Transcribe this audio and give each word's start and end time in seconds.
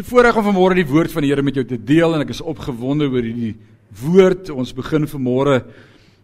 So 0.00 0.14
voorreg 0.14 0.36
om 0.40 0.46
vanmôre 0.46 0.78
die 0.78 0.88
woord 0.88 1.12
van 1.12 1.26
die 1.26 1.28
Here 1.28 1.42
met 1.44 1.58
jou 1.58 1.62
te 1.68 1.76
deel 1.76 2.14
en 2.16 2.22
ek 2.24 2.30
is 2.32 2.38
opgewonde 2.40 3.04
oor 3.12 3.20
hierdie 3.20 3.50
woord. 4.00 4.48
Ons 4.48 4.70
begin 4.72 5.04
vanmôre 5.04 5.60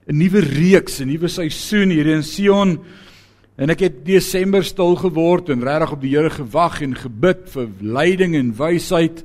'n 0.08 0.16
nuwe 0.16 0.40
reeks, 0.40 1.02
'n 1.02 1.08
nuwe 1.12 1.28
seisoen 1.28 1.90
hier 1.90 2.06
in 2.06 2.22
Sion. 2.22 2.78
En 3.58 3.68
ek 3.68 3.80
het 3.80 4.04
Desember 4.06 4.64
stil 4.64 4.96
geword 4.96 5.50
en 5.50 5.60
regtig 5.60 5.92
op 5.92 6.00
die 6.00 6.16
Here 6.16 6.30
gewag 6.30 6.80
en 6.80 6.94
gebid 6.94 7.50
vir 7.50 7.68
leiding 7.82 8.34
en 8.34 8.56
wysheid. 8.56 9.22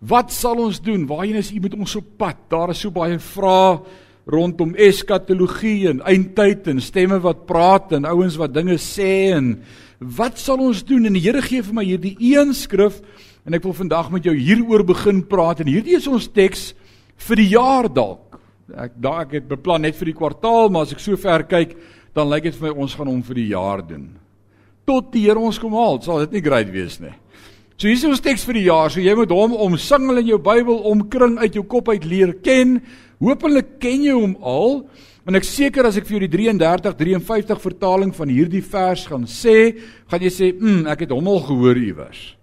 Wat 0.00 0.30
sal 0.30 0.56
ons 0.56 0.78
doen? 0.78 1.06
Waarheen 1.06 1.36
is 1.36 1.52
U 1.52 1.60
met 1.60 1.74
ons 1.74 1.96
op 1.96 2.04
pad? 2.18 2.36
Daar 2.50 2.70
is 2.70 2.80
so 2.80 2.90
baie 2.90 3.18
vrae 3.18 3.80
rondom 4.26 4.74
eskatologie 4.74 5.88
en 5.88 6.02
eindtyd 6.02 6.68
en 6.68 6.80
stemme 6.80 7.18
wat 7.18 7.46
praat 7.46 7.92
en 7.92 8.04
ouens 8.04 8.36
wat 8.36 8.52
dinge 8.52 8.76
sê 8.76 9.32
en 9.32 9.62
wat 10.00 10.38
sal 10.38 10.58
ons 10.58 10.84
doen? 10.84 11.06
En 11.06 11.14
die 11.14 11.22
Here 11.22 11.40
gee 11.40 11.62
vir 11.62 11.74
my 11.74 11.84
hierdie 11.84 12.16
een 12.20 12.52
skrif 12.52 13.00
En 13.46 13.54
ek 13.54 13.62
wil 13.62 13.76
vandag 13.78 14.08
met 14.10 14.24
jou 14.26 14.34
hieroor 14.34 14.82
begin 14.82 15.20
praat 15.30 15.60
en 15.62 15.68
hierdie 15.70 15.94
is 15.94 16.08
ons 16.10 16.26
teks 16.26 16.72
vir 17.28 17.38
die 17.38 17.52
jaar 17.52 17.86
dalk. 17.86 18.40
Ek 18.74 18.96
daag 18.98 19.28
ek 19.28 19.34
het 19.38 19.44
beplan 19.52 19.84
net 19.86 19.94
vir 19.94 20.10
die 20.10 20.16
kwartaal, 20.18 20.66
maar 20.74 20.88
as 20.88 20.96
ek 20.96 21.02
so 21.04 21.14
ver 21.20 21.44
kyk, 21.46 21.76
dan 22.16 22.26
lyk 22.32 22.48
dit 22.48 22.56
vir 22.58 22.66
my 22.66 22.72
ons 22.82 22.96
gaan 22.98 23.06
hom 23.06 23.20
vir 23.22 23.38
die 23.38 23.50
jaar 23.52 23.84
doen. 23.86 24.08
Tot 24.86 25.12
die 25.14 25.22
Here 25.28 25.38
ons 25.38 25.60
kom 25.62 25.76
haal, 25.78 26.00
sal 26.02 26.24
dit 26.24 26.34
nie 26.34 26.42
great 26.42 26.72
wees 26.74 26.98
nie. 26.98 27.12
So 27.76 27.86
hier 27.86 27.98
is 27.98 28.06
ons 28.08 28.24
teks 28.24 28.42
vir 28.48 28.58
die 28.58 28.66
jaar. 28.66 28.90
So 28.90 29.04
jy 29.04 29.14
moet 29.14 29.34
hom 29.36 29.54
omsingel 29.66 30.22
in 30.24 30.30
jou 30.32 30.38
Bybel, 30.42 30.80
omkring 30.90 31.36
uit 31.38 31.58
jou 31.58 31.62
kop 31.70 31.92
uit 31.92 32.06
leer 32.08 32.32
ken. 32.42 32.80
Hoopelik 33.22 33.76
ken 33.82 34.08
jy 34.08 34.16
hom 34.16 34.34
al. 34.42 34.80
En 35.28 35.38
ek 35.38 35.46
seker 35.46 35.86
as 35.86 35.98
ek 36.00 36.08
vir 36.08 36.16
jou 36.16 36.22
die 36.24 36.32
33 36.34 36.96
53 36.98 37.62
vertaling 37.62 38.10
van 38.16 38.32
hierdie 38.32 38.64
vers 38.64 39.06
gaan 39.06 39.28
sê, 39.30 39.76
gaan 40.10 40.22
jy 40.22 40.32
sê, 40.34 40.50
"Mmm, 40.54 40.86
ek 40.88 41.06
het 41.06 41.10
hom 41.10 41.28
al 41.28 41.40
gehoor 41.46 41.76
iewers." 41.76 42.34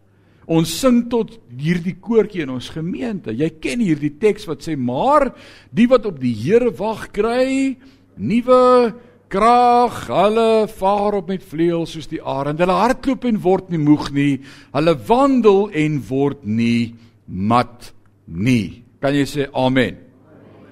Ons 0.52 0.74
sing 0.82 1.06
tot 1.12 1.38
hierdie 1.56 1.96
koortjie 2.04 2.44
in 2.44 2.52
ons 2.52 2.68
gemeente. 2.74 3.32
Jy 3.32 3.50
ken 3.64 3.84
hierdie 3.84 4.12
teks 4.20 4.48
wat 4.50 4.66
sê 4.66 4.76
maar 4.76 5.30
die 5.72 5.88
wat 5.92 6.08
op 6.10 6.20
die 6.20 6.34
Here 6.36 6.74
wag 6.76 7.10
kry 7.16 7.78
nuwe 8.20 8.94
krag. 9.32 10.04
Hulle 10.12 10.68
vaar 10.68 11.20
op 11.22 11.32
met 11.32 11.46
vleuels 11.48 11.96
soos 11.96 12.12
die 12.12 12.22
arend. 12.22 12.60
Hulle 12.60 12.76
hardloop 12.76 13.28
en 13.30 13.42
word 13.44 13.72
nie 13.72 13.82
moeg 13.82 14.12
nie. 14.16 14.34
Hulle 14.76 14.98
wandel 15.08 15.68
en 15.72 16.00
word 16.10 16.44
nie 16.44 16.94
mat 17.28 17.94
nie. 18.28 18.84
Kan 19.04 19.16
jy 19.16 19.26
sê 19.30 19.50
amen? 19.56 20.00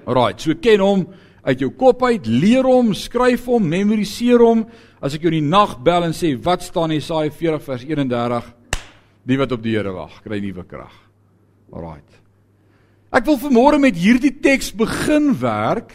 Alraai, 0.08 0.36
so 0.42 0.56
ken 0.60 0.84
hom 0.84 1.06
uit 1.42 1.62
jou 1.64 1.72
kop 1.74 2.04
uit, 2.06 2.28
leer 2.30 2.68
hom, 2.68 2.92
skryf 2.94 3.48
hom, 3.50 3.66
memoriseer 3.66 4.42
hom. 4.44 4.66
As 5.02 5.16
ek 5.16 5.24
jou 5.26 5.32
in 5.32 5.40
die 5.40 5.54
nag 5.54 5.80
bel 5.82 6.06
en 6.06 6.14
sê 6.14 6.36
wat 6.44 6.66
staan 6.66 6.92
in 6.94 7.00
Jesaja 7.00 7.32
40 7.34 7.64
vers 7.66 7.86
31 7.88 8.50
Die 9.28 9.38
wat 9.38 9.52
op 9.54 9.62
die 9.64 9.76
Here 9.76 9.94
wag, 9.94 10.22
kry 10.26 10.40
nuwe 10.42 10.66
krag. 10.66 10.94
Alraait. 11.72 12.20
Ek 13.12 13.28
wil 13.28 13.38
vanmôre 13.42 13.80
met 13.84 13.98
hierdie 14.00 14.34
teks 14.42 14.72
begin 14.76 15.34
werk. 15.42 15.92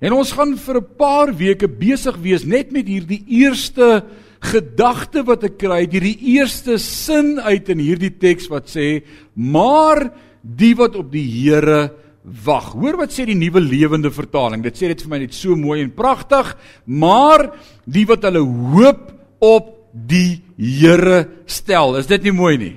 En 0.00 0.14
ons 0.16 0.32
gaan 0.32 0.56
vir 0.56 0.76
'n 0.76 0.96
paar 0.96 1.32
weke 1.36 1.68
besig 1.68 2.16
wees 2.20 2.44
net 2.44 2.72
met 2.72 2.86
hierdie 2.86 3.24
eerste 3.26 4.04
gedagte 4.40 5.22
wat 5.24 5.44
ek 5.44 5.58
kry, 5.58 5.86
hierdie 5.86 6.16
eerste 6.36 6.78
sin 6.78 7.38
uit 7.38 7.68
in 7.68 7.78
hierdie 7.78 8.18
teks 8.18 8.48
wat 8.48 8.68
sê: 8.68 9.02
"Maar 9.34 10.12
die 10.42 10.74
wat 10.74 10.96
op 10.96 11.10
die 11.10 11.26
Here 11.26 11.92
wag." 12.22 12.72
Hoor 12.72 12.96
wat 12.96 13.10
sê 13.10 13.26
die 13.26 13.34
nuwe 13.34 13.60
lewende 13.60 14.10
vertaling. 14.10 14.62
Dit 14.62 14.76
sê 14.76 14.88
dit 14.88 15.02
vir 15.02 15.10
my 15.10 15.18
net 15.18 15.34
so 15.34 15.56
mooi 15.56 15.82
en 15.82 15.90
pragtig, 15.90 16.56
maar 16.86 17.52
die 17.84 18.06
wat 18.06 18.22
hulle 18.22 18.40
hoop 18.40 19.12
op 19.40 19.79
die 19.92 20.42
Here 20.60 21.26
stel. 21.46 21.96
Is 21.96 22.08
dit 22.10 22.22
nie 22.26 22.34
mooi 22.36 22.56
nie? 22.60 22.76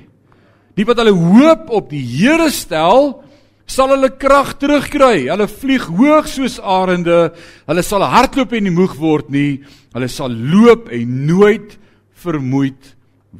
Die 0.77 0.85
wat 0.87 0.97
hulle 1.01 1.13
hoop 1.13 1.69
op 1.69 1.91
die 1.91 2.01
Here 2.01 2.49
stel, 2.53 3.23
sal 3.69 3.93
hulle 3.93 4.09
krag 4.19 4.55
terugkry. 4.61 5.27
Hulle 5.29 5.47
vlieg 5.51 5.85
hoog 5.87 6.27
soos 6.31 6.59
arende. 6.59 7.33
Hulle 7.69 7.83
sal 7.85 8.05
hardloop 8.07 8.55
en 8.55 8.67
nie 8.67 8.75
moeg 8.75 8.95
word 8.99 9.31
nie. 9.33 9.63
Hulle 9.93 10.09
sal 10.11 10.31
loop 10.31 10.89
en 10.93 11.17
nooit 11.27 11.77
vermoeid 12.23 12.93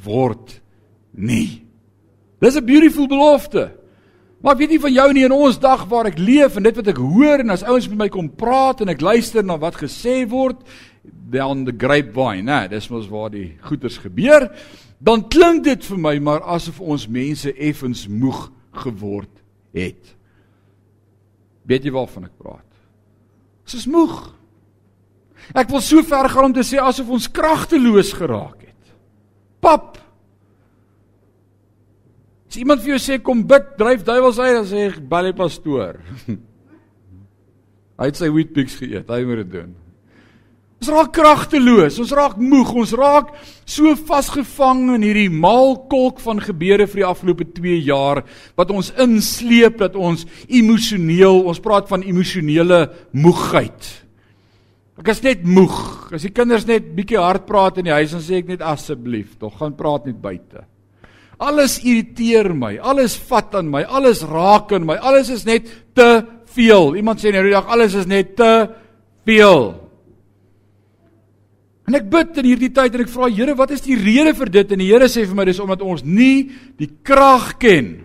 word 0.03 0.59
nie. 1.15 1.63
Dis 2.41 2.57
'n 2.57 2.65
beautiful 2.65 3.07
belofte. 3.07 3.71
Maar 4.43 4.53
ek 4.53 4.59
weet 4.59 4.73
nie 4.75 4.79
van 4.83 4.91
jou 4.93 5.13
nie 5.13 5.23
in 5.23 5.31
ons 5.31 5.59
dag 5.59 5.85
waar 5.87 6.09
ek 6.09 6.19
leef 6.19 6.57
en 6.57 6.63
dit 6.63 6.75
wat 6.75 6.87
ek 6.87 6.97
hoor 6.99 7.39
en 7.39 7.49
as 7.49 7.63
ouens 7.63 7.87
met 7.87 7.97
my 7.97 8.09
kom 8.09 8.27
praat 8.27 8.81
en 8.81 8.89
ek 8.89 9.01
luister 9.01 9.43
na 9.43 9.55
wat 9.57 9.77
gesê 9.79 10.27
word 10.27 10.57
down 11.03 11.65
the 11.65 11.75
grapevine, 11.75 12.45
né? 12.47 12.67
Dis 12.71 12.89
mos 12.89 13.09
waar 13.11 13.31
die 13.33 13.55
goeters 13.61 13.97
gebeur. 14.03 14.47
Dan 15.03 15.25
klink 15.27 15.65
dit 15.67 15.83
vir 15.85 15.99
my 15.99 16.17
maar 16.23 16.43
asof 16.55 16.79
ons 16.79 17.07
mense 17.11 17.51
effens 17.57 18.05
moeg 18.07 18.47
geword 18.83 19.41
het. 19.75 20.13
Weet 21.67 21.87
jy 21.87 21.93
waarvan 21.95 22.29
ek 22.29 22.37
praat? 22.39 22.69
Ons 23.63 23.77
is 23.79 23.87
moeg. 23.87 24.15
Ek 25.51 25.71
wil 25.71 25.83
so 25.83 26.03
ver 26.07 26.29
gaan 26.31 26.51
om 26.51 26.55
te 26.55 26.63
sê 26.63 26.79
asof 26.79 27.11
ons 27.11 27.27
kragteloos 27.31 28.13
geraak 28.15 28.63
het. 28.63 28.95
Pap. 29.63 29.99
As 32.47 32.59
iemand 32.61 32.83
vir 32.83 32.93
jou 32.93 33.01
sê 33.01 33.19
kom 33.19 33.43
bid, 33.49 33.73
dryf 33.79 34.03
duiwels 34.07 34.39
uit, 34.39 34.55
dan 34.55 34.67
sê 34.69 34.87
ek 34.91 34.99
baie 35.09 35.33
pastoor. 35.35 35.99
Hy 37.99 38.09
het 38.09 38.19
sy 38.19 38.29
wheatbix 38.31 38.75
geëet, 38.79 39.09
hy 39.09 39.25
moet 39.27 39.43
dit 39.43 39.51
doen. 39.53 39.73
Ons 40.83 40.89
raak 40.91 41.13
kragteloos, 41.15 41.95
ons 42.03 42.09
raak 42.11 42.33
moeg, 42.43 42.73
ons 42.75 42.91
raak 42.99 43.29
so 43.63 43.93
vasgevang 43.95 44.97
in 44.97 45.05
hierdie 45.05 45.29
maalkolk 45.31 46.17
van 46.19 46.41
gebeure 46.43 46.89
vir 46.91 46.99
die 46.99 47.05
afgelope 47.07 47.45
2 47.55 47.77
jaar 47.85 48.19
wat 48.59 48.73
ons 48.75 48.89
insleep 48.99 49.77
dat 49.79 49.93
ons 49.95 50.25
emosioneel, 50.51 51.39
ons 51.47 51.61
praat 51.63 51.87
van 51.87 52.03
emosionele 52.03 52.81
moegheid. 53.15 53.87
Ek 54.99 55.13
is 55.13 55.23
net 55.23 55.45
moeg. 55.47 55.77
As 56.11 56.25
die 56.27 56.33
kinders 56.35 56.67
net 56.67 56.89
bietjie 56.97 57.21
hard 57.21 57.47
praat 57.47 57.79
in 57.79 57.87
die 57.87 57.95
huis 57.95 58.11
dan 58.17 58.25
sê 58.25 58.41
ek 58.41 58.51
net 58.51 58.65
asseblief, 58.67 59.37
tog 59.39 59.55
gaan 59.61 59.77
praat 59.79 60.09
net 60.11 60.19
buite. 60.19 60.65
Alles 61.39 61.77
irriteer 61.79 62.51
my, 62.51 62.73
alles 62.83 63.15
vat 63.31 63.55
aan 63.55 63.71
my, 63.71 63.85
alles 63.87 64.25
raak 64.27 64.75
aan 64.75 64.83
my, 64.91 64.99
alles 64.99 65.31
is 65.31 65.47
net 65.47 65.71
te 65.95 66.09
veel. 66.57 66.91
Iemand 66.99 67.23
sê 67.23 67.31
nou 67.31 67.45
die 67.47 67.55
dag 67.55 67.71
alles 67.71 67.95
is 68.03 68.11
net 68.11 68.35
te 68.35 68.51
veel. 69.23 69.82
En 71.87 71.97
ek 71.97 72.05
bid 72.11 72.37
in 72.39 72.47
hierdie 72.47 72.71
tyd 72.71 72.93
en 72.95 73.03
ek 73.03 73.11
vra 73.11 73.27
Here, 73.27 73.55
wat 73.59 73.73
is 73.75 73.83
die 73.83 73.97
rede 73.99 74.31
vir 74.37 74.51
dit? 74.51 74.71
En 74.71 74.79
die 74.79 74.87
Here 74.91 75.09
sê 75.11 75.25
vir 75.27 75.35
my 75.35 75.45
dis 75.49 75.59
omdat 75.59 75.83
ons 75.83 76.05
nie 76.07 76.51
die 76.79 76.89
krag 77.03 77.57
ken 77.59 77.95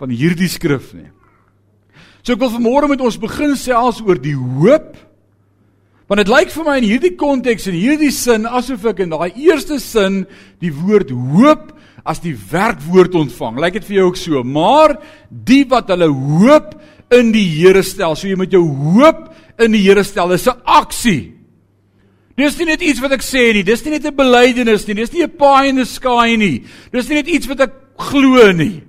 van 0.00 0.12
hierdie 0.12 0.48
skrif 0.50 0.94
nie. 0.96 1.10
So 2.24 2.32
ek 2.32 2.40
wil 2.40 2.54
vanmôre 2.54 2.88
met 2.88 3.02
ons 3.04 3.20
begin 3.20 3.52
sels 3.60 4.00
oor 4.00 4.16
die 4.20 4.36
hoop. 4.36 4.94
Want 6.08 6.20
dit 6.20 6.32
lyk 6.32 6.50
vir 6.52 6.66
my 6.66 6.78
in 6.80 6.88
hierdie 6.88 7.14
konteks 7.20 7.68
en 7.68 7.76
hierdie 7.76 8.12
sin 8.12 8.48
asof 8.48 8.84
ek 8.88 9.04
in 9.04 9.12
daai 9.12 9.36
eerste 9.36 9.78
sin 9.80 10.24
die 10.64 10.72
woord 10.72 11.12
hoop 11.12 11.70
as 12.08 12.20
die 12.24 12.34
werkwoord 12.36 13.16
ontvang. 13.20 13.60
Lyk 13.60 13.78
dit 13.78 13.86
vir 13.88 13.98
jou 13.98 14.08
ook 14.10 14.20
so? 14.20 14.42
Maar 14.44 14.98
die 15.28 15.62
wat 15.68 15.92
hulle 15.92 16.08
hoop 16.08 16.74
in 17.12 17.32
die 17.32 17.46
Here 17.60 17.84
stel, 17.84 18.16
so 18.16 18.28
jy 18.28 18.36
met 18.40 18.52
jou 18.52 18.64
hoop 18.64 19.28
in 19.60 19.76
die 19.76 19.84
Here 19.84 20.04
stel, 20.04 20.32
dis 20.32 20.48
'n 20.48 20.60
aksie. 20.64 21.43
Dis 22.36 22.56
nie 22.58 22.66
net 22.66 22.82
iets 22.82 23.00
wat 23.02 23.12
ek 23.14 23.22
sê 23.22 23.52
nie, 23.54 23.62
dis 23.62 23.84
nie 23.84 23.92
net 23.94 24.06
'n 24.06 24.16
belydenis 24.16 24.86
nie, 24.88 24.94
dis 24.94 25.12
nie 25.12 25.22
'n 25.22 25.30
pie 25.30 25.68
in 25.68 25.76
the 25.76 25.84
sky 25.84 26.34
nie. 26.36 26.64
Dis 26.92 27.08
nie 27.08 27.16
net 27.16 27.28
iets 27.28 27.46
wat 27.46 27.60
ek 27.60 27.72
glo 27.96 28.52
nie. 28.52 28.82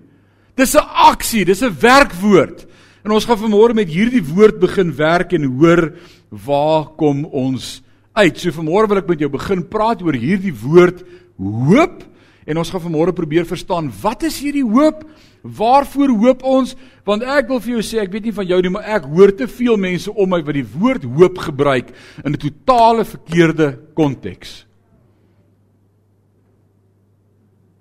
Dis 0.57 0.75
'n 0.75 0.81
aksie, 0.81 1.45
dis 1.45 1.61
'n 1.61 1.69
werkwoord. 1.69 2.65
En 3.05 3.11
ons 3.11 3.25
gaan 3.25 3.37
vanmôre 3.37 3.75
met 3.75 3.87
hierdie 3.87 4.23
woord 4.23 4.59
begin 4.59 4.95
werk 4.95 5.33
en 5.33 5.43
hoor 5.43 5.93
waar 6.31 6.85
kom 6.97 7.25
ons 7.25 7.81
uit. 8.15 8.37
So 8.37 8.49
vanmôre 8.49 8.89
wil 8.89 8.97
ek 8.97 9.07
met 9.07 9.19
jou 9.19 9.29
begin 9.29 9.61
praat 9.63 10.01
oor 10.01 10.13
hierdie 10.13 10.53
woord 10.53 11.03
hoop 11.37 12.03
en 12.47 12.57
ons 12.57 12.69
gaan 12.69 12.81
vanmôre 12.81 13.13
probeer 13.13 13.45
verstaan 13.45 13.91
wat 14.01 14.23
is 14.23 14.39
hierdie 14.39 14.65
hoop? 14.65 15.03
Waarvoor 15.45 16.09
hoop 16.09 16.43
ons? 16.43 16.73
Want 17.05 17.21
ek 17.21 17.51
wil 17.51 17.59
vir 17.61 17.75
jou 17.75 17.83
sê, 17.85 17.99
ek 18.01 18.13
weet 18.15 18.29
nie 18.29 18.33
van 18.33 18.47
jou 18.49 18.57
nie, 18.65 18.71
maar 18.73 18.87
ek 18.97 19.05
hoor 19.11 19.33
te 19.37 19.45
veel 19.49 19.77
mense 19.77 20.09
om 20.09 20.31
my 20.33 20.39
wat 20.41 20.57
die 20.57 20.65
woord 20.65 21.05
hoop 21.05 21.37
gebruik 21.45 21.91
in 22.23 22.33
'n 22.33 22.41
totale 22.41 23.05
verkeerde 23.05 23.77
konteks. 23.93 24.65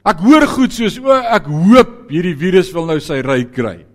Ek 0.04 0.20
hoor 0.20 0.46
goed 0.46 0.72
soos 0.72 0.98
o, 0.98 1.10
ek 1.10 1.46
hoop 1.46 2.10
hierdie 2.10 2.36
virus 2.36 2.72
wil 2.74 2.84
nou 2.86 3.00
sy 3.00 3.22
ry 3.22 3.44
kry. 3.44 3.86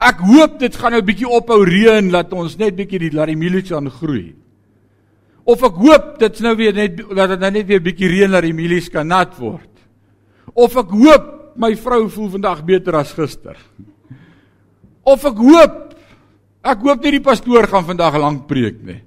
Ek 0.00 0.16
hoop 0.24 0.58
dit 0.58 0.74
gaan 0.74 0.92
nou 0.92 1.02
bietjie 1.02 1.28
ophou 1.28 1.64
reën 1.64 2.10
dat 2.10 2.32
ons 2.32 2.56
net 2.56 2.76
bietjie 2.76 2.98
die 2.98 3.12
laat 3.12 3.28
die 3.28 3.36
mielies 3.36 3.72
aan 3.72 3.90
groei. 3.90 4.34
Of 5.44 5.62
ek 5.62 5.76
hoop 5.76 6.18
dit's 6.18 6.40
nou 6.40 6.54
weer 6.56 6.72
net 6.72 6.96
dat 6.96 7.28
dit 7.28 7.40
nou 7.40 7.50
net 7.50 7.66
weer 7.66 7.80
bietjie 7.80 8.08
reën 8.08 8.30
dat 8.30 8.42
die 8.42 8.54
mielies 8.54 8.88
kan 8.88 9.08
nat 9.08 9.36
word. 9.38 9.68
Of 10.54 10.76
ek 10.76 10.88
hoop 10.88 11.37
my 11.58 11.74
vrou 11.76 12.06
voel 12.08 12.30
vandag 12.38 12.62
beter 12.66 12.96
as 12.96 13.12
gister. 13.12 13.58
Of 15.04 15.24
ek 15.24 15.42
hoop 15.42 15.84
ek 16.68 16.82
hoop 16.84 17.04
nie 17.04 17.16
die 17.16 17.24
pastoor 17.24 17.66
gaan 17.70 17.86
vandag 17.86 18.18
lank 18.20 18.46
preek 18.48 18.82
nie. 18.84 19.00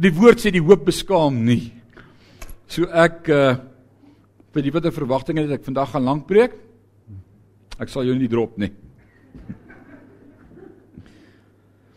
Die 0.00 0.12
woord 0.12 0.40
sê 0.40 0.50
die 0.50 0.64
hoop 0.64 0.84
beskaam 0.88 1.44
nie. 1.44 1.72
So 2.70 2.88
ek 2.88 3.28
uh 3.28 3.58
Vir 4.50 4.66
die 4.66 4.72
wat 4.74 4.86
'n 4.86 4.90
verwagting 4.90 5.38
het 5.38 5.50
ek 5.50 5.64
vandag 5.64 5.90
gaan 5.90 6.02
lank 6.02 6.26
preek. 6.26 6.52
Ek 7.78 7.88
sal 7.88 8.04
jou 8.04 8.16
nie 8.18 8.28
drop 8.28 8.58
nie. 8.58 8.72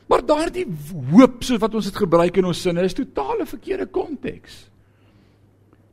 Maar 0.08 0.22
daardie 0.22 0.68
hoop 1.12 1.44
soos 1.44 1.60
wat 1.60 1.74
ons 1.74 1.86
dit 1.86 1.96
gebruik 1.96 2.38
in 2.38 2.46
ons 2.46 2.62
sinne 2.62 2.84
is 2.84 2.94
totale 2.94 3.46
verkeerde 3.46 3.88
konteks. 3.90 4.70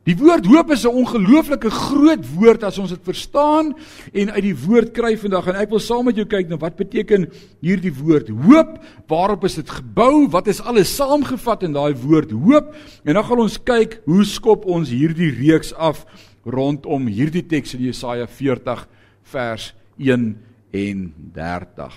Die 0.09 0.15
woord 0.17 0.47
hoop 0.49 0.71
is 0.73 0.83
'n 0.83 0.97
ongelooflike 0.97 1.69
groot 1.69 2.25
woord 2.33 2.63
as 2.63 2.77
ons 2.81 2.89
dit 2.89 3.03
verstaan 3.03 3.75
en 4.13 4.31
uit 4.31 4.43
die 4.43 4.55
woord 4.57 4.93
kry 4.93 5.13
vandag 5.17 5.47
en 5.47 5.55
ek 5.61 5.69
wil 5.69 5.79
saam 5.79 6.05
met 6.05 6.15
jou 6.15 6.25
kyk 6.25 6.49
na 6.49 6.57
wat 6.57 6.75
beteken 6.75 7.29
hierdie 7.61 7.93
woord 7.93 8.29
hoop, 8.29 8.81
waarop 9.07 9.43
is 9.45 9.55
dit 9.55 9.69
gebou, 9.69 10.27
wat 10.27 10.47
is 10.47 10.61
alles 10.61 10.95
saamgevat 10.95 11.63
in 11.63 11.73
daai 11.73 11.93
woord 11.93 12.31
hoop 12.31 12.73
en 13.05 13.13
dan 13.13 13.23
gaan 13.23 13.39
ons 13.39 13.63
kyk 13.63 14.01
hoe 14.05 14.25
skop 14.25 14.65
ons 14.65 14.89
hierdie 14.89 15.29
reeks 15.29 15.73
af 15.73 16.05
rondom 16.45 17.05
hierdie 17.05 17.45
teks 17.45 17.75
in 17.75 17.81
Jesaja 17.85 18.25
40 18.25 18.87
vers 19.21 19.73
31. 19.99 21.93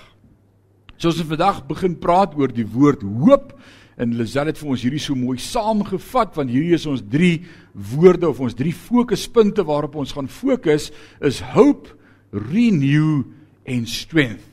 So 0.97 1.09
ons 1.09 1.23
vandag 1.25 1.65
begin 1.67 1.97
praat 1.97 2.37
oor 2.37 2.53
die 2.53 2.67
woord 2.67 3.01
hoop 3.01 3.57
En 3.95 4.11
Lazelle 4.19 4.51
het 4.51 4.59
vir 4.59 4.71
ons 4.73 4.81
hierdie 4.83 5.03
so 5.03 5.15
mooi 5.15 5.37
saamgevat 5.39 6.35
want 6.35 6.51
hierdie 6.51 6.75
is 6.75 6.87
ons 6.89 7.03
drie 7.11 7.45
woorde 7.93 8.27
of 8.27 8.41
ons 8.43 8.57
drie 8.57 8.73
fokuspunte 8.75 9.63
waarop 9.67 9.95
ons 10.01 10.11
gaan 10.15 10.27
fokus 10.27 10.89
is 11.23 11.39
hope, 11.55 11.93
renew 12.31 13.23
en 13.63 13.87
strength. 13.87 14.51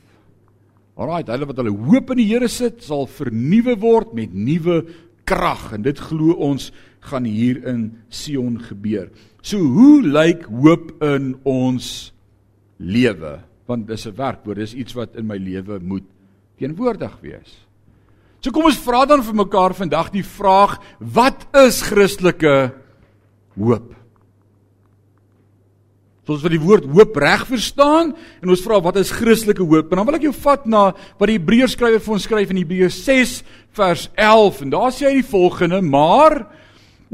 Alraai, 0.93 1.25
hulle 1.25 1.49
wat 1.49 1.59
hulle 1.59 1.73
hoop 1.73 2.13
in 2.13 2.21
die 2.21 2.29
Here 2.29 2.47
sit, 2.51 2.83
sal 2.85 3.07
vernuwe 3.09 3.75
word 3.81 4.13
met 4.15 4.33
nuwe 4.37 4.83
krag 5.27 5.71
en 5.75 5.83
dit 5.83 5.99
glo 5.99 6.35
ons 6.45 6.69
gaan 7.09 7.25
hier 7.27 7.59
in 7.67 7.87
Sion 8.13 8.59
gebeur. 8.61 9.09
So 9.43 9.59
hoe 9.59 10.03
lyk 10.05 10.45
hoop 10.47 10.93
in 11.03 11.33
ons 11.49 12.13
lewe? 12.79 13.41
Want 13.67 13.87
dis 13.87 14.07
'n 14.07 14.15
werkwoord, 14.15 14.57
dis 14.57 14.75
iets 14.75 14.93
wat 14.93 15.15
in 15.15 15.27
my 15.27 15.37
lewe 15.37 15.79
moet 15.79 16.05
teenwoordig 16.59 17.19
wees. 17.21 17.65
So 18.43 18.51
kom 18.51 18.65
ons 18.67 18.79
vra 18.83 19.05
dan 19.07 19.21
vir 19.23 19.37
mekaar 19.39 19.71
vandag 19.71 20.09
die 20.11 20.25
vraag: 20.27 20.75
Wat 20.99 21.45
is 21.63 21.79
Christelike 21.87 22.73
hoop? 23.55 23.93
So 26.27 26.35
as 26.35 26.43
vir 26.43 26.57
die 26.57 26.63
woord 26.63 26.89
hoop 26.91 27.15
reg 27.19 27.45
verstaan 27.47 28.11
en 28.43 28.51
ons 28.51 28.63
vra 28.63 28.81
wat 28.83 28.99
is 28.99 29.13
Christelike 29.15 29.63
hoop? 29.63 29.89
En 29.91 30.01
dan 30.01 30.09
wil 30.09 30.19
ek 30.19 30.27
jou 30.27 30.35
vat 30.43 30.67
na 30.67 30.83
wat 30.91 31.31
die 31.31 31.37
Hebreërs 31.37 31.77
skrywer 31.77 32.03
vir 32.03 32.15
ons 32.17 32.27
skryf 32.27 32.51
in 32.51 32.59
Hebreërs 32.59 32.99
6 33.07 33.33
vers 33.79 34.05
11 34.11 34.61
en 34.67 34.75
daar 34.75 34.91
sê 34.91 35.07
hy 35.07 35.15
die 35.21 35.31
volgende: 35.31 35.79
Maar 35.79 36.41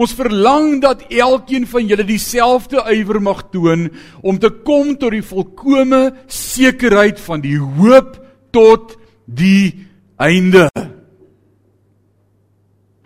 ons 0.02 0.18
verlang 0.18 0.80
dat 0.82 1.06
elkeen 1.14 1.70
van 1.70 1.90
julle 1.94 2.10
dieselfde 2.10 2.82
ywer 2.90 3.22
mag 3.22 3.46
toon 3.54 3.92
om 4.26 4.42
te 4.42 4.50
kom 4.66 4.96
tot 4.98 5.14
die 5.14 5.26
volkomme 5.26 6.08
sekerheid 6.26 7.22
van 7.22 7.46
die 7.46 7.60
hoop 7.62 8.18
tot 8.50 8.98
die 9.30 9.86
einde. 10.18 10.72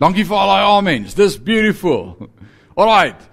Dankie 0.00 0.24
vir 0.26 0.36
al 0.36 0.50
daai 0.50 0.64
amens. 0.78 1.14
Dis 1.14 1.36
beautiful. 1.38 2.16
Alrite. 2.74 3.30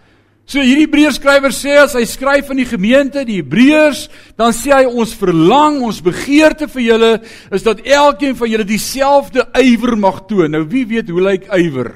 So 0.52 0.60
hierdie 0.60 0.84
Hebreërs 0.84 1.16
skrywer 1.16 1.54
sê 1.56 1.78
as 1.80 1.94
hy 1.96 2.04
skryf 2.10 2.50
aan 2.52 2.60
die 2.60 2.68
gemeente, 2.68 3.22
die 3.24 3.38
Hebreërs, 3.40 4.08
dan 4.36 4.52
sê 4.56 4.74
hy 4.74 4.90
ons 4.90 5.14
verlang, 5.16 5.78
ons 5.88 6.02
begeerte 6.04 6.68
vir 6.74 6.84
julle 6.90 7.12
is 7.56 7.64
dat 7.64 7.80
elkeen 7.88 8.36
van 8.36 8.52
julle 8.52 8.68
dieselfde 8.68 9.46
ywer 9.62 9.96
mag 9.96 10.26
toon. 10.28 10.52
Nou 10.52 10.66
wie 10.68 10.84
weet 10.90 11.12
hoe 11.14 11.24
lyk 11.24 11.48
ywer? 11.56 11.94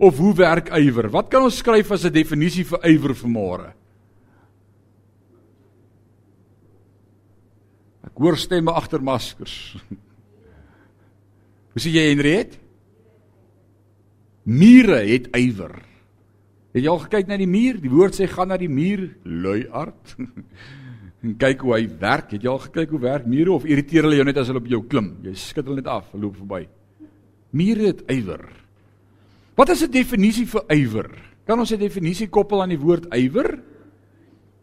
Of 0.00 0.16
hoe 0.22 0.32
werk 0.40 0.72
ywer? 0.78 1.10
Wat 1.12 1.28
kan 1.28 1.44
ons 1.44 1.60
skryf 1.60 1.92
as 1.92 2.06
'n 2.08 2.16
definisie 2.16 2.64
vir 2.64 2.80
ywer 2.88 3.12
vanmôre? 3.12 3.74
Ek 8.06 8.16
hoor 8.16 8.36
stemme 8.36 8.72
agter 8.72 9.02
maskers. 9.02 9.76
Hoe 11.74 11.82
sê 11.82 11.90
jy 11.90 12.10
Henriette? 12.12 12.63
Mure 14.44 15.00
het 15.08 15.30
ywer. 15.36 15.78
Het 16.74 16.82
jy 16.84 16.90
al 16.90 17.02
gekyk 17.06 17.28
na 17.30 17.36
die 17.40 17.48
muur? 17.48 17.78
Die 17.80 17.90
woord 17.92 18.16
sê 18.18 18.26
gaan 18.28 18.50
na 18.52 18.58
die 18.60 18.68
muur, 18.68 19.06
luiaard. 19.24 20.16
en 21.24 21.36
kyk 21.40 21.62
hoe 21.64 21.76
hy 21.78 21.84
werk. 22.00 22.34
Het 22.34 22.44
jy 22.44 22.50
al 22.52 22.60
gekyk 22.66 22.92
hoe 22.92 23.00
werk 23.06 23.28
mure 23.30 23.54
of 23.54 23.64
irriteer 23.64 24.04
hulle 24.04 24.18
jou 24.18 24.26
net 24.28 24.40
as 24.42 24.50
hulle 24.50 24.60
op 24.60 24.68
jou 24.68 24.82
klim? 24.90 25.14
Jy 25.24 25.34
skud 25.40 25.70
hulle 25.70 25.80
net 25.80 25.88
af, 25.88 26.10
hulle 26.12 26.26
loop 26.26 26.36
verby. 26.42 26.66
Mure 27.56 27.88
het 27.88 28.02
ywer. 28.12 28.44
Wat 29.56 29.70
is 29.70 29.82
'n 29.82 29.90
definisie 29.90 30.46
vir 30.46 30.64
ywer? 30.68 31.10
Kan 31.46 31.58
ons 31.58 31.72
'n 31.72 31.78
definisie 31.78 32.28
koppel 32.28 32.60
aan 32.60 32.74
die 32.74 32.80
woord 32.80 33.06
ywer? 33.14 33.62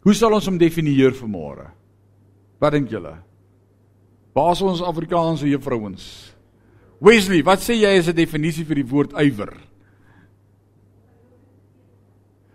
Hoe 0.02 0.14
sal 0.14 0.34
ons 0.34 0.46
hom 0.46 0.58
definieer 0.58 1.12
vanmôre? 1.12 1.70
Wat 2.60 2.72
dink 2.72 2.90
julle? 2.90 3.18
Waar 4.34 4.52
is 4.52 4.62
ons 4.62 4.82
Afrikaanse 4.82 5.48
juffrouens? 5.48 6.34
Wesley, 7.00 7.42
wat 7.42 7.58
sê 7.58 7.74
jy 7.74 7.98
is 7.98 8.08
'n 8.08 8.14
definisie 8.14 8.64
vir 8.64 8.76
die 8.76 8.86
woord 8.90 9.12
ywer? 9.12 9.71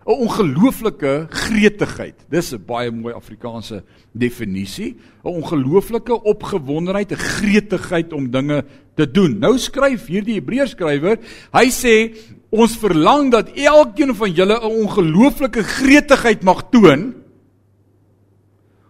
'n 0.08 0.24
ongelooflike 0.24 1.28
gretigheid. 1.30 2.16
Dis 2.32 2.54
'n 2.54 2.64
baie 2.66 2.92
mooi 2.92 3.14
Afrikaanse 3.14 3.84
definisie, 4.12 4.96
'n 5.24 5.28
ongelooflike 5.28 6.24
opgewondenheid, 6.24 7.12
'n 7.12 7.16
gretigheid 7.16 8.14
om 8.14 8.32
dinge 8.32 8.64
te 8.96 9.12
doen. 9.12 9.40
Nou 9.40 9.58
skryf 9.58 10.08
hierdie 10.08 10.40
Hebreërs 10.40 10.72
skrywer, 10.72 11.20
hy 11.52 11.68
sê 11.68 12.16
ons 12.50 12.78
verlang 12.78 13.32
dat 13.32 13.52
elkeen 13.52 14.16
van 14.16 14.32
julle 14.32 14.56
'n 14.56 14.88
ongelooflike 14.88 15.64
gretigheid 15.64 16.44
mag 16.44 16.70
toon 16.72 17.14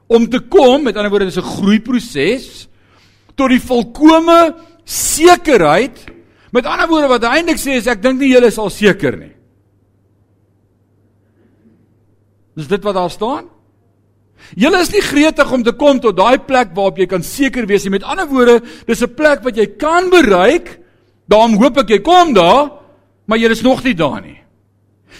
om 0.08 0.30
te 0.30 0.40
kom, 0.40 0.84
met 0.84 0.96
ander 0.96 1.10
woorde 1.10 1.26
dis 1.26 1.38
'n 1.38 1.42
groeiproses 1.58 2.68
tot 3.36 3.50
die 3.50 3.62
volkomme 3.62 4.56
sekerheid. 4.84 5.98
Met 6.52 6.66
ander 6.66 6.88
woorde 6.88 7.08
wat 7.08 7.24
hy 7.24 7.38
eintlik 7.38 7.58
sê 7.58 7.76
is 7.78 7.88
ek 7.88 8.02
dink 8.02 8.20
nie 8.20 8.34
julle 8.34 8.52
sal 8.52 8.70
seker 8.70 9.18
nie. 9.18 9.37
Dis 12.58 12.70
dit 12.70 12.84
wat 12.84 12.98
daar 12.98 13.14
staan? 13.14 13.46
Julle 14.58 14.80
is 14.82 14.92
nie 14.94 15.04
gretig 15.04 15.52
om 15.54 15.64
te 15.66 15.74
kom 15.78 16.00
tot 16.02 16.18
daai 16.18 16.38
plek 16.46 16.74
waarop 16.78 17.00
jy 17.02 17.08
kan 17.10 17.26
seker 17.26 17.68
wees 17.70 17.86
nie. 17.86 17.94
Met 17.98 18.06
ander 18.06 18.28
woorde, 18.30 18.62
dis 18.88 19.02
'n 19.02 19.14
plek 19.14 19.44
wat 19.44 19.56
jy 19.58 19.78
kan 19.78 20.10
bereik. 20.10 20.80
Daarom 21.28 21.58
hoop 21.62 21.78
ek 21.78 21.90
jy 21.90 22.02
kom 22.02 22.34
daar, 22.34 22.72
maar 23.26 23.38
jy 23.38 23.52
is 23.52 23.62
nog 23.62 23.84
nie 23.84 23.94
daar 23.94 24.22
nie. 24.22 24.40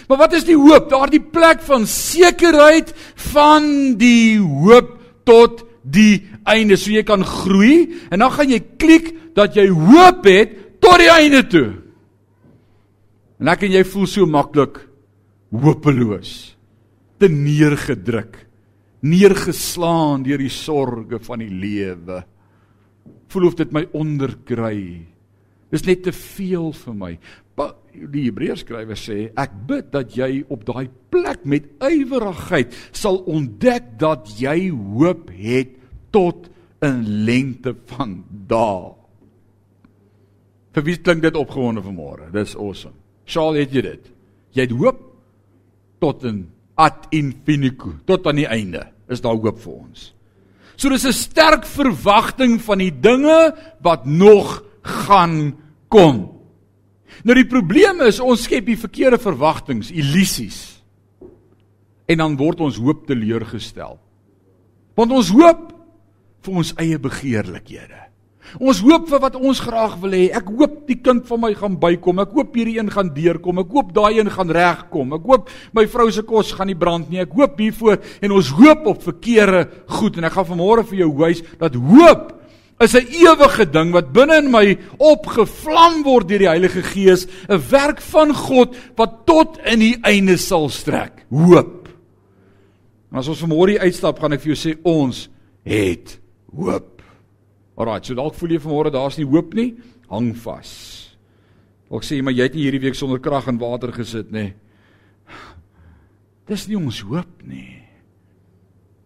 Maar 0.08 0.18
wat 0.18 0.32
is 0.32 0.44
die 0.44 0.56
hoop? 0.56 0.88
Daardie 0.90 1.20
plek 1.20 1.60
van 1.60 1.86
sekerheid 1.86 2.94
van 3.14 3.96
die 3.96 4.38
hoop 4.38 4.98
tot 5.24 5.64
die 5.82 6.26
einde, 6.44 6.76
so 6.76 6.90
jy 6.90 7.02
kan 7.02 7.24
groei 7.24 7.94
en 8.10 8.18
dan 8.18 8.30
gaan 8.30 8.50
jy 8.50 8.60
klik 8.78 9.34
dat 9.34 9.54
jy 9.54 9.68
hoop 9.68 10.24
het 10.24 10.80
tot 10.80 10.98
die 10.98 11.10
einde 11.10 11.46
toe. 11.46 11.74
En 13.40 13.46
dan 13.46 13.56
kan 13.56 13.70
jy 13.70 13.84
voel 13.84 14.06
so 14.06 14.26
maklik 14.26 14.88
hopeloos 15.52 16.57
te 17.18 17.28
neergedruk, 17.30 18.36
neergeslaan 19.00 20.24
deur 20.26 20.40
die 20.42 20.52
sorges 20.52 21.26
van 21.26 21.42
die 21.42 21.52
lewe. 21.52 22.22
Voel 23.28 23.48
of 23.50 23.56
dit 23.58 23.72
my 23.74 23.84
onderkry. 23.96 25.06
Dis 25.68 25.84
net 25.84 26.02
te 26.06 26.14
veel 26.16 26.70
vir 26.72 26.96
my. 26.96 27.12
Die 27.98 28.28
Hebreërs 28.28 28.62
skrywer 28.62 28.98
sê, 28.98 29.32
ek 29.34 29.56
bid 29.68 29.90
dat 29.92 30.14
jy 30.16 30.44
op 30.48 30.62
daai 30.68 30.86
plek 31.12 31.42
met 31.48 31.66
ywerigheid 31.82 32.76
sal 32.94 33.20
ontdek 33.26 33.96
dat 34.00 34.30
jy 34.38 34.70
hoop 34.70 35.32
het 35.34 35.74
tot 36.14 36.48
'n 36.80 37.02
lengte 37.26 37.74
van 37.90 38.22
dae. 38.48 38.94
Vir 40.72 40.82
wie 40.84 40.96
klink 40.96 41.22
dit 41.22 41.34
opgewonde 41.34 41.82
vanmôre? 41.82 42.30
Dis 42.32 42.54
awesome. 42.56 42.94
Charles, 43.26 43.58
het 43.58 43.74
jy 43.74 43.82
dit? 43.82 44.12
Jy 44.54 44.62
het 44.62 44.70
hoop 44.70 45.00
tot 46.00 46.24
'n 46.24 46.46
ad 46.78 47.08
infinitum 47.14 47.98
tot 48.06 48.26
aan 48.30 48.38
die 48.38 48.48
einde 48.48 48.86
is 49.10 49.22
daar 49.24 49.36
hoop 49.36 49.58
vir 49.62 49.74
ons. 49.74 50.12
So 50.78 50.88
dis 50.88 51.04
'n 51.04 51.12
sterk 51.12 51.66
verwagting 51.66 52.60
van 52.62 52.78
die 52.78 52.92
dinge 52.92 53.54
wat 53.82 54.06
nog 54.06 54.62
gaan 54.82 55.56
kom. 55.88 56.38
Nou 57.24 57.34
die 57.34 57.46
probleem 57.46 58.00
is 58.00 58.20
ons 58.20 58.42
skep 58.42 58.66
die 58.66 58.78
verkeerde 58.78 59.18
verwagtinge, 59.18 59.92
illusies. 59.92 60.82
En 62.06 62.18
dan 62.18 62.36
word 62.36 62.60
ons 62.60 62.76
hoop 62.76 63.06
teleurgestel. 63.06 63.98
Want 64.94 65.10
ons 65.12 65.28
hoop 65.28 65.72
vir 66.42 66.54
ons 66.54 66.74
eie 66.76 66.98
begeerlikhede. 66.98 68.07
Ons 68.56 68.80
hoop 68.80 69.08
vir 69.10 69.20
wat 69.20 69.36
ons 69.36 69.60
graag 69.60 69.98
wil 70.00 70.16
hê. 70.16 70.24
Ek 70.34 70.48
hoop 70.48 70.80
die 70.88 70.98
kind 71.04 71.26
van 71.28 71.42
my 71.42 71.52
gaan 71.58 71.76
bykom. 71.80 72.22
Ek 72.24 72.32
hoop 72.38 72.56
hierdie 72.56 72.78
een 72.78 72.90
gaan 72.90 73.12
deurkom. 73.14 73.60
Ek 73.60 73.76
hoop 73.76 73.92
daai 73.96 74.18
een 74.18 74.32
gaan 74.32 74.50
regkom. 74.50 75.12
Ek 75.18 75.28
hoop 75.28 75.52
my 75.76 75.84
vrou 75.86 76.08
se 76.14 76.24
kos 76.26 76.54
gaan 76.56 76.70
nie 76.72 76.78
brand 76.78 77.10
nie. 77.10 77.20
Ek 77.20 77.36
hoop 77.36 77.60
hiervoor 77.60 78.00
en 78.24 78.36
ons 78.38 78.50
hoop 78.58 78.88
op 78.94 79.04
verkeerde 79.04 79.66
goed 80.00 80.18
en 80.18 80.28
ek 80.28 80.36
gaan 80.38 80.50
vanmôre 80.54 80.86
vir 80.88 81.04
jou 81.04 81.12
wys 81.20 81.44
dat 81.60 81.76
hoop 81.76 82.34
is 82.80 82.94
'n 82.94 83.06
ewige 83.10 83.66
ding 83.70 83.90
wat 83.92 84.12
binne 84.12 84.36
in 84.38 84.50
my 84.50 84.78
opgevlam 84.98 86.02
word 86.04 86.28
deur 86.28 86.38
die 86.38 86.48
Heilige 86.48 86.82
Gees, 86.82 87.26
'n 87.48 87.60
werk 87.70 88.00
van 88.00 88.34
God 88.34 88.76
wat 88.96 89.26
tot 89.26 89.58
in 89.64 89.80
die 89.80 89.98
einde 90.02 90.36
sal 90.36 90.68
strek. 90.68 91.26
Hoop. 91.30 91.88
En 93.10 93.18
as 93.18 93.28
ons 93.28 93.40
vanmôre 93.42 93.80
uitstap, 93.80 94.18
gaan 94.20 94.32
ek 94.32 94.40
vir 94.40 94.54
jou 94.54 94.60
sê 94.68 94.78
ons 94.84 95.28
het 95.64 96.18
hoop. 96.54 96.97
Alraai, 97.78 98.02
so 98.02 98.16
dalk 98.18 98.34
voel 98.34 98.56
jy 98.56 98.62
vanmôre 98.62 98.90
daar's 98.90 99.18
nie 99.20 99.26
hoop 99.28 99.54
nie, 99.54 99.70
hang 100.10 100.32
vas. 100.42 100.72
Ek 101.94 102.04
sê 102.04 102.18
maar 102.20 102.34
jy 102.34 102.48
het 102.48 102.56
nie 102.56 102.64
hierdie 102.66 102.82
week 102.82 102.98
sonder 102.98 103.20
krag 103.22 103.46
en 103.48 103.60
water 103.60 103.92
gesit 103.94 104.32
nê. 104.34 104.50
Dis 106.48 106.66
nie 106.68 106.78
ons 106.78 106.98
hoop 107.06 107.44
nie. 107.46 107.78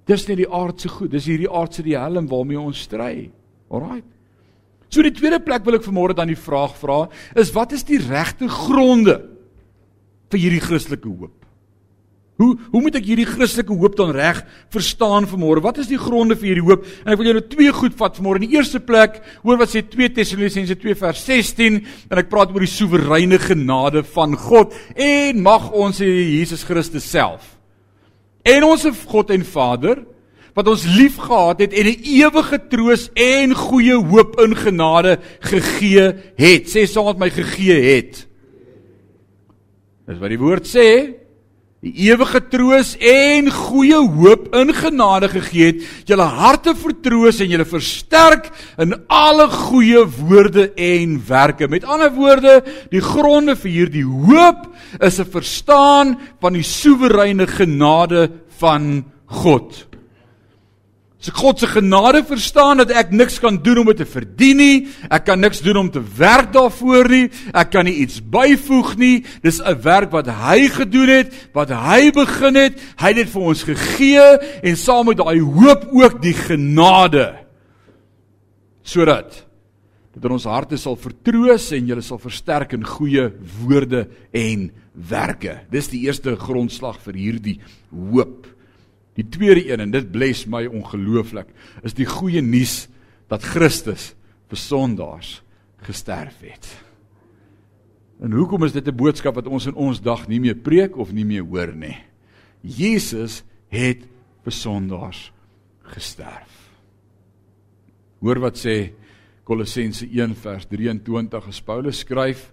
Dis 0.08 0.24
nie 0.28 0.38
die 0.40 0.48
aardse 0.48 0.90
goed, 0.90 1.12
dis 1.12 1.28
hierdie 1.30 1.50
aardse 1.50 1.84
die 1.84 1.98
helm 1.98 2.26
waarmee 2.30 2.58
ons 2.58 2.80
stry. 2.88 3.28
Alraai. 3.72 4.00
So 4.92 5.04
die 5.04 5.14
tweede 5.14 5.40
plek 5.40 5.64
wil 5.66 5.78
ek 5.78 5.86
vanmôre 5.86 6.16
dan 6.16 6.32
die 6.32 6.38
vraag 6.38 6.74
vra, 6.76 7.06
is 7.38 7.52
wat 7.54 7.72
is 7.76 7.86
die 7.88 8.00
regte 8.02 8.48
gronde 8.50 9.18
vir 10.32 10.42
hierdie 10.42 10.64
Christelike 10.64 11.08
hoop? 11.08 11.41
Hoe 12.42 12.56
hoe 12.72 12.82
moet 12.82 12.98
ek 12.98 13.06
hierdie 13.06 13.28
Christelike 13.28 13.76
hoop 13.78 13.94
dan 13.98 14.10
reg 14.16 14.42
verstaan 14.74 15.28
vanmôre? 15.30 15.62
Wat 15.62 15.78
is 15.78 15.90
die 15.90 16.00
gronde 16.00 16.34
vir 16.34 16.50
hierdie 16.50 16.66
hoop? 16.66 16.86
En 17.04 17.14
ek 17.14 17.20
wil 17.20 17.30
julle 17.30 17.44
twee 17.46 17.72
goed 17.76 17.94
vat 18.00 18.18
vanmôre. 18.18 18.42
In 18.42 18.48
die 18.48 18.58
eerste 18.58 18.82
plek, 18.82 19.20
hoor 19.46 19.60
wat 19.62 19.70
sê 19.70 19.84
2 19.86 20.10
Tessalonisense 20.16 20.78
2 20.82 20.98
vers 20.98 21.24
16 21.28 21.80
en 22.10 22.22
ek 22.22 22.30
praat 22.32 22.50
oor 22.50 22.66
die 22.66 22.72
soewereine 22.72 23.38
genade 23.42 24.02
van 24.16 24.34
God 24.34 24.74
en 24.98 25.42
mag 25.44 25.70
ons 25.70 26.02
Jesus 26.02 26.66
Christus 26.66 27.06
self 27.06 27.52
en 28.42 28.64
ons 28.66 28.86
God 29.06 29.30
en 29.30 29.44
Vader 29.46 30.02
wat 30.52 30.68
ons 30.68 30.84
liefgehad 30.84 31.62
het 31.64 31.72
en 31.72 31.86
'n 31.86 32.02
ewige 32.04 32.58
troos 32.68 33.08
en 33.14 33.54
goeie 33.54 33.96
hoop 33.96 34.40
in 34.40 34.56
genade 34.56 35.18
gegee 35.40 36.12
het. 36.36 36.68
Sê 36.68 36.86
saam 36.86 37.06
met 37.06 37.18
my 37.18 37.30
gegee 37.30 37.80
het. 37.96 38.26
Dis 40.06 40.18
wat 40.18 40.28
die 40.28 40.38
woord 40.38 40.66
sê 40.66 41.21
die 41.82 42.06
ewige 42.06 42.38
troos 42.46 42.92
en 43.02 43.48
goeie 43.50 43.98
hoop 43.98 44.44
in 44.54 44.70
genade 44.70 45.26
gegee 45.32 45.72
het, 45.72 45.80
julle 46.06 46.28
harte 46.30 46.76
vertroos 46.78 47.40
en 47.42 47.50
julle 47.50 47.66
versterk 47.66 48.52
in 48.82 48.94
alle 49.10 49.48
goeie 49.50 50.04
woorde 50.20 50.68
en 50.78 51.16
werke. 51.26 51.66
Met 51.66 51.82
ander 51.82 52.12
woorde, 52.14 52.60
die 52.94 53.02
gronde 53.02 53.56
vir 53.58 53.74
hierdie 53.74 54.06
hoop 54.06 54.68
is 55.00 55.18
'n 55.18 55.26
verstaan 55.26 56.18
van 56.40 56.52
die 56.54 56.62
soewereine 56.62 57.46
genade 57.46 58.30
van 58.60 59.04
God. 59.26 59.91
As 61.22 61.30
ek 61.30 61.36
God 61.38 61.60
se 61.62 61.68
genade 61.70 62.24
verstaan 62.26 62.80
dat 62.80 62.90
ek 62.98 63.12
niks 63.14 63.36
kan 63.38 63.54
doen 63.62 63.84
om 63.84 63.90
dit 63.92 64.00
te 64.02 64.06
verdien 64.10 64.58
nie, 64.58 64.78
ek 65.06 65.28
kan 65.28 65.38
niks 65.38 65.60
doen 65.62 65.78
om 65.84 65.90
te 65.94 66.00
werk 66.18 66.48
daarvoor 66.50 67.06
nie, 67.12 67.28
ek 67.54 67.70
kan 67.70 67.86
nie 67.86 67.94
iets 68.02 68.18
byvoeg 68.18 68.96
nie. 68.98 69.22
Dis 69.38 69.62
'n 69.62 69.78
werk 69.86 70.10
wat 70.10 70.26
hy 70.26 70.66
gedoen 70.66 71.08
het, 71.22 71.30
wat 71.54 71.70
hy 71.70 72.10
begin 72.10 72.58
het. 72.58 72.74
Hy 72.98 73.14
het 73.14 73.22
dit 73.22 73.30
vir 73.30 73.42
ons 73.42 73.62
gegee 73.62 74.26
en 74.66 74.76
saam 74.76 75.06
met 75.06 75.22
daai 75.22 75.38
hoop 75.38 75.86
ook 75.94 76.22
die 76.22 76.34
genade 76.34 77.38
sodat 78.82 79.46
dat 80.12 80.30
ons 80.30 80.44
harte 80.44 80.76
sal 80.76 80.96
vertroos 80.96 81.70
en 81.70 81.86
julle 81.86 82.02
sal 82.02 82.18
versterk 82.18 82.72
in 82.72 82.82
goeie 82.82 83.30
woorde 83.62 84.08
en 84.32 84.72
werke. 84.92 85.60
Dis 85.70 85.86
die 85.88 86.02
eerste 86.02 86.34
grondslag 86.36 86.98
vir 87.00 87.14
hierdie 87.14 87.60
hoop. 87.90 88.48
Die 89.18 89.28
tweede 89.28 89.66
een 89.68 89.80
en 89.80 89.90
dit 89.92 90.10
bless 90.10 90.46
my 90.48 90.64
ongelooflik 90.66 91.50
is 91.84 91.94
die 91.94 92.08
goeie 92.08 92.40
nuus 92.40 92.86
dat 93.28 93.44
Christus 93.44 94.12
vir 94.48 94.60
sondaars 94.60 95.40
gesterf 95.84 96.40
het. 96.40 96.68
En 98.22 98.32
hoekom 98.32 98.64
is 98.64 98.72
dit 98.72 98.86
'n 98.86 98.96
boodskap 98.96 99.34
wat 99.34 99.46
ons 99.46 99.66
in 99.66 99.74
ons 99.74 100.00
dag 100.00 100.28
nie 100.28 100.40
meer 100.40 100.54
preek 100.54 100.96
of 100.96 101.12
nie 101.12 101.24
meer 101.24 101.42
hoor 101.42 101.74
nie? 101.74 101.96
Jesus 102.60 103.42
het 103.68 104.06
vir 104.44 104.52
sondaars 104.52 105.32
gesterf. 105.82 106.70
Hoor 108.20 108.38
wat 108.38 108.56
sê 108.56 108.92
Kolossense 109.44 110.06
1 110.06 110.34
vers 110.34 110.66
23 110.66 111.48
as 111.48 111.62
Paulus 111.62 111.98
skryf 111.98 112.52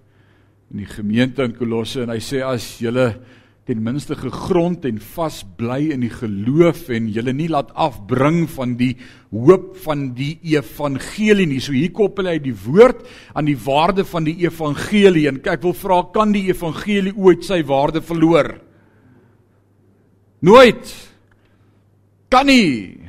in 0.72 0.78
die 0.78 0.89
gemeente 0.89 1.44
in 1.44 1.56
Kolosse 1.58 2.01
en 2.01 2.10
hy 2.10 2.20
sê 2.20 2.42
as 2.46 2.80
julle 2.82 3.22
ten 3.70 3.84
minste 3.86 4.16
gegrond 4.18 4.86
en 4.90 4.98
vas 5.14 5.44
bly 5.60 5.92
in 5.94 6.02
die 6.02 6.10
geloof 6.10 6.88
en 6.96 7.12
julle 7.14 7.36
nie 7.38 7.50
laat 7.52 7.70
afbring 7.78 8.48
van 8.50 8.74
die 8.80 8.96
hoop 9.30 9.76
van 9.84 10.08
die 10.18 10.40
evangelie 10.56 11.46
nie. 11.46 11.60
So 11.62 11.76
hier 11.78 11.92
koppel 11.94 12.32
hy 12.32 12.40
die 12.42 12.56
woord 12.66 13.04
aan 13.38 13.46
die 13.46 13.58
waarde 13.62 14.08
van 14.10 14.26
die 14.26 14.40
evangelie 14.42 15.28
en 15.30 15.38
ek 15.44 15.62
wil 15.68 15.78
vra 15.78 16.00
kan 16.16 16.34
die 16.34 16.48
evangelie 16.50 17.14
ooit 17.14 17.46
sy 17.46 17.62
waarde 17.70 18.02
verloor? 18.02 18.56
Nooit. 20.50 20.96
Kan 22.34 22.50
nie. 22.50 23.09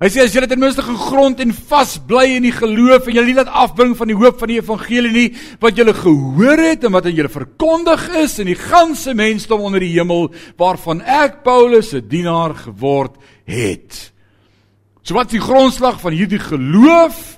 Hy 0.00 0.08
sê 0.08 0.22
as 0.24 0.32
julle 0.32 0.48
ten 0.48 0.56
minste 0.56 0.80
gegrond 0.80 1.42
en 1.44 1.50
vas 1.52 1.90
bly 2.08 2.38
in 2.38 2.46
die 2.46 2.54
geloof 2.56 3.04
en 3.04 3.18
julle 3.18 3.28
nie 3.28 3.36
laat 3.36 3.50
afbring 3.52 3.90
van 3.98 4.08
die 4.08 4.16
hoop 4.16 4.38
van 4.40 4.48
die 4.48 4.56
evangelie 4.56 5.10
nie 5.12 5.26
wat 5.60 5.76
julle 5.76 5.92
gehoor 5.92 6.62
het 6.64 6.86
en 6.88 6.94
wat 6.94 7.10
aan 7.10 7.18
julle 7.18 7.28
verkondig 7.28 8.06
is 8.22 8.38
in 8.40 8.48
die 8.48 8.56
ganse 8.56 9.12
mensdom 9.12 9.60
onder 9.68 9.84
die 9.84 9.92
hemel 9.92 10.30
waarvan 10.56 11.04
ek 11.04 11.42
Paulus 11.44 11.92
'n 11.92 12.08
dienaar 12.08 12.56
geword 12.56 13.20
het. 13.44 14.12
So 15.02 15.14
wat 15.14 15.26
is 15.26 15.36
die 15.36 15.44
grondslag 15.44 16.00
van 16.00 16.16
hierdie 16.16 16.40
geloof? 16.40 17.36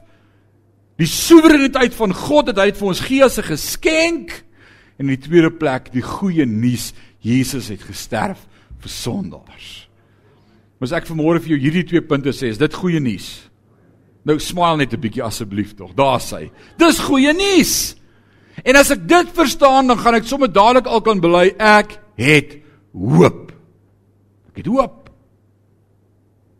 Die 0.98 1.10
soewereiniteit 1.10 1.94
van 1.94 2.14
God 2.14 2.46
dat 2.46 2.62
hy 2.62 2.70
dit 2.70 2.78
vir 2.78 2.88
ons 2.88 3.00
gee 3.00 3.24
as 3.24 3.38
'n 3.38 3.50
geskenk 3.58 4.44
en 4.98 5.10
in 5.10 5.18
die 5.18 5.28
tweede 5.28 5.50
plek 5.50 5.90
die 5.92 6.02
goeie 6.02 6.46
nuus 6.46 6.92
Jesus 7.18 7.68
het 7.74 7.82
gesterf 7.82 8.38
vir 8.78 8.90
sondaars. 8.90 9.91
Mos 10.82 10.90
ek 10.90 11.06
vanmôre 11.06 11.38
vir 11.38 11.52
jou 11.54 11.60
hierdie 11.62 11.84
twee 11.86 12.02
punte 12.02 12.32
sê, 12.34 12.48
is 12.50 12.58
dit 12.58 12.74
goeie 12.74 12.98
nuus? 12.98 13.28
Nou 14.26 14.34
smile 14.42 14.82
net 14.82 14.94
'n 14.94 15.00
bietjie 15.00 15.22
asseblief 15.22 15.76
tog. 15.78 15.94
Daar 15.94 16.18
sê. 16.18 16.50
Dis 16.76 16.98
goeie 16.98 17.32
nuus. 17.32 17.94
En 18.64 18.74
as 18.76 18.90
ek 18.90 19.06
dit 19.06 19.28
verstaan, 19.30 19.86
dan 19.86 19.98
gaan 19.98 20.14
ek 20.14 20.24
sommer 20.24 20.48
dadelik 20.48 20.86
al 20.86 21.00
kan 21.00 21.20
bely 21.20 21.54
ek 21.56 22.00
het 22.16 22.58
hoop. 22.92 23.52
Ek 24.50 24.56
het 24.56 24.66
hoop. 24.66 25.10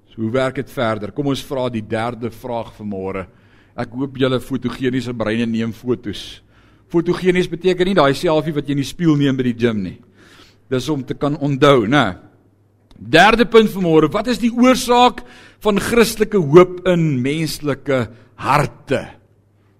So 0.07 0.23
hoe 0.23 0.31
werk 0.31 0.55
dit 0.55 0.71
verder? 0.71 1.11
Kom 1.11 1.26
ons 1.26 1.43
vra 1.43 1.69
die 1.69 1.83
derde 1.83 2.31
vraag 2.31 2.73
vanmôre. 2.79 3.26
Ek 3.76 3.91
hoop 3.91 4.17
julle 4.17 4.41
fotogeniese 4.41 5.12
breine 5.12 5.47
neem 5.47 5.73
fotos. 5.73 6.43
Fotogenies 6.88 7.49
beteken 7.49 7.87
nie 7.87 7.95
daai 7.95 8.14
selfie 8.14 8.55
wat 8.55 8.67
jy 8.67 8.71
in 8.71 8.85
die 8.85 8.85
spieël 8.85 9.17
neem 9.17 9.37
by 9.37 9.43
die 9.43 9.59
gim 9.59 9.83
nie. 9.83 10.00
Dis 10.71 10.88
om 10.88 11.02
te 11.02 11.14
kan 11.14 11.37
onthou, 11.37 11.87
né? 11.87 12.31
Derde 13.02 13.49
punt 13.50 13.71
vanmôre, 13.73 14.11
wat 14.12 14.28
is 14.30 14.38
die 14.38 14.52
oorsaak 14.52 15.25
van 15.64 15.80
Christelike 15.82 16.38
hoop 16.38 16.87
in 16.90 17.23
menslike 17.23 18.04
harte? 18.38 19.00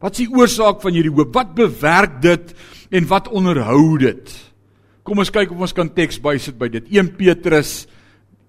Wat 0.03 0.17
is 0.17 0.25
die 0.25 0.35
oorsaak 0.35 0.81
van 0.83 0.97
hierdie 0.97 1.13
hoop? 1.15 1.31
Wat 1.35 1.55
bewerk 1.55 2.19
dit 2.25 2.55
en 2.91 3.07
wat 3.11 3.31
onderhou 3.31 3.99
dit? 4.03 4.33
Kom 5.07 5.19
ons 5.23 5.31
kyk 5.35 5.53
of 5.55 5.63
ons 5.63 5.77
kan 5.77 5.91
teks 5.95 6.19
bysit 6.23 6.59
by 6.59 6.69
dit. 6.73 6.85
1 6.91 7.13
Petrus 7.19 7.87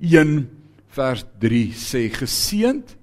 1 0.01 0.50
vers 0.94 1.25
3 1.42 1.74
sê 1.77 2.10
geseend 2.13 2.96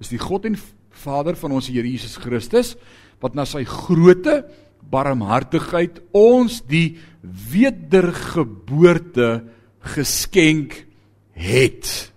is 0.00 0.08
die 0.12 0.20
God 0.20 0.44
en 0.48 0.56
Vader 1.04 1.36
van 1.40 1.52
ons 1.56 1.68
Here 1.68 1.88
Jesus 1.88 2.16
Christus 2.20 2.76
wat 3.24 3.34
na 3.36 3.44
sy 3.48 3.64
groote 3.68 4.44
barmhartigheid 4.92 6.00
ons 6.16 6.60
die 6.68 6.96
wedergeboorte 7.24 9.44
geskenk 9.94 10.83
het 11.34 12.12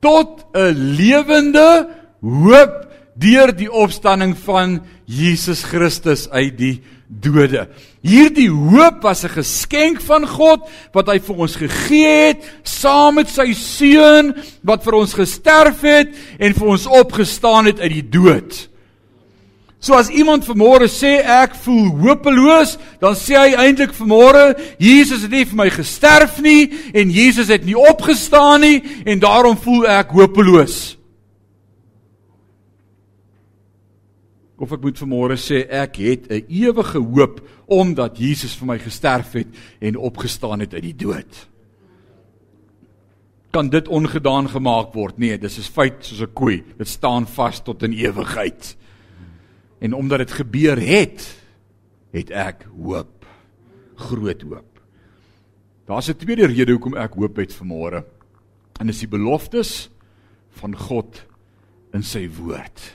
tot 0.00 0.44
'n 0.54 0.74
lewende 0.96 1.88
hoop 2.20 2.88
deur 3.14 3.52
die 3.56 3.70
opstanding 3.70 4.36
van 4.38 4.82
Jesus 5.04 5.62
Christus 5.62 6.30
uit 6.30 6.58
die 6.58 6.82
dode. 7.06 7.68
Hierdie 8.00 8.50
hoop 8.50 9.02
was 9.02 9.24
'n 9.24 9.28
geskenk 9.28 10.00
van 10.00 10.26
God 10.26 10.68
wat 10.92 11.06
hy 11.06 11.18
vir 11.18 11.36
ons 11.36 11.56
gegee 11.56 12.26
het 12.26 12.42
saam 12.62 13.14
met 13.14 13.28
sy 13.28 13.52
seun 13.52 14.34
wat 14.62 14.82
vir 14.84 14.94
ons 14.94 15.14
gesterf 15.14 15.80
het 15.80 16.08
en 16.38 16.54
vir 16.54 16.66
ons 16.66 16.86
opgestaan 16.86 17.66
het 17.66 17.80
uit 17.80 17.92
die 17.92 18.08
dood. 18.08 18.71
So 19.82 19.96
as 19.98 20.12
iemand 20.14 20.44
vanmôre 20.46 20.86
sê 20.86 21.16
ek 21.26 21.56
voel 21.58 21.88
hopeloos, 22.04 22.76
dan 23.02 23.16
sê 23.18 23.34
hy 23.34 23.54
eintlik 23.64 23.90
vanmôre 23.96 24.52
Jesus 24.78 25.24
het 25.26 25.32
nie 25.34 25.42
vir 25.42 25.58
my 25.58 25.66
gesterf 25.74 26.36
nie 26.38 26.68
en 26.94 27.10
Jesus 27.10 27.50
het 27.50 27.64
nie 27.66 27.74
opgestaan 27.74 28.62
nie 28.62 28.76
en 29.02 29.18
daarom 29.18 29.56
voel 29.58 29.88
ek 29.90 30.14
hopeloos. 30.14 30.76
Of 34.62 34.70
ek 34.70 34.84
moet 34.86 35.02
vanmôre 35.02 35.34
sê 35.34 35.64
ek 35.66 35.98
het 35.98 36.30
'n 36.30 36.46
ewige 36.46 37.02
hoop 37.02 37.42
omdat 37.66 38.22
Jesus 38.22 38.54
vir 38.54 38.66
my 38.66 38.78
gesterf 38.78 39.32
het 39.34 39.50
en 39.80 39.98
opgestaan 39.98 40.60
het 40.60 40.74
uit 40.74 40.94
die 40.94 40.96
dood. 41.06 41.48
Kan 43.50 43.68
dit 43.68 43.88
ongedaan 43.88 44.48
gemaak 44.48 44.94
word? 44.94 45.18
Nee, 45.18 45.38
dis 45.38 45.58
'n 45.58 45.72
feit 45.74 46.06
soos 46.06 46.22
'n 46.22 46.32
koei. 46.32 46.62
Dit 46.78 46.88
staan 46.88 47.26
vas 47.26 47.60
tot 47.60 47.82
in 47.82 47.92
ewigheid. 47.92 48.76
En 49.82 49.94
omdat 49.98 50.22
dit 50.22 50.34
gebeur 50.38 50.78
het, 50.78 51.24
het 52.14 52.30
ek 52.30 52.66
hoop. 52.70 53.26
Groot 53.98 54.42
hoop. 54.46 54.80
Daar's 55.90 56.08
'n 56.08 56.16
tweede 56.16 56.46
rede 56.46 56.72
hoekom 56.72 56.96
ek 56.96 57.18
hoop 57.18 57.36
het 57.36 57.52
vanmôre. 57.54 58.04
En 58.80 58.86
dis 58.86 58.98
die 58.98 59.08
beloftes 59.08 59.90
van 60.50 60.76
God 60.76 61.26
in 61.92 62.02
sy 62.02 62.28
woord. 62.28 62.94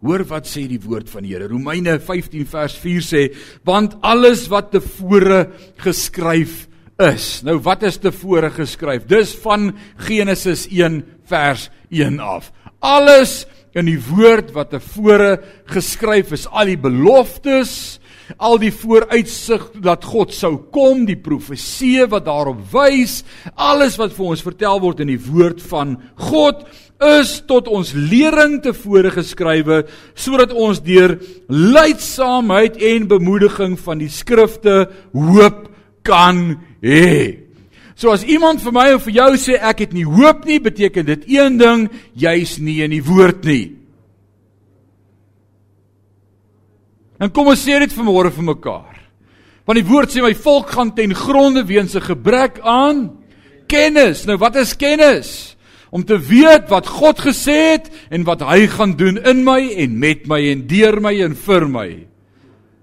Hoor 0.00 0.24
wat 0.24 0.46
sê 0.46 0.66
die 0.68 0.80
woord 0.80 1.10
van 1.10 1.22
die 1.22 1.32
Here. 1.32 1.48
Romeine 1.48 1.98
15 2.00 2.46
vers 2.46 2.76
4 2.78 3.02
sê, 3.02 3.22
want 3.64 3.96
alles 4.00 4.46
wat 4.48 4.70
tevore 4.70 5.50
geskryf 5.76 6.68
is. 6.98 7.42
Nou 7.42 7.58
wat 7.58 7.82
is 7.82 7.98
tevore 7.98 8.50
geskryf? 8.50 9.06
Dis 9.06 9.34
van 9.34 9.74
Genesis 9.96 10.66
1 10.68 11.02
vers 11.24 11.70
1 11.90 12.20
af. 12.20 12.52
Alles 12.78 13.46
in 13.76 13.90
die 13.90 14.00
woord 14.00 14.54
wat 14.56 14.72
tevore 14.72 15.36
geskryf 15.68 16.32
is, 16.36 16.46
al 16.48 16.72
die 16.72 16.80
beloftes, 16.80 18.00
al 18.42 18.58
die 18.58 18.72
vooruitsig 18.74 19.68
dat 19.84 20.04
God 20.08 20.32
sou 20.34 20.56
kom, 20.74 21.04
die 21.06 21.18
profeseë 21.20 22.08
wat 22.10 22.26
daarop 22.26 22.64
wys, 22.72 23.20
alles 23.54 23.98
wat 24.00 24.16
vir 24.16 24.32
ons 24.32 24.42
vertel 24.42 24.82
word 24.82 25.04
in 25.04 25.12
die 25.12 25.20
woord 25.28 25.62
van 25.70 25.94
God 26.30 26.64
is 27.06 27.42
tot 27.46 27.68
ons 27.68 27.92
lering 27.92 28.58
tevore 28.64 29.12
geskrywe 29.12 29.82
sodat 30.16 30.54
ons 30.56 30.80
deur 30.80 31.18
leidsaamheid 31.52 32.80
en 32.80 33.10
bemoediging 33.10 33.76
van 33.78 34.00
die 34.00 34.10
skrifte 34.10 34.86
hoop 35.12 35.66
kan 36.06 36.56
hê. 36.80 37.45
So 37.96 38.12
as 38.12 38.26
iemand 38.28 38.60
vir 38.60 38.74
my 38.76 38.90
of 38.94 39.06
vir 39.08 39.16
jou 39.16 39.30
sê 39.40 39.56
ek 39.56 39.86
het 39.86 39.96
nie 39.96 40.04
hoop 40.04 40.44
nie, 40.44 40.60
beteken 40.60 41.06
dit 41.08 41.24
een 41.32 41.56
ding, 41.56 41.86
jy's 42.12 42.58
nie 42.60 42.82
in 42.84 42.92
die 42.92 43.02
woord 43.04 43.46
nie. 43.48 43.72
En 47.16 47.32
kom 47.32 47.48
ons 47.48 47.62
sê 47.64 47.78
dit 47.80 47.96
vanmôre 47.96 48.30
vir 48.36 48.44
mekaar. 48.52 49.00
Want 49.66 49.80
die 49.80 49.88
woord 49.88 50.12
sê 50.12 50.20
my 50.22 50.34
volk 50.36 50.76
gaan 50.76 50.92
ten 50.94 51.16
gronde 51.16 51.64
weens 51.64 51.96
'n 51.96 52.04
gebrek 52.04 52.60
aan 52.60 53.16
kennis. 53.66 54.26
Nou 54.26 54.36
wat 54.36 54.56
is 54.56 54.76
kennis? 54.76 55.56
om 55.96 56.04
te 56.04 56.18
weet 56.18 56.68
wat 56.68 56.88
God 56.90 57.20
gesê 57.24 57.56
het 57.76 57.90
en 58.12 58.26
wat 58.26 58.42
hy 58.44 58.66
gaan 58.68 58.96
doen 58.98 59.16
in 59.16 59.44
my 59.46 59.60
en 59.80 59.98
met 59.98 60.26
my 60.28 60.40
en 60.50 60.66
deur 60.68 61.00
my 61.00 61.14
en 61.24 61.36
vir 61.46 61.68
my. 61.70 61.88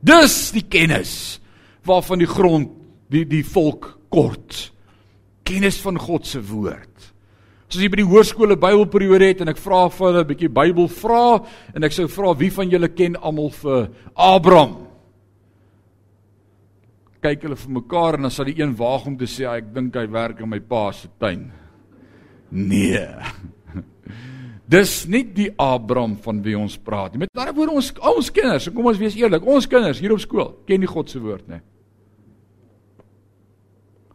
Dis 0.01 0.37
die 0.55 0.65
kennis 0.65 1.39
waarvan 1.85 2.23
die 2.23 2.29
grond 2.29 2.71
die 3.13 3.25
die 3.29 3.43
volk 3.45 3.91
kort. 4.09 4.72
Kennis 5.43 5.81
van 5.83 5.99
God 5.99 6.27
se 6.27 6.41
woord. 6.41 7.13
As 7.73 7.79
jy 7.81 7.89
by 7.89 8.03
die 8.03 8.05
hoërskole 8.05 8.53
Bybelperiode 8.61 9.31
het 9.31 9.39
en 9.41 9.49
ek 9.49 9.57
vra 9.57 9.87
vir 9.89 10.05
hulle 10.05 10.21
'n 10.21 10.29
bietjie 10.29 10.49
Bybel 10.49 10.87
vra 10.87 11.41
en 11.73 11.83
ek 11.83 11.91
sou 11.91 12.05
vra 12.07 12.33
wie 12.37 12.51
van 12.51 12.69
julle 12.69 12.89
ken 12.93 13.15
almal 13.15 13.49
vir 13.49 13.89
Abraham? 14.15 14.75
Kyk 17.21 17.41
hulle 17.41 17.55
vir 17.55 17.71
mekaar 17.71 18.13
en 18.15 18.21
dan 18.21 18.31
sal 18.31 18.45
die 18.45 18.61
een 18.61 18.75
waag 18.75 19.07
om 19.07 19.17
te 19.17 19.25
sê 19.25 19.49
ek 19.49 19.73
dink 19.73 19.95
hy 19.95 20.05
werk 20.05 20.39
in 20.39 20.49
my 20.49 20.59
pa 20.59 20.91
se 20.91 21.07
tuin. 21.19 21.51
Nee. 22.51 23.07
Dis 24.69 25.07
nie 25.07 25.23
die 25.23 25.49
Abraham 25.57 26.15
van 26.17 26.43
wie 26.43 26.57
ons 26.57 26.77
praat 26.77 27.13
nie. 27.13 27.25
Met 27.25 27.29
ander 27.33 27.55
woorde 27.55 27.73
ons 27.73 27.91
ons 27.97 28.29
kinders, 28.29 28.69
kom 28.69 28.85
ons 28.85 28.99
wees 28.99 29.15
eerlik, 29.15 29.45
ons 29.45 29.65
kinders 29.65 29.99
hier 29.99 30.13
op 30.13 30.19
skool 30.19 30.53
ken 30.67 30.79
nie 30.79 30.87
God 30.87 31.09
se 31.09 31.19
woord 31.19 31.47
nie. 31.49 31.61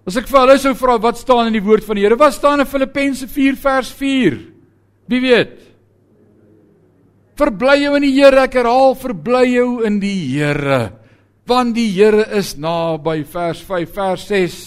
As 0.08 0.16
ek 0.16 0.30
vir 0.30 0.38
hulle 0.40 0.54
sou 0.56 0.70
vra 0.78 0.94
wat 1.04 1.18
staan 1.20 1.50
in 1.50 1.58
die 1.58 1.64
woord 1.64 1.84
van 1.84 1.98
die 1.98 2.06
Here? 2.06 2.16
Wat 2.16 2.32
staan 2.32 2.62
in 2.62 2.68
Filippense 2.70 3.26
4 3.28 3.58
vers 3.60 3.90
4? 3.92 4.38
Wie 5.12 5.20
weet? 5.20 5.58
Verbly 7.36 7.74
jou 7.82 7.90
in 7.98 8.06
die 8.06 8.14
Here, 8.16 8.46
ek 8.46 8.56
herhaal, 8.56 8.96
verbly 8.96 9.42
jou 9.50 9.68
in 9.84 10.00
die 10.00 10.16
Here. 10.30 10.80
Want 11.48 11.76
die 11.76 11.90
Here 11.92 12.24
is 12.40 12.54
naby 12.56 13.20
vers 13.28 13.60
5 13.68 13.92
vers 14.00 14.24
6 14.32 14.58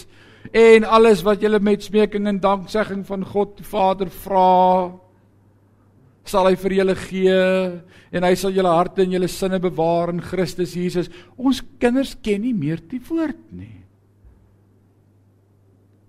en 0.62 0.86
alles 0.86 1.26
wat 1.26 1.42
julle 1.42 1.62
met 1.64 1.90
smeking 1.90 2.30
en 2.30 2.42
danksegging 2.44 3.02
van 3.08 3.26
God 3.26 3.58
die 3.58 3.66
Vader 3.66 4.10
vra 4.12 4.92
sal 6.28 6.50
hy 6.50 6.58
vir 6.60 6.76
julle 6.82 6.96
gee 7.02 7.38
en 8.14 8.26
hy 8.28 8.34
sal 8.38 8.54
julle 8.54 8.78
harte 8.78 9.06
en 9.06 9.14
julle 9.18 9.30
sinne 9.32 9.62
bewaar 9.64 10.14
in 10.14 10.22
Christus 10.22 10.78
Jesus. 10.78 11.10
Ons 11.34 11.64
kinders 11.82 12.14
ken 12.22 12.46
nie 12.46 12.54
meer 12.54 12.82
die 12.92 13.02
woord 13.10 13.48
nie. 13.58 13.81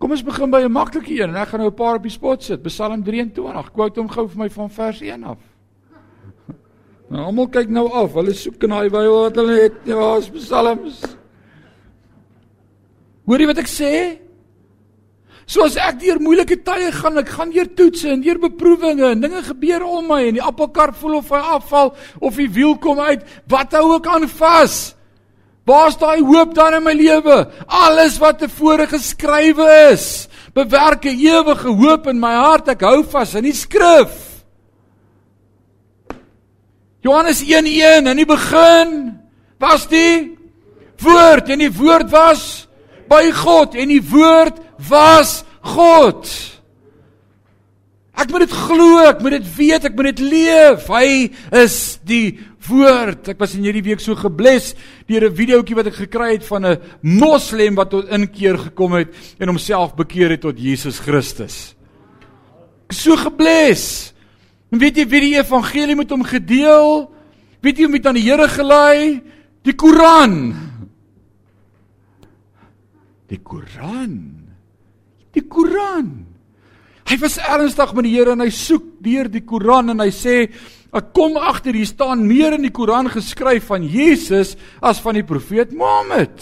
Kom 0.02 0.10
ons 0.10 0.24
begin 0.26 0.50
by 0.50 0.64
'n 0.66 0.72
maklike 0.72 1.14
een 1.14 1.30
en 1.30 1.36
ek 1.36 1.48
gaan 1.48 1.60
nou 1.60 1.70
'n 1.70 1.74
paar 1.78 1.94
op 1.94 2.02
die 2.02 2.10
spot 2.10 2.42
sit. 2.42 2.62
Psalm 2.62 3.04
23. 3.04 3.72
Quote 3.72 4.00
hom 4.00 4.08
gou 4.08 4.26
vir 4.28 4.38
my 4.38 4.50
van 4.50 4.70
vers 4.70 5.00
1 5.00 5.24
af. 5.24 5.38
Nou 7.10 7.24
almal 7.24 7.48
kyk 7.48 7.68
nou 7.68 7.86
af. 7.92 8.12
Hulle 8.14 8.34
soek 8.34 8.62
in 8.62 8.70
daai 8.70 8.90
Bybel 8.90 9.22
wat 9.22 9.36
hulle 9.36 9.62
het. 9.62 9.72
Ja, 9.84 10.16
is 10.16 10.28
Psalms. 10.28 11.02
Hoor 13.26 13.38
jy 13.38 13.46
wat 13.46 13.58
ek 13.58 13.68
sê? 13.68 14.18
So 15.46 15.62
as 15.62 15.76
ek 15.76 16.00
deur 16.00 16.18
moeilike 16.18 16.62
tye 16.64 16.90
gaan, 16.92 17.18
ek 17.18 17.28
gaan 17.28 17.50
deur 17.50 17.74
toetse 17.74 18.08
en 18.10 18.20
deur 18.22 18.38
beproewinge 18.38 19.10
en 19.10 19.20
dinge 19.20 19.42
gebeur 19.42 19.84
om 19.84 20.08
my 20.08 20.26
en 20.26 20.34
die 20.34 20.42
appelkar 20.42 20.94
voel 20.94 21.16
of 21.16 21.30
hy 21.30 21.38
afval 21.38 21.94
of 22.20 22.36
die 22.36 22.50
wiel 22.50 22.76
kom 22.78 22.98
uit, 22.98 23.22
wat 23.46 23.72
hou 23.72 23.96
ek 23.96 24.06
aan 24.06 24.26
vas? 24.28 24.96
Waar's 25.64 25.96
daai 25.98 26.20
hoop 26.20 26.54
dan 26.54 26.74
in 26.74 26.82
my 26.82 26.92
lewe? 26.92 27.46
Alles 27.66 28.18
wat 28.18 28.40
tevore 28.42 28.86
geskrywe 28.90 29.68
is, 29.92 30.26
bewerk 30.54 31.04
'n 31.06 31.18
ewige 31.18 31.68
hoop 31.68 32.06
in 32.06 32.18
my 32.18 32.34
hart. 32.34 32.68
Ek 32.68 32.80
hou 32.80 33.04
vas 33.04 33.34
aan 33.34 33.46
die 33.46 33.54
skrif. 33.54 34.32
Johannes 37.00 37.42
1:1 37.42 38.06
in 38.06 38.16
die 38.16 38.26
begin 38.26 39.18
was 39.58 39.86
die 39.86 40.38
woord 40.98 41.48
en 41.48 41.58
die 41.58 41.72
woord 41.72 42.10
was 42.10 42.68
by 43.08 43.30
God 43.30 43.74
en 43.74 43.88
die 43.88 44.02
woord 44.02 44.58
was 44.88 45.44
God. 45.62 46.51
Ek 48.22 48.30
moet 48.30 48.44
dit 48.44 48.54
glo, 48.54 49.00
ek 49.02 49.22
moet 49.24 49.34
dit 49.40 49.46
weet, 49.56 49.86
ek 49.88 49.96
moet 49.98 50.12
dit 50.12 50.20
leef. 50.22 50.86
Hy 50.92 51.06
is 51.58 51.76
die 52.06 52.38
woord. 52.68 53.32
Ek 53.32 53.40
was 53.42 53.56
in 53.58 53.64
hierdie 53.66 53.82
week 53.82 54.02
so 54.02 54.14
gebles 54.14 54.76
deur 55.08 55.26
'n 55.26 55.34
videoetjie 55.34 55.74
wat 55.74 55.90
ek 55.90 56.06
gekry 56.06 56.38
het 56.38 56.46
van 56.46 56.66
'n 56.66 56.78
moslem 57.02 57.74
wat 57.74 57.90
tot 57.90 58.08
inkeer 58.08 58.58
gekom 58.58 58.92
het 58.92 59.10
en 59.40 59.48
homself 59.48 59.96
bekeer 59.96 60.30
het 60.30 60.40
tot 60.40 60.58
Jesus 60.58 61.00
Christus. 61.00 61.74
Ek 62.86 62.92
so 62.92 63.16
gebles. 63.16 64.14
En 64.70 64.78
weet 64.78 64.96
jy 64.96 65.06
wie 65.08 65.20
die 65.20 65.38
evangelie 65.38 65.96
met 65.96 66.10
hom 66.10 66.22
gedeel? 66.22 67.10
Weet 67.60 67.78
jy 67.78 67.84
hoe 67.84 67.92
met 67.92 68.06
aan 68.06 68.14
die 68.14 68.30
Here 68.30 68.48
gelei? 68.48 69.22
Die 69.64 69.74
Koran. 69.74 70.54
Die 73.28 73.38
Koran. 73.38 74.46
Die 75.32 75.42
Koran. 75.42 76.31
Hy 77.10 77.18
was 77.20 77.38
ernstig 77.38 77.94
met 77.96 78.06
die 78.06 78.14
Here 78.14 78.34
en 78.36 78.44
hy 78.44 78.50
soek 78.54 78.84
deur 79.02 79.28
die 79.32 79.44
Koran 79.46 79.92
en 79.92 80.02
hy 80.04 80.10
sê 80.14 80.36
ek 80.92 81.12
kom 81.16 81.38
agter 81.40 81.74
hier 81.76 81.88
staan 81.88 82.26
meer 82.28 82.56
in 82.56 82.66
die 82.66 82.74
Koran 82.74 83.10
geskryf 83.10 83.70
van 83.72 83.84
Jesus 83.88 84.54
as 84.80 85.00
van 85.02 85.16
die 85.18 85.26
profeet 85.26 85.72
Mohammed. 85.76 86.36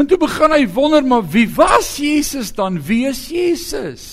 En 0.00 0.08
toe 0.08 0.18
begin 0.18 0.54
hy 0.56 0.64
wonder 0.72 1.04
maar 1.04 1.24
wie 1.30 1.46
was 1.52 1.94
Jesus 2.00 2.50
dan? 2.56 2.80
Wie 2.80 3.04
is 3.06 3.26
Jesus? 3.30 4.04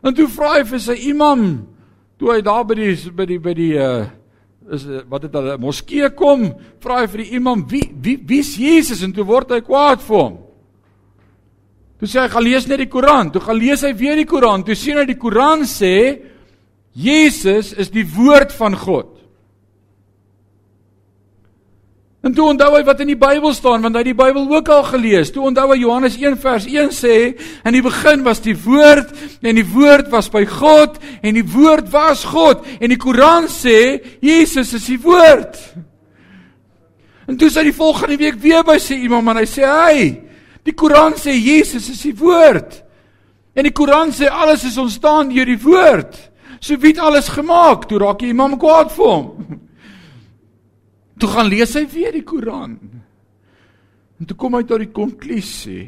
En 0.00 0.16
toe 0.16 0.26
vra 0.32 0.56
hy 0.56 0.64
vir 0.66 0.80
sy 0.82 0.96
imam 1.12 1.44
toe 2.20 2.34
hy 2.34 2.40
daar 2.44 2.64
by 2.68 2.76
die 2.76 2.94
by 3.16 3.26
die 3.28 3.38
by 3.40 3.54
die 3.56 3.74
uh 3.80 4.08
is 4.70 4.84
wat 5.10 5.24
het 5.24 5.34
hulle 5.34 5.56
moskee 5.58 6.06
kom, 6.14 6.44
vra 6.78 7.00
hy 7.00 7.06
vir 7.10 7.22
die 7.24 7.38
imam 7.40 7.64
wie 7.70 7.88
wie 7.90 8.18
wie's 8.28 8.52
Jesus 8.60 9.00
en 9.02 9.10
toe 9.16 9.24
word 9.26 9.50
hy 9.50 9.64
kwaad 9.66 10.04
vir 10.04 10.16
hom. 10.16 10.36
Toe 12.00 12.08
sê 12.08 12.22
hy 12.22 12.30
gaan 12.32 12.46
lees 12.46 12.64
net 12.64 12.80
die 12.80 12.88
Koran. 12.88 13.28
Toe 13.28 13.42
gaan 13.44 13.58
lees 13.60 13.84
hy 13.84 13.92
weer 13.92 14.16
die 14.16 14.28
Koran. 14.28 14.64
Toe 14.64 14.76
sien 14.78 14.96
hy 14.96 15.04
die 15.04 15.18
Koran 15.20 15.66
sê 15.68 15.94
Jesus 16.96 17.74
is 17.76 17.92
die 17.92 18.06
woord 18.08 18.54
van 18.56 18.72
God. 18.74 19.18
En 22.24 22.32
toe 22.36 22.50
onthou 22.50 22.70
hy 22.74 22.80
wat 22.84 22.98
in 23.00 23.12
die 23.14 23.20
Bybel 23.20 23.52
staan 23.56 23.84
want 23.84 23.96
hy 23.96 24.02
het 24.02 24.10
die 24.10 24.16
Bybel 24.16 24.48
ook 24.48 24.70
al 24.72 24.82
gelees. 24.88 25.28
Toe 25.32 25.44
onthou 25.48 25.66
hy 25.74 25.78
Johannes 25.80 26.16
1 26.20 26.40
vers 26.40 26.66
1 26.68 26.90
sê 26.96 27.14
in 27.36 27.76
die 27.76 27.84
begin 27.84 28.24
was 28.24 28.40
die 28.44 28.56
woord 28.56 29.12
en 29.44 29.60
die 29.60 29.66
woord 29.68 30.08
was 30.12 30.32
by 30.32 30.46
God 30.48 30.96
en 31.20 31.36
die 31.36 31.44
woord 31.44 31.92
was 31.92 32.24
God 32.28 32.64
en 32.78 32.92
die 32.92 33.00
Koran 33.00 33.48
sê 33.52 34.00
Jesus 34.24 34.72
is 34.76 34.88
die 34.88 34.98
woord. 35.04 35.60
En 37.28 37.36
toe 37.36 37.52
sê 37.52 37.60
hy 37.60 37.70
die 37.70 37.76
volgende 37.76 38.20
week 38.20 38.40
weer 38.40 38.64
by 38.68 38.80
sy 38.80 39.02
iemand 39.04 39.32
en 39.32 39.40
hy 39.40 39.48
sê 39.48 39.68
hy 39.68 40.08
Die 40.66 40.74
Koran 40.76 41.16
sê 41.16 41.32
Jesus 41.32 41.88
is 41.88 42.02
die 42.04 42.16
woord. 42.16 42.82
En 43.56 43.66
die 43.66 43.74
Koran 43.74 44.12
sê 44.14 44.28
alles 44.30 44.64
is 44.68 44.78
ontstaan 44.78 45.32
deur 45.32 45.48
die 45.48 45.60
woord. 45.60 46.18
So 46.60 46.76
wie 46.80 46.92
het 46.92 47.00
alles 47.00 47.30
gemaak? 47.32 47.88
Toe 47.88 47.98
raak 48.02 48.20
die 48.20 48.30
imam 48.34 48.58
kwaad 48.60 48.92
vir 48.92 49.06
hom. 49.08 49.60
Toe 51.20 51.28
gaan 51.28 51.48
lees 51.48 51.72
hy 51.76 51.86
weer 51.88 52.12
die 52.16 52.24
Koran. 52.24 52.76
En 54.20 54.28
toe 54.28 54.36
kom 54.36 54.56
hy 54.56 54.64
tot 54.68 54.82
die 54.82 54.92
konklusie 54.92 55.86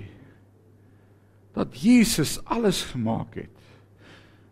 dat 1.53 1.75
Jesus 1.77 2.39
alles 2.49 2.81
gemaak 2.89 3.37
het. 3.37 3.51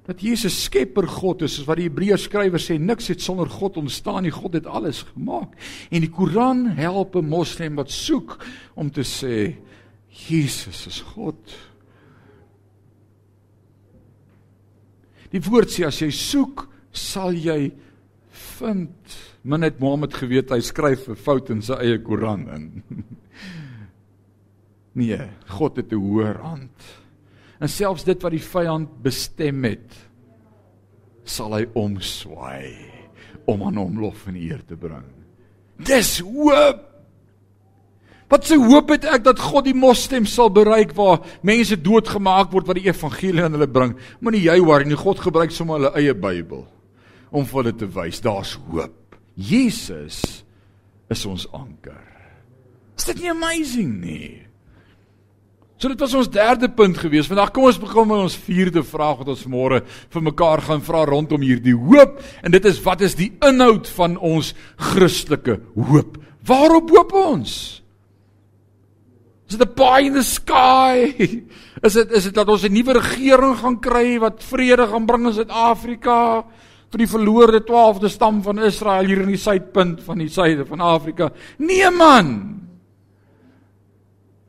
Dat 0.05 0.21
Jesus 0.21 0.57
skepper 0.67 1.07
God 1.09 1.47
is, 1.47 1.55
soos 1.57 1.69
wat 1.69 1.79
die 1.81 1.87
Hebreërs 1.87 2.27
skrywer 2.29 2.61
sê, 2.61 2.77
niks 2.81 3.09
het 3.13 3.23
sonder 3.25 3.49
God 3.49 3.79
ontstaan 3.81 4.27
nie. 4.27 4.33
God 4.35 4.59
het 4.59 4.69
alles 4.69 5.05
gemaak. 5.13 5.55
En 5.89 6.05
die 6.05 6.13
Koran 6.13 6.67
help 6.77 7.17
'n 7.17 7.29
moslim 7.29 7.77
wat 7.77 7.91
soek 7.91 8.37
om 8.75 8.91
te 8.91 9.05
sê 9.05 9.57
Jesus 10.29 10.87
is 10.87 11.01
God. 11.15 11.39
Die 15.31 15.43
woord 15.47 15.71
sê 15.71 15.87
as 15.87 16.01
jy 16.03 16.11
soek, 16.15 16.67
sal 16.93 17.37
jy 17.39 17.71
vind. 18.59 19.17
Min 19.47 19.65
het 19.65 19.79
Mohammed 19.81 20.17
geweet 20.19 20.51
hy 20.51 20.61
skryf 20.61 21.09
'n 21.09 21.17
fout 21.17 21.51
in 21.51 21.63
sy 21.63 21.79
eie 21.79 22.03
Koran 22.03 22.49
in. 22.51 22.83
nee, 25.01 25.23
God 25.49 25.77
het 25.77 25.93
'n 25.93 26.03
hoër 26.03 26.43
hand. 26.43 26.75
En 27.61 27.69
selfs 27.69 28.05
dit 28.05 28.23
wat 28.23 28.33
die 28.33 28.43
vyand 28.43 29.03
bestem 29.03 29.65
het, 29.65 29.95
sal 31.25 31.55
hy 31.55 31.67
omswaai 31.75 32.75
om 33.47 33.63
aan 33.63 33.77
hom 33.77 34.01
lof 34.01 34.27
en 34.27 34.37
eer 34.37 34.65
te 34.67 34.77
bring. 34.77 35.07
Dis 35.79 36.21
hoop. 36.21 36.90
Wat 38.31 38.47
se 38.47 38.55
hoop 38.55 38.93
het 38.95 39.07
ek 39.11 39.25
dat 39.27 39.41
God 39.43 39.67
die 39.67 39.75
moslim 39.75 40.27
sal 40.31 40.53
bereik 40.55 40.93
waar 40.95 41.25
mense 41.47 41.75
doodgemaak 41.75 42.53
word 42.55 42.69
wat 42.71 42.79
die 42.79 42.87
evangelie 42.87 43.43
aan 43.43 43.57
hulle 43.59 43.67
bring? 43.71 43.97
Moenie 44.23 44.45
jy 44.45 44.61
worry 44.63 44.87
nie, 44.87 44.99
God 44.99 45.19
gebruik 45.23 45.51
sommer 45.55 45.81
hulle 45.81 45.91
eie 45.99 46.15
Bybel 46.15 46.63
om 47.35 47.47
vir 47.47 47.61
hulle 47.61 47.75
te 47.79 47.89
wys 47.91 48.23
daar's 48.23 48.55
hoop. 48.71 49.19
Jesus 49.35 50.45
is 51.11 51.27
ons 51.27 51.49
anker. 51.57 52.07
Is 52.99 53.09
dit 53.09 53.25
nie 53.25 53.33
amazing 53.33 53.91
nie? 53.99 54.31
So 55.81 55.89
dit 55.89 56.03
was 56.05 56.15
ons 56.15 56.29
derde 56.29 56.69
punt 56.77 56.99
gewees. 57.01 57.27
Vandag 57.31 57.55
kom 57.57 57.65
ons 57.67 57.81
begin 57.81 58.07
met 58.11 58.27
ons 58.29 58.39
vierde 58.47 58.83
vraag 58.85 59.23
wat 59.23 59.31
ons 59.33 59.47
môre 59.49 59.81
vir 59.89 60.27
mekaar 60.27 60.63
gaan 60.67 60.85
vra 60.85 61.07
rondom 61.09 61.43
hierdie 61.43 61.75
hoop 61.75 62.19
en 62.45 62.53
dit 62.53 62.67
is 62.69 62.83
wat 62.85 63.03
is 63.03 63.17
die 63.19 63.33
inhoud 63.43 63.89
van 63.97 64.19
ons 64.21 64.53
Christelike 64.93 65.59
hoop? 65.75 66.21
Waarop 66.47 66.93
hoop 66.93 67.17
ons? 67.17 67.81
Is 69.51 69.59
dit 69.59 69.67
'n 69.67 69.75
pie 69.75 70.07
in 70.07 70.15
the 70.15 70.23
sky? 70.23 71.11
Is 71.87 71.95
dit 71.95 72.11
is 72.13 72.25
dit 72.25 72.35
dat 72.35 72.49
ons 72.49 72.63
'n 72.63 72.73
nuwe 72.73 72.93
regering 72.93 73.57
gaan 73.59 73.81
kry 73.81 74.19
wat 74.19 74.45
vrede 74.45 74.87
gaan 74.87 75.07
bring 75.07 75.27
in 75.27 75.33
Suid-Afrika 75.33 76.45
vir 76.91 76.99
die 76.99 77.09
verlore 77.09 77.61
12de 77.65 78.09
stam 78.09 78.43
van 78.43 78.59
Israel 78.59 79.07
hier 79.07 79.23
in 79.23 79.33
die 79.33 79.41
suidpunt 79.41 80.03
van 80.03 80.19
die 80.19 80.29
suide 80.29 80.67
van 80.67 80.81
Afrika? 80.81 81.33
Nee 81.59 81.91
man. 81.91 82.61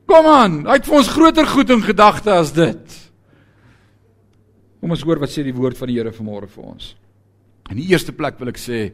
Kom 0.06 0.26
aan, 0.26 0.66
hy 0.66 0.76
het 0.76 0.86
vir 0.86 0.96
ons 0.96 1.08
groter 1.08 1.46
goed 1.46 1.70
in 1.70 1.82
gedagte 1.82 2.30
as 2.30 2.52
dit. 2.52 2.98
Kom 4.80 4.90
ons 4.90 5.02
hoor 5.02 5.18
wat 5.18 5.30
sê 5.30 5.42
die 5.42 5.54
woord 5.54 5.78
van 5.78 5.88
die 5.88 5.96
Here 5.98 6.12
vanmôre 6.12 6.46
vir 6.46 6.64
ons. 6.64 6.94
In 7.70 7.76
die 7.76 7.88
eerste 7.90 8.12
plek 8.12 8.38
wil 8.38 8.48
ek 8.48 8.58
sê 8.58 8.92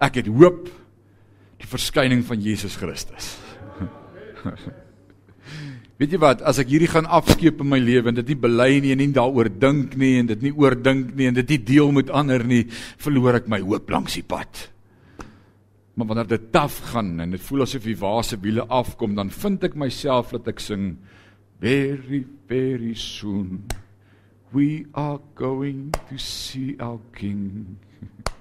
ek 0.00 0.14
het 0.22 0.28
hoop 0.28 0.68
die 1.58 1.68
verskyning 1.68 2.24
van 2.24 2.40
Jesus 2.40 2.76
Christus. 2.76 3.36
Weet 6.02 6.16
jy 6.16 6.18
wat, 6.18 6.40
as 6.42 6.58
ek 6.58 6.66
hierdie 6.66 6.88
gaan 6.90 7.06
afskeep 7.06 7.60
in 7.62 7.68
my 7.70 7.78
lewe 7.78 8.10
en 8.10 8.16
dit 8.16 8.32
nie 8.32 8.38
bely 8.42 8.80
nie 8.82 8.90
en 8.90 8.98
nie 8.98 9.12
daaroor 9.14 9.46
dink 9.62 9.92
nie 9.94 10.16
en 10.18 10.26
dit 10.32 10.40
nie 10.42 10.50
oordink 10.58 11.12
nie 11.14 11.28
en 11.30 11.36
dit 11.36 11.52
nie 11.54 11.58
deel 11.62 11.92
met 11.94 12.10
ander 12.10 12.42
nie, 12.42 12.64
verloor 12.98 13.38
ek 13.38 13.46
my 13.46 13.60
hoop 13.62 13.92
langs 13.94 14.16
die 14.18 14.24
pad. 14.26 14.64
Maar 15.94 16.10
wanneer 16.10 16.32
dit 16.32 16.50
taaf 16.50 16.80
gaan 16.90 17.14
en 17.22 17.36
dit 17.36 17.46
voel 17.46 17.68
asof 17.68 17.86
die 17.86 17.94
wa 18.00 18.16
se 18.26 18.40
wiele 18.42 18.66
afkom, 18.66 19.14
dan 19.14 19.30
vind 19.30 19.62
ek 19.70 19.78
myself 19.78 20.34
dat 20.34 20.50
ek 20.50 20.64
sing 20.66 20.96
very 21.62 22.24
very 22.50 22.96
soon 22.98 23.62
we 24.50 24.82
are 24.98 25.22
going 25.38 25.94
to 26.10 26.18
see 26.18 26.74
our 26.82 26.98
king. 27.14 27.78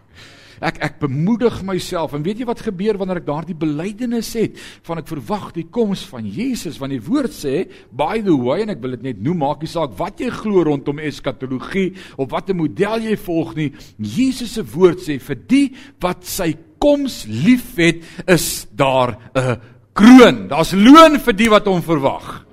Ek 0.61 0.77
ek 0.85 0.99
bemoedig 1.01 1.61
myself 1.65 2.13
en 2.13 2.23
weet 2.23 2.39
jy 2.39 2.45
wat 2.45 2.61
gebeur 2.61 2.97
wanneer 3.01 3.21
ek 3.23 3.27
daardie 3.27 3.57
belydenis 3.57 4.33
het 4.37 4.57
van 4.87 5.01
ek 5.01 5.09
verwag 5.09 5.51
die 5.57 5.67
koms 5.73 6.05
van 6.05 6.25
Jesus 6.25 6.79
want 6.81 6.93
die 6.93 7.01
woord 7.01 7.33
sê 7.33 7.67
by 7.91 8.21
the 8.21 8.35
way 8.37 8.61
en 8.61 8.75
ek 8.75 8.81
wil 8.81 8.95
dit 8.95 9.03
net 9.09 9.21
noem 9.21 9.41
maak 9.41 9.61
nie 9.61 9.71
saak 9.71 9.97
wat 9.97 10.21
jy 10.21 10.29
glo 10.29 10.63
rondom 10.63 11.01
eskatologie 11.01 11.95
of 12.17 12.29
watter 12.31 12.55
model 12.55 13.07
jy 13.09 13.17
volg 13.17 13.55
nie 13.57 13.71
Jesus 13.97 14.53
se 14.53 14.63
woord 14.63 15.01
sê 15.01 15.17
vir 15.17 15.47
die 15.49 15.65
wat 16.01 16.27
sy 16.29 16.53
koms 16.81 17.25
liefhet, 17.29 18.01
is 18.27 18.67
daar 18.73 19.17
'n 19.35 19.61
kroon. 19.93 20.47
Daar's 20.47 20.73
loon 20.73 21.19
vir 21.19 21.33
die 21.33 21.49
wat 21.49 21.65
hom 21.65 21.81
verwag. 21.81 22.45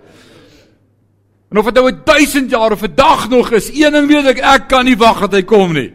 En 1.50 1.58
of 1.58 1.64
dit 1.64 1.74
nou 1.74 1.92
1000 2.04 2.50
jaar 2.50 2.72
of 2.72 2.82
'n 2.82 2.94
dag 2.94 3.28
nog 3.28 3.52
is, 3.52 3.70
een 3.72 3.92
ding 3.92 4.06
weet 4.06 4.26
ek, 4.26 4.38
ek 4.38 4.68
kan 4.68 4.84
nie 4.84 4.96
wag 4.96 5.20
dat 5.20 5.32
hy 5.32 5.42
kom 5.42 5.72
nie. 5.72 5.92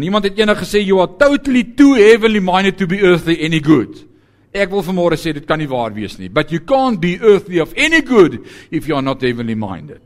Niemand 0.00 0.24
het 0.24 0.38
eendag 0.38 0.62
gesê 0.62 0.80
you 0.80 1.00
are 1.02 1.10
totally 1.20 1.64
too 1.76 1.94
heavenly 1.98 2.40
minded 2.40 2.78
to 2.80 2.88
be 2.88 3.02
earthly 3.04 3.36
any 3.44 3.60
good. 3.60 4.06
Ek 4.50 4.72
wil 4.72 4.82
vanmôre 4.82 5.18
sê 5.20 5.34
dit 5.36 5.46
kan 5.46 5.60
nie 5.60 5.68
waar 5.70 5.92
wees 5.94 6.16
nie. 6.18 6.30
But 6.32 6.50
you 6.50 6.64
can't 6.64 7.00
be 7.02 7.18
earthly 7.20 7.60
of 7.60 7.74
any 7.76 8.00
good 8.02 8.40
if 8.70 8.88
you 8.88 8.96
are 8.96 9.04
not 9.04 9.22
heavenly 9.22 9.54
minded 9.54 10.02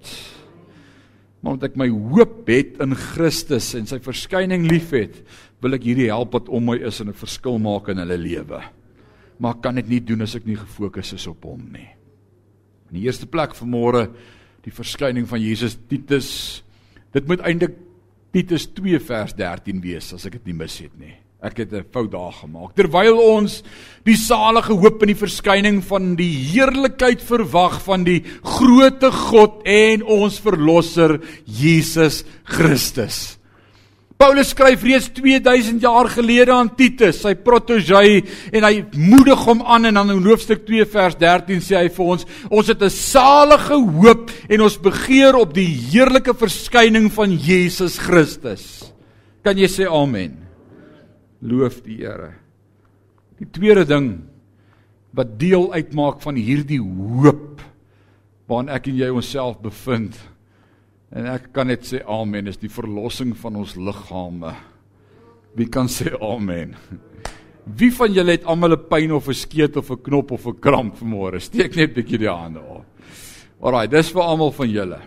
maar 1.44 1.58
omdat 1.58 1.74
ek 1.74 1.76
my 1.76 1.90
hoop 1.92 2.48
het 2.48 2.78
in 2.80 2.94
Christus 2.96 3.74
en 3.76 3.84
sy 3.84 3.98
verskyning 4.00 4.64
liefhet, 4.64 5.18
wil 5.60 5.76
ek 5.76 5.84
hierdie 5.84 6.08
help 6.08 6.32
wat 6.32 6.48
om 6.48 6.70
my 6.70 6.78
is 6.80 7.02
en 7.04 7.12
'n 7.12 7.20
verskil 7.20 7.58
maak 7.60 7.90
in 7.92 8.00
hulle 8.00 8.16
lewe. 8.16 8.60
Maar 9.38 9.54
ek 9.54 9.60
kan 9.62 9.74
dit 9.74 9.88
nie 9.88 10.00
doen 10.00 10.22
as 10.22 10.34
ek 10.34 10.46
nie 10.46 10.56
gefokus 10.56 11.12
is 11.12 11.26
op 11.26 11.44
hom 11.44 11.60
nie. 11.72 11.88
In 12.90 12.96
die 12.96 13.04
eerste 13.04 13.26
plek 13.26 13.52
vanmôre 13.52 14.08
die 14.64 14.72
verskyning 14.72 15.28
van 15.28 15.40
Jesus 15.40 15.76
Titus. 15.88 16.62
Dit 17.12 17.28
moet 17.28 17.40
eintlik 17.40 17.76
Titus 18.34 18.66
2 18.74 18.98
vers 18.98 19.36
13 19.38 19.78
wees 19.78 20.08
as 20.16 20.24
ek 20.26 20.40
dit 20.40 20.50
nie 20.50 20.56
mis 20.64 20.74
het 20.82 20.94
nie. 20.98 21.14
Ek 21.44 21.58
het 21.60 21.72
'n 21.72 21.84
fout 21.92 22.10
daar 22.10 22.32
gemaak. 22.32 22.74
Terwyl 22.74 23.14
ons 23.14 23.62
die 24.04 24.16
salige 24.16 24.72
hoop 24.72 25.02
in 25.02 25.12
die 25.12 25.22
verskyning 25.22 25.84
van 25.84 26.16
die 26.16 26.34
heerlikheid 26.50 27.22
verwag 27.22 27.82
van 27.84 28.02
die 28.04 28.24
grootte 28.42 29.12
God 29.12 29.62
en 29.64 30.02
ons 30.02 30.40
verlosser 30.40 31.20
Jesus 31.44 32.24
Christus. 32.44 33.38
Paulus 34.16 34.52
skryf 34.54 34.82
reeds 34.86 35.08
2000 35.12 35.82
jaar 35.82 36.08
gelede 36.08 36.52
aan 36.54 36.70
Titus, 36.76 37.18
sy 37.20 37.34
protégé, 37.34 38.22
en 38.54 38.64
hy 38.64 38.84
moedig 38.94 39.42
hom 39.44 39.60
aan 39.62 39.90
en 39.90 39.94
dan 39.94 40.14
in 40.14 40.22
hoofstuk 40.24 40.62
2 40.68 40.86
vers 40.86 41.18
13 41.18 41.60
sê 41.60 41.76
hy 41.82 41.88
vir 41.88 42.06
ons: 42.14 42.24
Ons 42.50 42.68
het 42.68 42.82
'n 42.82 42.90
salige 42.90 43.74
hoop 43.74 44.30
en 44.48 44.60
ons 44.60 44.78
begeer 44.78 45.34
op 45.34 45.52
die 45.54 45.66
heerlike 45.66 46.34
verskyning 46.34 47.10
van 47.12 47.36
Jesus 47.36 47.98
Christus. 47.98 48.92
Kan 49.42 49.58
jy 49.58 49.68
sê 49.68 49.84
amen? 49.90 50.44
loof 51.44 51.82
die 51.84 52.00
Here. 52.00 52.32
Die 53.40 53.48
tweede 53.50 53.84
ding 53.88 54.08
wat 55.14 55.36
deel 55.38 55.68
uitmaak 55.74 56.22
van 56.24 56.38
hierdie 56.38 56.80
hoop 56.80 57.62
waarin 58.50 58.72
ek 58.72 58.88
en 58.90 58.98
jy 58.98 59.10
onsself 59.12 59.60
bevind. 59.62 60.16
En 61.14 61.28
ek 61.30 61.52
kan 61.54 61.68
net 61.70 61.86
sê 61.86 62.00
amen 62.10 62.50
is 62.50 62.58
die 62.58 62.72
verlossing 62.72 63.36
van 63.38 63.60
ons 63.60 63.76
liggame. 63.78 64.50
Wie 65.54 65.68
kan 65.70 65.86
sê 65.86 66.10
amen? 66.18 66.74
Wie 67.64 67.92
van 67.94 68.12
julle 68.12 68.34
het 68.34 68.44
almal 68.50 68.74
'n 68.74 68.88
pyn 68.90 69.12
of 69.12 69.28
'n 69.28 69.34
skeet 69.34 69.76
of 69.76 69.90
'n 69.90 70.02
knop 70.02 70.32
of 70.32 70.46
'n 70.46 70.58
kramp 70.58 70.98
vanmôre? 70.98 71.40
Steek 71.40 71.76
net 71.76 71.90
'n 71.90 71.94
bietjie 71.94 72.18
die 72.18 72.28
hande 72.28 72.60
op. 72.60 72.84
Alraai, 73.62 73.88
dis 73.88 74.10
vir 74.10 74.22
almal 74.22 74.50
van 74.50 74.68
julle. 74.68 75.00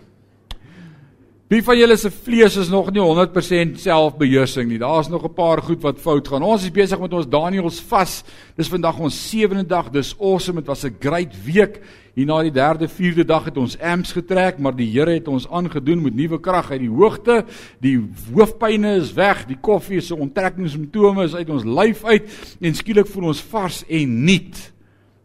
Wie 1.48 1.62
van 1.62 1.78
julle 1.78 1.96
se 1.96 2.10
vlees 2.10 2.56
is 2.56 2.68
nog 2.68 2.90
nie 2.92 3.00
100% 3.00 3.78
selfbeheersing 3.80 4.68
nie. 4.68 4.78
Daar's 4.78 5.08
nog 5.08 5.24
'n 5.24 5.32
paar 5.32 5.62
goed 5.62 5.82
wat 5.82 5.98
fout 5.98 6.28
gaan. 6.28 6.42
Ons 6.42 6.64
is 6.64 6.70
besig 6.70 7.00
met 7.00 7.12
ons 7.12 7.26
Daniëls 7.26 7.80
vas. 7.80 8.24
Dis 8.56 8.68
vandag 8.68 8.98
ons 8.98 9.30
7de 9.30 9.66
dag. 9.66 9.90
Dis 9.90 10.14
awesome. 10.20 10.60
Dit 10.60 10.66
was 10.66 10.84
'n 10.84 10.96
great 11.00 11.44
week. 11.44 11.80
Hier 12.18 12.26
na 12.26 12.40
die 12.42 12.50
3de, 12.50 12.88
4de 12.90 13.22
dag 13.22 13.44
het 13.46 13.58
ons 13.62 13.76
amps 13.78 14.10
getrek, 14.16 14.56
maar 14.58 14.74
die 14.74 14.88
Here 14.90 15.12
het 15.14 15.28
ons 15.30 15.44
aangedoen 15.54 16.00
met 16.02 16.16
nuwe 16.18 16.40
krag 16.42 16.72
uit 16.72 16.80
die 16.82 16.90
hoogte. 16.90 17.44
Die 17.78 17.94
hoofpynne 18.34 18.96
is 18.98 19.12
weg, 19.14 19.44
die 19.46 19.58
koffie 19.62 20.00
se 20.02 20.18
onttrekkingssimptome 20.18 21.28
is 21.28 21.36
uit 21.38 21.52
ons 21.54 21.62
lyf 21.62 22.02
uit 22.08 22.26
en 22.58 22.74
skielik 22.74 23.06
voel 23.06 23.28
ons 23.30 23.44
vars 23.52 23.84
en 23.86 24.18
nuut. 24.26 24.58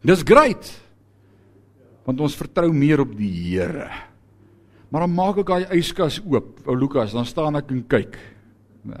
Dis 0.06 0.22
great. 0.22 0.70
Want 2.06 2.22
ons 2.22 2.38
vertrou 2.38 2.70
meer 2.70 3.02
op 3.02 3.18
die 3.18 3.32
Here. 3.40 3.90
Maar 4.86 5.08
dan 5.08 5.16
maak 5.18 5.42
ek 5.42 5.50
daai 5.50 5.76
yskas 5.80 6.20
oop, 6.22 6.60
ou 6.62 6.78
Lukas, 6.78 7.16
dan 7.16 7.26
staan 7.26 7.58
ek 7.58 7.74
en 7.74 7.82
kyk. 7.90 8.20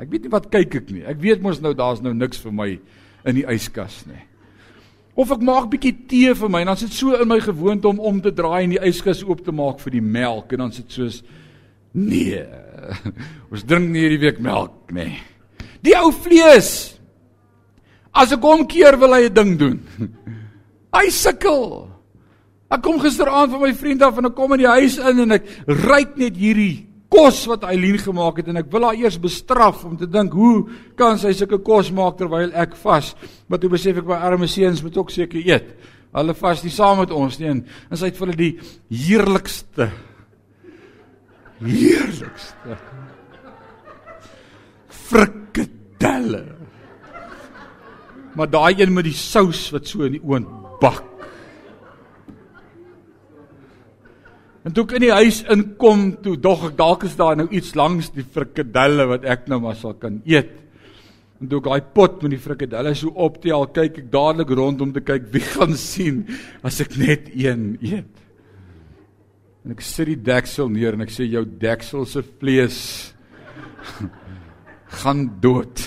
Ek 0.02 0.10
weet 0.10 0.26
nie 0.26 0.34
wat 0.34 0.50
kyk 0.50 0.80
ek 0.82 0.90
nie. 0.90 1.06
Ek 1.06 1.22
weet 1.22 1.46
mos 1.46 1.62
nou 1.62 1.76
daar's 1.78 2.02
nou 2.02 2.16
niks 2.16 2.42
vir 2.42 2.58
my 2.58 2.72
in 3.22 3.38
die 3.38 3.46
yskas 3.54 4.02
nie. 4.10 4.24
Of 5.14 5.30
ek 5.30 5.44
maak 5.46 5.68
bietjie 5.70 5.94
tee 6.10 6.32
vir 6.34 6.50
my 6.50 6.64
en 6.64 6.72
dan 6.72 6.80
sit 6.80 6.94
so 6.94 7.14
in 7.14 7.28
my 7.30 7.38
gewoonte 7.42 7.86
om 7.86 8.00
om 8.02 8.18
te 8.22 8.32
draai 8.34 8.64
en 8.64 8.74
die 8.74 8.82
yskas 8.82 9.22
oop 9.22 9.44
te 9.46 9.54
maak 9.54 9.78
vir 9.84 9.94
die 9.94 10.02
melk 10.02 10.52
en 10.52 10.64
dan 10.64 10.72
sit 10.74 10.90
soos 10.90 11.20
nee. 11.94 12.42
Ons 13.52 13.62
drink 13.68 13.92
nie 13.92 14.02
hierdie 14.02 14.22
week 14.26 14.40
melk 14.42 14.90
nie. 14.94 15.12
Die 15.86 15.94
ou 16.00 16.10
vlees. 16.10 16.72
As 18.14 18.34
ek 18.34 18.42
hom 18.42 18.66
keer 18.70 18.98
wil 18.98 19.14
hy 19.14 19.28
'n 19.28 19.34
ding 19.34 19.52
doen. 19.58 19.78
Hy 20.94 21.10
sukkel. 21.10 21.90
Ek 22.70 22.82
kom 22.82 22.98
gisteraand 23.02 23.50
van 23.50 23.62
my 23.62 23.72
vriend 23.74 24.02
af 24.02 24.18
en 24.18 24.30
ek 24.30 24.34
kom 24.34 24.52
in 24.54 24.62
die 24.62 24.74
huis 24.78 24.98
in 24.98 25.26
en 25.26 25.38
ek 25.38 25.46
ryk 25.66 26.18
net 26.18 26.38
hierdie 26.38 26.93
kos 27.12 27.44
wat 27.50 27.66
Eileen 27.68 27.98
gemaak 28.00 28.40
het 28.40 28.48
en 28.50 28.58
ek 28.62 28.70
wil 28.72 28.88
haar 28.88 28.98
eers 28.98 29.18
bestraf 29.20 29.84
om 29.84 29.96
te 29.98 30.08
dink 30.10 30.32
hoe 30.34 30.64
kan 30.98 31.18
sy 31.20 31.34
sulke 31.36 31.60
kos 31.62 31.92
maak 31.94 32.18
terwyl 32.18 32.50
ek 32.52 32.74
vas? 32.82 33.12
Maar 33.48 33.60
toe 33.62 33.70
besef 33.76 34.00
ek 34.00 34.08
my 34.08 34.18
arme 34.18 34.48
seuns 34.50 34.82
moet 34.82 34.96
ook 34.98 35.12
seker 35.14 35.42
eet. 35.44 35.74
Hulle 36.14 36.34
vas 36.38 36.62
nie 36.62 36.72
saam 36.74 37.00
met 37.02 37.14
ons 37.14 37.38
nie 37.40 37.50
en, 37.50 37.62
en 37.90 37.98
sy 37.98 38.10
het 38.10 38.18
vir 38.18 38.28
hulle 38.28 38.40
die 38.40 38.52
heerlikste 39.04 39.90
heerlikste 41.64 42.76
frikadelle. 44.88 46.44
Maar 48.34 48.50
daai 48.50 48.80
een 48.80 48.92
met 48.92 49.06
die 49.06 49.16
sous 49.16 49.68
wat 49.74 49.86
so 49.88 50.06
in 50.06 50.16
die 50.16 50.24
oond 50.24 50.48
bak. 50.80 51.13
En 54.64 54.72
toe 54.72 54.86
ek 54.86 54.94
in 54.96 55.04
die 55.04 55.12
huis 55.12 55.42
inkom, 55.52 56.06
toe 56.24 56.38
dog 56.40 56.70
ek 56.70 56.76
dalk 56.78 57.02
is 57.04 57.16
daar 57.18 57.36
nou 57.36 57.50
iets 57.52 57.74
langs 57.76 58.08
die 58.14 58.24
frikadelle 58.24 59.04
wat 59.10 59.26
ek 59.28 59.44
nou 59.52 59.58
maar 59.60 59.76
sal 59.76 59.92
kan 60.00 60.22
eet. 60.24 60.54
En 61.42 61.50
toe 61.50 61.60
ek 61.60 61.68
daai 61.68 61.90
pot 61.92 62.22
met 62.24 62.32
die 62.32 62.40
frikadelle 62.40 62.94
so 62.96 63.12
optel, 63.26 63.66
kyk 63.76 64.00
ek 64.00 64.08
dadelik 64.12 64.54
rond 64.56 64.80
om 64.80 64.94
te 64.94 65.02
kyk 65.04 65.28
wie 65.34 65.44
gaan 65.44 65.76
sien 65.92 66.22
as 66.64 66.80
ek 66.80 66.96
net 66.96 67.28
een 67.36 67.74
eet. 67.84 68.22
En 69.64 69.76
ek 69.76 69.84
sit 69.84 70.08
die 70.14 70.20
deksel 70.32 70.72
neer 70.72 70.96
en 70.96 71.04
ek 71.04 71.12
sê 71.12 71.28
jou 71.28 71.44
deksel 71.44 72.08
se 72.08 72.24
vlees 72.24 72.80
gaan 75.02 75.26
dood. 75.44 75.84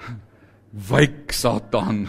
Wyk 0.90 1.32
Satan. 1.36 2.06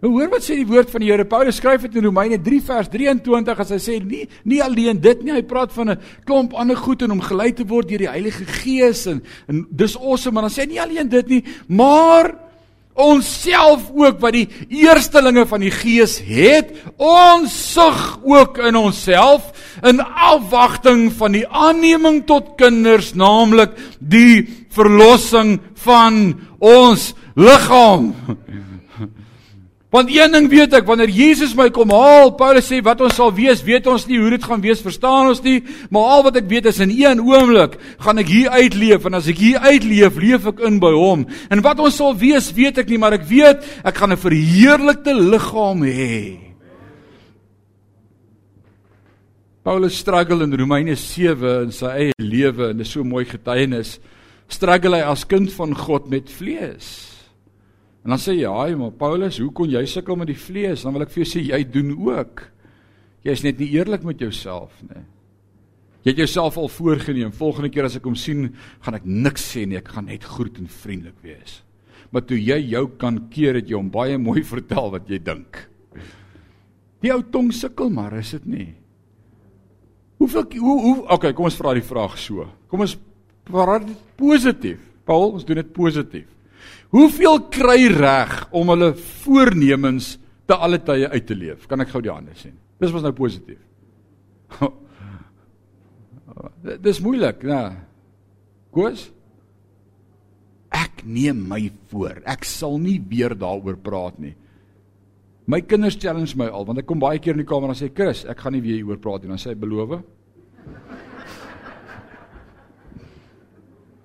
Nou 0.00 0.14
hoor 0.14 0.30
wat 0.32 0.44
sê 0.44 0.56
die 0.56 0.68
woord 0.68 0.88
van 0.88 1.02
die 1.02 1.10
Here. 1.10 1.26
Paulus 1.28 1.58
skryf 1.60 1.82
dit 1.84 1.98
in 2.00 2.06
Romeine 2.08 2.38
3 2.40 2.60
vers 2.64 2.88
23 2.88 3.58
as 3.64 3.72
hy 3.74 3.80
sê 3.84 3.98
nie 4.00 4.22
nie 4.48 4.60
alleen 4.64 5.00
dit 5.00 5.24
nie, 5.24 5.34
hy 5.36 5.42
praat 5.44 5.74
van 5.76 5.90
'n 5.92 6.00
klomp 6.24 6.54
ander 6.56 6.76
goed 6.76 7.02
en 7.02 7.12
om 7.12 7.20
gelei 7.20 7.52
te 7.52 7.66
word 7.68 7.88
deur 7.88 7.98
die 7.98 8.08
Heilige 8.08 8.44
Gees 8.44 9.06
en 9.06 9.22
en 9.48 9.66
dis 9.70 9.96
awesome, 9.96 10.34
maar 10.34 10.48
dan 10.48 10.56
sê 10.56 10.62
hy 10.62 10.68
nie 10.72 10.80
alleen 10.80 11.08
dit 11.08 11.28
nie, 11.28 11.44
maar 11.68 12.32
ons 12.94 13.42
self 13.42 13.90
ook 13.94 14.20
wat 14.20 14.32
die 14.32 14.48
eerstelinge 14.68 15.46
van 15.46 15.60
die 15.60 15.70
Gees 15.70 16.18
het, 16.24 16.72
ons 16.96 17.52
sug 17.74 18.20
ook 18.24 18.58
in 18.58 18.76
onsself 18.76 19.52
in 19.84 20.00
afwagting 20.00 21.12
van 21.12 21.32
die 21.32 21.46
aanneming 21.46 22.24
tot 22.26 22.56
kinders, 22.56 23.14
naamlik 23.14 23.76
die 24.00 24.48
verlossing 24.70 25.60
van 25.74 26.40
ons 26.58 27.14
liggaam. 27.36 28.14
Want 29.90 30.10
een 30.14 30.30
ding 30.30 30.46
weet 30.46 30.74
ek, 30.78 30.84
wanneer 30.86 31.10
Jesus 31.10 31.50
my 31.58 31.66
kom 31.74 31.90
haal, 31.90 32.30
Paulus 32.38 32.68
sê 32.70 32.78
wat 32.86 33.00
ons 33.02 33.16
sal 33.18 33.32
wees, 33.34 33.64
weet 33.66 33.88
ons 33.90 34.04
nie 34.06 34.20
hoe 34.22 34.30
dit 34.30 34.44
gaan 34.46 34.62
wees, 34.62 34.82
verstaan 34.84 35.32
ons 35.32 35.40
nie, 35.42 35.56
maar 35.90 36.12
al 36.14 36.22
wat 36.28 36.38
ek 36.38 36.46
weet 36.52 36.68
is 36.70 36.78
in 36.84 36.92
een 36.94 37.18
oomblik 37.26 37.74
gaan 37.98 38.22
ek 38.22 38.30
hier 38.30 38.54
uitleef 38.54 39.08
en 39.10 39.18
as 39.18 39.26
ek 39.32 39.42
hier 39.42 39.58
uitleef, 39.58 40.20
leef 40.22 40.46
ek 40.52 40.62
in 40.68 40.78
by 40.78 40.92
hom. 40.94 41.26
En 41.50 41.64
wat 41.66 41.82
ons 41.82 41.98
sal 41.98 42.14
wees, 42.14 42.52
weet 42.54 42.78
ek 42.84 42.94
nie, 42.94 43.00
maar 43.02 43.18
ek 43.18 43.26
weet 43.26 43.66
ek 43.82 43.98
gaan 43.98 44.14
'n 44.14 44.22
verheerlikte 44.22 45.10
liggaam 45.10 45.82
hê. 45.82 46.38
Paulus 49.66 49.98
struggle 49.98 50.44
in 50.44 50.54
Romeine 50.54 50.94
7 50.94 51.64
in 51.64 51.72
sy 51.72 51.86
eie 51.86 52.14
lewe 52.22 52.70
en 52.70 52.78
dit 52.78 52.86
is 52.86 52.92
so 52.92 53.02
mooi 53.02 53.24
getuienis. 53.24 53.98
Struggle 54.48 54.96
hy 54.96 55.02
as 55.02 55.26
kind 55.26 55.50
van 55.52 55.74
God 55.74 56.08
met 56.08 56.30
vlees. 56.30 57.09
En 58.04 58.14
dan 58.14 58.18
sê 58.18 58.32
jy, 58.32 58.48
"Haai, 58.48 58.76
maar 58.76 58.90
Paulus, 58.90 59.38
hoe 59.38 59.52
kon 59.52 59.68
jy 59.68 59.84
sukkel 59.86 60.16
met 60.16 60.26
die 60.26 60.38
vlees?" 60.38 60.82
Dan 60.82 60.92
wil 60.92 61.02
ek 61.02 61.10
vir 61.10 61.24
jou 61.24 61.38
sê 61.38 61.46
jy 61.46 61.64
doen 61.64 62.08
ook. 62.08 62.50
Jy 63.22 63.32
is 63.32 63.42
net 63.42 63.58
nie 63.58 63.70
eerlik 63.70 64.02
met 64.02 64.18
jouself 64.18 64.72
nie. 64.82 65.04
Jy 66.02 66.10
het 66.10 66.16
jouself 66.16 66.56
al 66.56 66.68
voorgenem. 66.68 67.32
Volgende 67.32 67.68
keer 67.68 67.84
as 67.84 67.96
ek 67.96 68.04
hom 68.04 68.16
sien, 68.16 68.54
gaan 68.80 68.94
ek 68.94 69.04
niks 69.04 69.44
sê 69.56 69.66
nie. 69.66 69.76
Ek 69.76 69.88
gaan 69.88 70.06
net 70.06 70.24
groet 70.24 70.58
en 70.58 70.66
vriendelik 70.66 71.20
wees. 71.22 71.62
Maar 72.10 72.22
toe 72.22 72.38
jy 72.40 72.58
jou 72.70 72.86
kan 72.98 73.28
keer, 73.28 73.54
het 73.54 73.68
jy 73.68 73.76
hom 73.76 73.90
baie 73.90 74.18
mooi 74.18 74.42
vertel 74.54 74.90
wat 74.90 75.08
jy 75.08 75.18
dink. 75.18 75.68
Die 77.00 77.12
ou 77.12 77.22
tong 77.22 77.52
sukkel 77.52 77.90
maar, 77.90 78.16
is 78.18 78.30
dit 78.30 78.46
nie? 78.46 78.74
Hoeveel 80.20 80.44
hoe 80.60 80.80
hoe 80.82 80.96
okay, 81.08 81.32
kom 81.32 81.44
ons 81.48 81.56
vra 81.56 81.72
die 81.74 81.84
vraag 81.84 82.18
so. 82.20 82.44
Kom 82.68 82.80
ons 82.84 82.98
praat 83.48 83.86
positief. 84.20 84.80
Paul, 85.08 85.32
ons 85.38 85.46
doen 85.48 85.56
dit 85.56 85.72
positief. 85.72 86.28
Hoeveel 86.90 87.38
kry 87.54 87.86
reg 87.94 88.32
om 88.56 88.72
hulle 88.72 88.92
voornemens 88.98 90.16
te 90.50 90.56
alle 90.56 90.80
tye 90.82 91.06
uit 91.12 91.26
te 91.26 91.36
leef? 91.38 91.68
Kan 91.70 91.84
ek 91.84 91.92
gou 91.92 92.02
die 92.02 92.12
hande 92.12 92.34
sien? 92.38 92.56
Dis 92.82 92.92
was 92.94 93.04
nou 93.04 93.12
positief. 93.14 93.60
Dis 96.86 97.00
moeilik, 97.04 97.44
né? 97.46 97.60
Koos? 98.74 99.08
Ek 100.74 101.02
neem 101.06 101.42
my 101.50 101.64
voor. 101.90 102.22
Ek 102.28 102.46
sal 102.46 102.78
nie 102.82 102.98
weer 103.10 103.34
daaroor 103.38 103.78
praat 103.82 104.18
nie. 104.22 104.34
My 105.50 105.60
kinders 105.66 105.98
challenge 105.98 106.36
my 106.38 106.46
al 106.46 106.66
want 106.68 106.78
ek 106.82 106.86
kom 106.86 107.00
baie 107.02 107.18
keer 107.22 107.34
in 107.34 107.42
die 107.42 107.48
kamer 107.48 107.72
en 107.72 107.78
sê 107.78 107.88
Chris, 107.90 108.22
ek 108.28 108.42
gaan 108.44 108.54
nie 108.54 108.62
weer 108.62 108.78
hieroor 108.78 109.00
praat 109.02 109.24
nie. 109.24 109.32
Dan 109.32 109.40
sê 109.42 109.54
hy 109.54 109.58
beloof. 109.58 109.98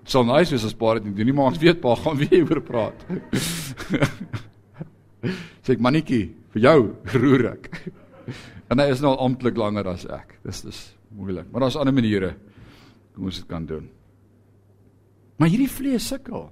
Sal 0.06 0.26
nice 0.26 0.54
wees 0.54 0.64
as 0.66 0.76
pa 0.78 0.96
dit 0.98 1.08
doen 1.10 1.26
nie, 1.26 1.34
maar 1.36 1.52
ons 1.52 1.60
weet 1.60 1.80
pa 1.82 1.94
gaan 1.98 2.18
weer 2.20 2.46
oor 2.46 2.62
praat. 2.64 3.06
Sê 5.66 5.74
ek 5.74 5.82
mannetjie, 5.82 6.28
vir 6.54 6.66
jou 6.68 6.80
roer 7.18 7.52
ek. 7.56 7.70
En 8.66 8.80
hy 8.82 8.88
is 8.90 8.98
nou 8.98 9.12
amptelik 9.22 9.54
langer 9.60 9.86
as 9.92 10.02
ek. 10.10 10.40
Dis 10.42 10.64
dis 10.66 10.78
moeilik, 11.14 11.46
maar 11.52 11.62
daar's 11.62 11.76
ander 11.78 11.94
maniere 11.94 12.32
hoe 13.14 13.28
ons 13.28 13.38
dit 13.38 13.46
kan 13.46 13.62
doen. 13.62 13.84
Maar 15.38 15.52
hierdie 15.52 15.70
vlees 15.70 16.08
sukkel. 16.10 16.48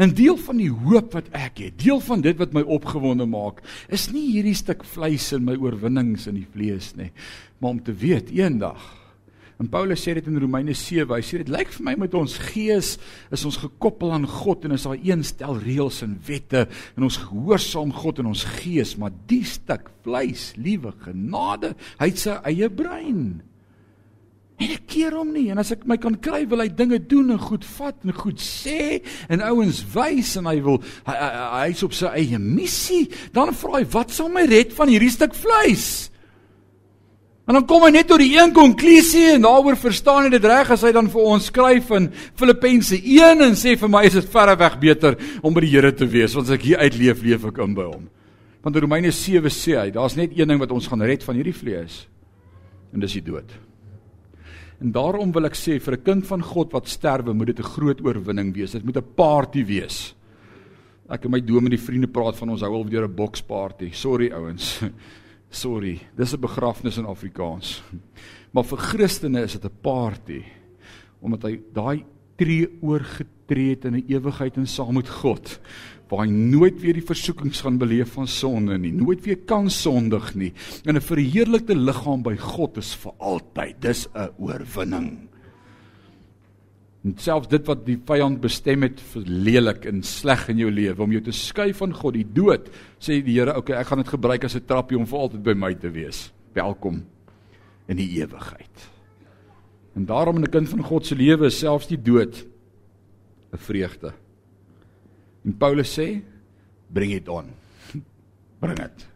'n 0.00 0.14
Deel 0.16 0.38
van 0.40 0.56
die 0.56 0.70
hoop 0.72 1.12
wat 1.12 1.28
ek 1.36 1.60
het, 1.60 1.74
deel 1.78 2.00
van 2.00 2.22
dit 2.24 2.38
wat 2.40 2.54
my 2.56 2.62
opgewonde 2.64 3.26
maak, 3.28 3.60
is 3.92 4.08
nie 4.08 4.24
hierdie 4.32 4.56
stuk 4.56 4.84
vleis 4.88 5.28
in 5.36 5.44
my 5.44 5.52
oorwinnings 5.60 6.24
in 6.26 6.38
die 6.40 6.48
vlees 6.48 6.94
nie, 6.96 7.10
maar 7.60 7.76
om 7.76 7.82
te 7.84 7.92
weet 7.92 8.32
eendag 8.32 8.80
En 9.56 9.68
Paulus 9.72 10.02
sê 10.04 10.12
dit 10.18 10.26
in 10.28 10.36
Romeine 10.36 10.74
7. 10.76 11.08
Hy 11.08 11.24
sê 11.24 11.40
dit 11.40 11.50
lyk 11.52 11.70
vir 11.78 11.84
my 11.86 11.94
met 12.04 12.14
ons 12.18 12.34
gees 12.50 12.96
is 13.32 13.44
ons 13.48 13.58
gekoppel 13.62 14.12
aan 14.12 14.26
God 14.28 14.66
en 14.68 14.76
is 14.76 14.84
daar 14.84 15.00
een 15.00 15.24
stel 15.24 15.56
reëls 15.62 16.02
en 16.04 16.12
wette 16.26 16.66
en 16.68 17.06
ons 17.08 17.20
gehoorsaam 17.24 17.94
God 17.96 18.20
in 18.20 18.28
ons 18.34 18.44
gees, 18.58 18.96
maar 19.00 19.14
die 19.30 19.44
stuk 19.48 19.88
vleis, 20.04 20.50
liewe 20.60 20.92
genade, 21.06 21.72
hy 21.96 22.10
het 22.12 22.20
sy 22.20 22.36
eie 22.52 22.68
brein. 22.68 23.22
En 24.56 24.72
ek 24.72 24.84
keer 24.92 25.16
hom 25.16 25.32
nie 25.32 25.46
en 25.52 25.60
as 25.60 25.72
ek 25.72 25.86
my 25.88 25.96
kan 26.00 26.14
kry 26.20 26.42
wil 26.48 26.60
hy 26.60 26.68
dinge 26.72 26.98
doen 27.08 27.32
en 27.34 27.40
goed 27.40 27.64
vat 27.76 28.04
en 28.04 28.12
goed 28.16 28.40
sê 28.40 29.02
en 29.32 29.44
ouens 29.44 29.82
wys 29.92 30.34
en 30.40 30.48
hy 30.48 30.58
wil 30.64 30.78
hy, 31.08 31.12
hy, 31.16 31.32
hy's 31.66 31.84
op 31.84 31.96
sy 31.96 32.12
eie 32.16 32.40
missie 32.40 33.04
dan 33.36 33.52
vra 33.56 33.82
hy 33.82 33.88
wat 33.92 34.12
sal 34.16 34.30
my 34.32 34.46
red 34.48 34.72
van 34.76 34.88
hierdie 34.92 35.12
stuk 35.12 35.36
vleis 35.36 36.08
En 37.46 37.54
dan 37.54 37.66
kom 37.66 37.84
hy 37.86 37.92
net 37.94 38.08
tot 38.10 38.18
die 38.18 38.32
een 38.34 38.50
konklusie 38.54 39.28
en 39.36 39.44
daaroor 39.44 39.76
verstaan 39.78 40.24
hy 40.26 40.30
dit 40.34 40.46
reg 40.50 40.70
as 40.74 40.82
hy 40.82 40.90
dan 40.94 41.06
vir 41.12 41.26
ons 41.30 41.44
skryf 41.46 41.92
in 41.94 42.08
Filippense 42.34 42.96
1 42.98 43.44
en 43.46 43.54
sê 43.54 43.76
vir 43.78 43.92
my 43.92 44.02
is 44.08 44.16
dit 44.18 44.32
verre 44.32 44.56
weg 44.58 44.74
beter 44.82 45.14
om 45.46 45.54
by 45.54 45.62
die 45.62 45.70
Here 45.76 45.92
te 45.94 46.08
wees 46.10 46.34
want 46.34 46.50
as 46.50 46.56
ek 46.56 46.66
hier 46.66 46.82
uitleef 46.82 47.22
leef 47.22 47.46
ek 47.46 47.60
in 47.62 47.76
by 47.78 47.86
hom. 47.86 48.08
Want 48.66 48.80
in 48.80 48.82
Romeine 48.82 49.12
7 49.14 49.52
sê 49.54 49.76
hy 49.78 49.92
daar's 49.94 50.18
net 50.18 50.34
een 50.34 50.50
ding 50.50 50.58
wat 50.58 50.74
ons 50.74 50.90
gaan 50.90 51.06
red 51.06 51.22
van 51.22 51.38
hierdie 51.38 51.54
vlees 51.54 52.02
en 52.90 53.04
dis 53.04 53.14
die 53.20 53.22
dood. 53.30 53.54
En 54.82 54.90
daarom 54.90 55.30
wil 55.32 55.46
ek 55.46 55.54
sê 55.54 55.78
vir 55.78 55.94
'n 55.94 56.02
kind 56.02 56.26
van 56.26 56.42
God 56.42 56.72
wat 56.74 56.88
sterwe 56.88 57.32
moet 57.32 57.54
dit 57.54 57.60
'n 57.60 57.72
groot 57.78 58.02
oorwinning 58.02 58.52
wees. 58.54 58.72
Dit 58.72 58.84
moet 58.84 58.96
'n 58.96 59.14
party 59.14 59.64
wees. 59.64 60.14
Ek 61.08 61.24
en 61.24 61.30
my 61.30 61.40
doom 61.40 61.64
en 61.66 61.70
die 61.70 61.78
vriende 61.78 62.08
praat 62.08 62.36
van 62.36 62.50
ons 62.50 62.60
hou 62.60 62.74
al 62.74 62.90
weer 62.90 63.06
'n 63.06 63.14
boksparty. 63.14 63.92
Sorry 63.92 64.32
ouens. 64.32 64.82
Sorry, 65.56 66.00
dis 66.16 66.34
'n 66.34 66.40
begrafnis 66.40 66.98
in 66.98 67.06
Afrikaans. 67.06 67.82
Maar 68.52 68.64
vir 68.64 68.78
Christene 68.78 69.42
is 69.42 69.52
dit 69.52 69.64
'n 69.64 69.80
party 69.80 70.42
omdat 71.20 71.42
hy 71.42 71.60
daai 71.72 72.04
tree 72.36 72.68
oorgetree 72.82 73.70
het 73.70 73.84
in 73.84 73.96
'n 73.96 74.04
ewigheid 74.06 74.56
en 74.56 74.66
saam 74.66 74.94
met 74.94 75.08
God 75.08 75.60
waar 76.08 76.26
hy 76.26 76.30
nooit 76.30 76.80
weer 76.80 76.94
die 76.94 77.02
versoekings 77.02 77.60
gaan 77.60 77.78
beleef 77.78 78.12
van 78.12 78.28
sonde 78.28 78.78
nie, 78.78 78.92
nooit 78.92 79.24
weer 79.24 79.38
kan 79.44 79.70
sondig 79.70 80.34
nie. 80.34 80.52
En 80.84 80.94
'n 80.94 81.00
verheerlikte 81.00 81.74
liggaam 81.74 82.22
by 82.22 82.36
God 82.36 82.76
is 82.76 82.94
vir 82.94 83.12
altyd. 83.18 83.80
Dis 83.80 84.06
'n 84.14 84.30
oorwinning. 84.38 85.28
En 87.06 87.12
selfs 87.22 87.46
dit 87.46 87.68
wat 87.68 87.84
die 87.86 87.98
vyand 88.02 88.40
bestem 88.42 88.82
het 88.82 88.98
vir 89.12 89.28
lelik 89.30 89.84
en 89.86 90.00
sleg 90.02 90.48
in 90.50 90.58
jou 90.64 90.70
lewe 90.74 91.04
om 91.04 91.12
jou 91.14 91.20
te 91.22 91.34
skei 91.36 91.68
van 91.78 91.92
God, 91.94 92.16
die 92.16 92.26
dood, 92.26 92.66
sê 92.98 93.20
die 93.22 93.36
Here, 93.36 93.54
okay, 93.54 93.76
ek 93.78 93.92
gaan 93.92 94.02
dit 94.02 94.10
gebruik 94.10 94.44
as 94.44 94.56
'n 94.56 94.66
trappie 94.66 94.98
om 94.98 95.06
vir 95.06 95.18
altyd 95.18 95.42
by 95.42 95.54
my 95.54 95.74
te 95.74 95.90
wees. 95.90 96.32
Welkom 96.52 97.04
in 97.86 97.96
die 97.96 98.18
ewigheid. 98.18 98.90
En 99.94 100.04
daarom 100.04 100.36
in 100.36 100.42
'n 100.42 100.50
kind 100.50 100.68
van 100.68 100.82
God 100.82 101.06
se 101.06 101.14
lewe 101.14 101.46
is 101.46 101.58
selfs 101.58 101.86
die 101.86 102.02
dood 102.02 102.44
'n 103.52 103.56
vreugde. 103.56 104.12
En 105.44 105.56
Paulus 105.56 105.98
sê, 105.98 106.22
bring 106.88 107.12
dit 107.12 107.28
on. 107.28 107.46
Bring 108.60 108.76
dit. 108.76 109.06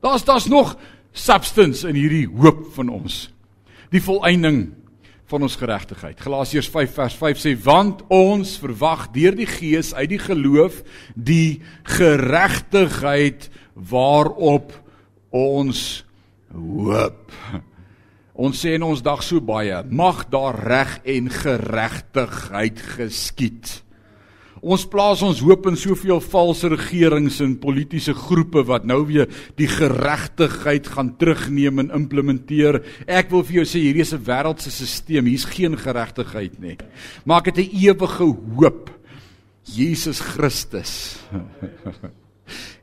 Daar's 0.00 0.24
daar's 0.24 0.48
nog 0.48 0.76
substance 1.12 1.88
in 1.88 1.94
hierdie 1.94 2.26
hoop 2.26 2.72
van 2.72 2.88
ons. 2.88 3.32
Die 3.90 4.02
volëinding 4.02 4.79
van 5.30 5.46
ons 5.46 5.56
geregtigheid. 5.58 6.18
Galasiërs 6.20 6.68
5 6.72 6.94
vers 6.98 7.16
5 7.20 7.40
sê 7.42 7.54
want 7.62 8.02
ons 8.10 8.56
verwag 8.62 9.08
deur 9.14 9.36
die 9.38 9.48
gees 9.48 9.92
uit 9.94 10.10
die 10.12 10.22
geloof 10.22 10.82
die 11.14 11.60
geregtigheid 11.96 13.48
waarop 13.74 14.74
ons 15.30 16.02
hoop. 16.50 17.30
Ons 18.40 18.62
sê 18.64 18.74
in 18.78 18.86
ons 18.86 19.02
dag 19.04 19.22
so 19.22 19.42
baie, 19.44 19.82
mag 19.86 20.24
daar 20.32 20.56
reg 20.64 20.96
en 21.04 21.28
geregtigheid 21.30 22.80
geskied. 22.96 23.80
Ons 24.60 24.84
plaas 24.84 25.22
ons 25.24 25.40
hoop 25.40 25.66
in 25.70 25.76
soveel 25.80 26.20
valse 26.20 26.68
regerings 26.68 27.38
en 27.40 27.56
politieke 27.60 28.12
groepe 28.12 28.60
wat 28.68 28.84
nou 28.84 29.00
weer 29.08 29.30
die 29.56 29.68
geregtigheid 29.70 30.90
gaan 30.92 31.14
terugneem 31.16 31.80
en 31.80 31.92
implementeer. 31.96 32.82
Ek 33.08 33.32
wil 33.32 33.44
vir 33.48 33.62
jou 33.62 33.66
sê 33.72 33.80
hierdie 33.86 34.04
is 34.04 34.12
'n 34.12 34.24
wêreldse 34.24 34.70
stelsel, 34.70 35.24
hier's 35.24 35.48
geen 35.48 35.76
geregtigheid 35.76 36.60
nie. 36.60 36.76
Maar 37.24 37.40
ek 37.40 37.56
het 37.56 37.58
'n 37.58 37.70
ewige 37.72 38.36
hoop. 38.56 38.90
Jesus 39.64 40.20
Christus. 40.20 41.16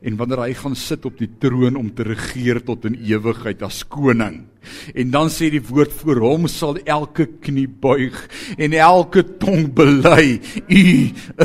en 0.02 0.18
wanneer 0.20 0.44
hy 0.46 0.54
gaan 0.58 0.76
sit 0.78 1.06
op 1.08 1.18
die 1.20 1.30
troon 1.42 1.78
om 1.80 1.90
te 1.94 2.06
regeer 2.08 2.62
tot 2.66 2.86
in 2.90 2.98
ewigheid 3.00 3.62
as 3.66 3.84
koning. 3.88 4.44
En 4.94 5.12
dan 5.14 5.32
sê 5.34 5.50
die 5.54 5.64
woord 5.64 5.94
voor 6.02 6.22
hom 6.26 6.48
sal 6.52 6.80
elke 6.86 7.28
knie 7.44 7.68
buig 7.68 8.18
en 8.58 8.74
elke 8.74 9.24
tong 9.42 9.70
bely 9.76 10.40
u 10.68 10.84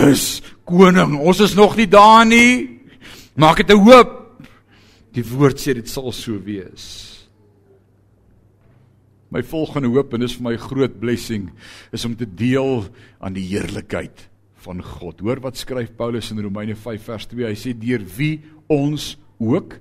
is 0.09 0.43
koning. 0.69 1.19
Ons 1.21 1.45
is 1.49 1.57
nog 1.59 1.77
nie 1.77 1.89
daar 1.91 2.27
nie. 2.27 2.81
Maak 3.35 3.63
dit 3.63 3.71
'n 3.71 3.81
hoop. 3.81 4.19
Die 5.13 5.25
woord 5.25 5.61
sê 5.61 5.75
dit 5.75 5.89
sal 5.89 6.13
so 6.13 6.39
wees. 6.45 7.29
My 9.31 9.43
volgende 9.43 9.89
hoop 9.89 10.13
en 10.13 10.21
dis 10.21 10.35
vir 10.37 10.51
my 10.51 10.57
groot 10.57 11.01
blessing 11.01 11.51
is 11.93 12.05
om 12.05 12.17
te 12.17 12.27
deel 12.27 12.85
aan 13.21 13.33
die 13.33 13.49
heerlikheid 13.49 14.32
van 14.63 14.83
God. 14.83 15.21
Hoor 15.21 15.43
wat 15.43 15.59
skryf 15.61 15.93
Paulus 15.99 16.31
in 16.33 16.41
Romeine 16.43 16.77
5 16.79 17.09
vers 17.11 17.27
2. 17.31 17.49
Hy 17.51 17.57
sê 17.59 17.75
deur 17.77 18.05
wie 18.17 18.41
ons 18.71 19.17
ook 19.43 19.79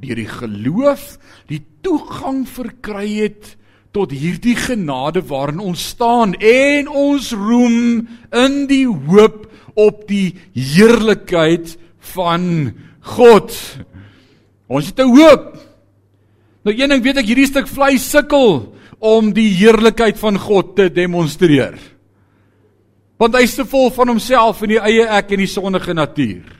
deur 0.00 0.16
die 0.16 0.30
geloof 0.30 1.18
die 1.50 1.60
toegang 1.84 2.46
verkry 2.48 3.06
het 3.20 3.54
tot 3.92 4.14
hierdie 4.14 4.54
genade 4.56 5.22
waarin 5.26 5.60
ons 5.60 5.82
staan 5.92 6.36
en 6.38 6.88
ons 6.88 7.32
roem 7.36 8.06
in 8.30 8.58
die 8.70 8.86
hoop 8.86 9.48
op 9.74 10.06
die 10.08 10.38
heerlikheid 10.54 11.74
van 12.14 12.72
God. 13.16 13.50
Ons 14.70 14.92
het 14.92 15.00
'n 15.00 15.10
hoop. 15.10 15.58
Nou 16.64 16.74
een 16.76 16.88
ding 16.88 17.02
weet 17.02 17.18
ek 17.18 17.26
hierdie 17.26 17.50
stuk 17.50 17.66
vleis 17.66 18.10
sukkel 18.10 18.74
om 18.98 19.32
die 19.32 19.48
heerlikheid 19.48 20.18
van 20.18 20.38
God 20.38 20.76
te 20.76 20.88
demonstreer 20.88 21.78
want 23.20 23.36
hy's 23.36 23.58
te 23.58 23.66
vol 23.68 23.90
van 23.92 24.14
homself 24.14 24.62
en 24.64 24.74
die 24.74 24.80
eie 24.80 25.04
ek 25.18 25.36
en 25.36 25.44
die 25.44 25.50
sondige 25.50 25.94
natuur. 25.94 26.56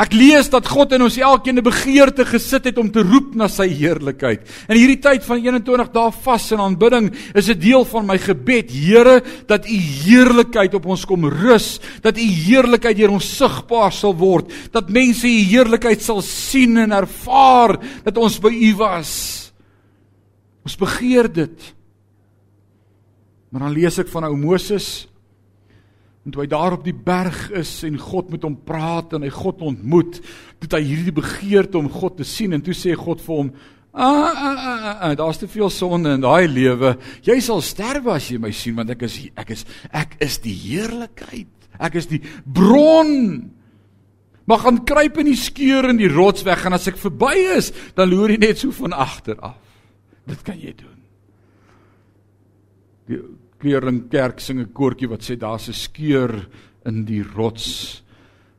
Ek 0.00 0.14
lees 0.16 0.48
dat 0.50 0.66
God 0.66 0.94
in 0.96 1.04
ons 1.04 1.18
elkeen 1.20 1.58
'n 1.58 1.62
begeerte 1.62 2.24
gesit 2.24 2.64
het 2.64 2.78
om 2.78 2.90
te 2.90 3.02
roep 3.02 3.34
na 3.34 3.46
sy 3.46 3.68
heerlikheid. 3.68 4.40
In 4.68 4.76
hierdie 4.76 5.02
tyd 5.02 5.22
van 5.22 5.38
21 5.38 5.92
dae 5.92 6.10
vas 6.10 6.52
en 6.52 6.60
aanbidding 6.60 7.12
is 7.34 7.48
'n 7.48 7.58
deel 7.58 7.84
van 7.84 8.06
my 8.06 8.18
gebed, 8.18 8.70
Here, 8.70 9.22
dat 9.46 9.66
u 9.66 9.76
heerlikheid 9.76 10.74
op 10.74 10.86
ons 10.86 11.04
kom 11.04 11.28
rus, 11.28 11.78
dat 12.00 12.16
u 12.16 12.20
heerlikheid 12.20 12.96
deur 12.96 13.10
ons 13.10 13.36
sigbaar 13.36 13.92
sal 13.92 14.14
word, 14.14 14.50
dat 14.72 14.88
mense 14.88 15.26
u 15.26 15.44
heerlikheid 15.44 16.00
sal 16.00 16.22
sien 16.22 16.78
en 16.78 16.92
ervaar 16.92 17.78
dat 18.04 18.16
ons 18.16 18.40
by 18.40 18.50
u 18.50 18.74
was. 18.76 19.52
Ons 20.64 20.76
begeer 20.76 21.32
dit. 21.32 21.74
Maar 23.52 23.66
dan 23.66 23.74
lees 23.76 23.98
ek 24.00 24.08
van 24.08 24.24
ou 24.24 24.36
Moses 24.40 25.06
en 26.22 26.32
toe 26.32 26.44
hy 26.44 26.48
daar 26.50 26.76
op 26.76 26.84
die 26.86 26.94
berg 26.94 27.48
is 27.58 27.70
en 27.84 27.98
God 27.98 28.30
met 28.32 28.44
hom 28.46 28.54
praat 28.64 29.12
en 29.16 29.24
hy 29.26 29.30
God 29.34 29.64
ontmoet, 29.66 30.20
het 30.62 30.76
hy 30.78 30.80
hierdie 30.86 31.14
begeerte 31.16 31.80
om 31.80 31.90
God 31.90 32.20
te 32.20 32.26
sien 32.26 32.54
en 32.54 32.62
toe 32.62 32.76
sê 32.78 32.94
God 32.96 33.20
vir 33.24 33.40
hom: 33.40 33.50
"Ah, 33.90 34.06
ah, 34.06 34.36
ah, 34.38 34.60
ah, 34.62 35.00
ah 35.08 35.16
daar's 35.18 35.42
te 35.42 35.48
veel 35.50 35.70
sonde 35.70 36.14
in 36.14 36.22
daai 36.22 36.46
lewe. 36.46 36.94
Jy 37.26 37.40
sal 37.42 37.60
sterwe 37.60 38.14
as 38.14 38.30
jy 38.30 38.38
my 38.38 38.52
sien 38.54 38.78
want 38.78 38.94
ek 38.94 39.02
is 39.02 39.18
ek 39.36 39.50
is 39.50 39.66
ek 39.90 40.16
is 40.22 40.38
die 40.38 40.54
heerlikheid. 40.54 41.50
Ek 41.80 41.98
is 41.98 42.06
die 42.06 42.22
bron." 42.46 43.50
Maar 44.46 44.58
gaan 44.58 44.84
kruip 44.84 45.18
in 45.18 45.26
die 45.26 45.38
skeur 45.38 45.88
in 45.90 45.98
die 45.98 46.10
rots 46.10 46.42
weg 46.42 46.64
en 46.66 46.72
as 46.72 46.88
ek 46.90 46.98
verby 46.98 47.34
is, 47.58 47.70
dan 47.94 48.10
loer 48.10 48.30
jy 48.30 48.38
net 48.38 48.58
so 48.58 48.70
van 48.70 48.92
agter 48.92 49.38
af. 49.38 49.58
Dit 50.26 50.42
kan 50.42 50.58
jy 50.58 50.74
doen. 50.74 50.98
Die 53.10 53.20
Kleerling 53.62 54.08
Kerk 54.10 54.40
sing 54.42 54.58
'n 54.58 54.72
koortjie 54.74 55.08
wat 55.08 55.22
sê 55.22 55.36
daar's 55.38 55.68
'n 55.68 55.72
skeur 55.72 56.48
in 56.84 57.04
die 57.04 57.22
rots, 57.22 58.02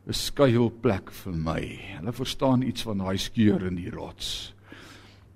'n 0.08 0.13
skuilplek 0.13 1.12
vir 1.12 1.34
my. 1.34 1.80
Hulle 2.00 2.13
verstaan 2.13 2.62
iets 2.62 2.84
van 2.84 2.98
daai 2.98 3.18
skeur 3.18 3.68
in 3.68 3.76
die 3.76 3.92
rots. 3.92 4.54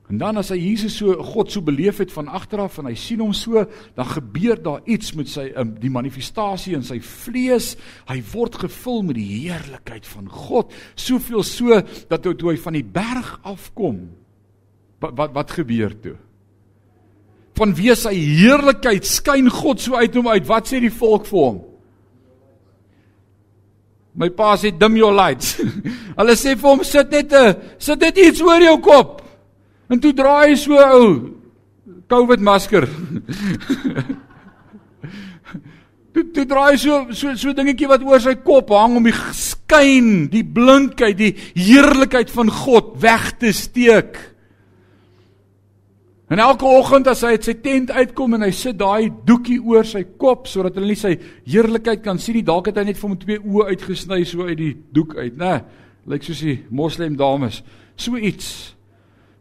En 0.10 0.18
dan 0.18 0.38
as 0.38 0.50
hy 0.50 0.56
Jesus 0.56 0.96
so 0.96 1.12
God 1.22 1.52
so 1.52 1.62
beleef 1.62 1.98
het 1.98 2.12
van 2.12 2.30
agter 2.30 2.60
af 2.60 2.78
en 2.78 2.86
hy 2.86 2.96
sien 2.96 3.20
hom 3.20 3.34
so, 3.34 3.66
dan 3.96 4.06
gebeur 4.06 4.56
daar 4.56 4.82
iets 4.86 5.14
met 5.14 5.28
sy 5.28 5.52
um, 5.54 5.76
die 5.76 5.92
manifestasie 5.92 6.76
in 6.76 6.84
sy 6.84 7.00
vlees. 7.00 7.76
Hy 8.08 8.22
word 8.32 8.56
gevul 8.56 9.04
met 9.04 9.16
die 9.16 9.42
heerlikheid 9.44 10.08
van 10.08 10.30
God, 10.30 10.72
soveel 10.96 11.44
so 11.44 11.82
dat 12.08 12.24
toe 12.24 12.52
hy 12.52 12.58
van 12.58 12.74
die 12.74 12.86
berg 12.86 13.40
afkom, 13.44 14.10
wat 15.00 15.14
wat, 15.18 15.34
wat 15.34 15.52
gebeur 15.52 16.00
toe? 16.00 16.16
Vanweë 17.58 17.96
sy 17.98 18.14
heerlikheid 18.16 19.08
skyn 19.08 19.50
God 19.52 19.82
so 19.82 19.98
uit 19.98 20.16
hom 20.16 20.30
uit. 20.30 20.46
Wat 20.48 20.70
sê 20.70 20.82
die 20.84 20.94
volk 20.94 21.26
vir 21.30 21.42
hom? 21.42 21.58
My 24.18 24.30
pa 24.34 24.56
sê 24.58 24.72
dim 24.74 24.98
your 24.98 25.14
lights. 25.14 25.58
Hulle 26.18 26.36
sê 26.38 26.56
vir 26.58 26.70
hom 26.70 26.84
sit 26.86 27.12
net 27.14 27.34
'n 27.34 27.56
sit 27.78 28.02
net 28.02 28.18
iets 28.18 28.42
oor 28.42 28.62
jou 28.62 28.78
kop. 28.82 29.22
En 29.90 30.00
toe 30.00 30.14
draai 30.14 30.50
hy 30.50 30.56
so 30.56 30.74
ou 30.74 31.38
COVID 32.10 32.42
masker. 32.42 32.88
toe 36.14 36.24
toe 36.34 36.46
draai 36.50 36.78
so 36.82 37.14
so 37.14 37.36
so 37.38 37.54
dingetjie 37.54 37.90
wat 37.92 38.02
oor 38.02 38.20
sy 38.20 38.34
kop 38.42 38.74
hang 38.74 38.98
om 38.98 39.06
die 39.06 39.16
skyn, 39.38 40.28
die 40.34 40.44
blinkheid, 40.44 41.18
die 41.20 41.36
heerlikheid 41.54 42.34
van 42.34 42.50
God 42.50 42.98
weg 43.04 43.38
te 43.38 43.54
steek. 43.54 44.18
En 46.28 46.42
elke 46.44 46.68
oggend 46.68 47.08
as 47.08 47.22
hy 47.24 47.38
uit 47.38 47.46
sy 47.48 47.54
tent 47.64 47.92
uitkom 47.96 48.36
en 48.36 48.44
hy 48.44 48.52
sit 48.52 48.76
daai 48.80 49.08
doekie 49.28 49.62
oor 49.64 49.88
sy 49.88 50.04
kop 50.20 50.50
sodat 50.52 50.76
hulle 50.76 50.92
nie 50.92 51.00
sy 51.00 51.14
heerlikheid 51.48 52.02
kan 52.04 52.20
sien 52.20 52.36
nie, 52.36 52.48
dalk 52.48 52.68
het 52.68 52.82
hy 52.82 52.90
net 52.90 53.00
vir 53.00 53.08
hom 53.08 53.20
twee 53.22 53.40
oë 53.40 53.70
uitgesny 53.72 54.24
so 54.28 54.48
uit 54.50 54.58
die 54.60 54.74
doek 54.96 55.16
uit, 55.16 55.38
né? 55.40 55.62
Lyk 56.08 56.28
soos 56.28 56.42
die 56.44 56.58
moslem 56.68 57.16
dames, 57.20 57.62
so 57.96 58.20
iets. 58.20 58.74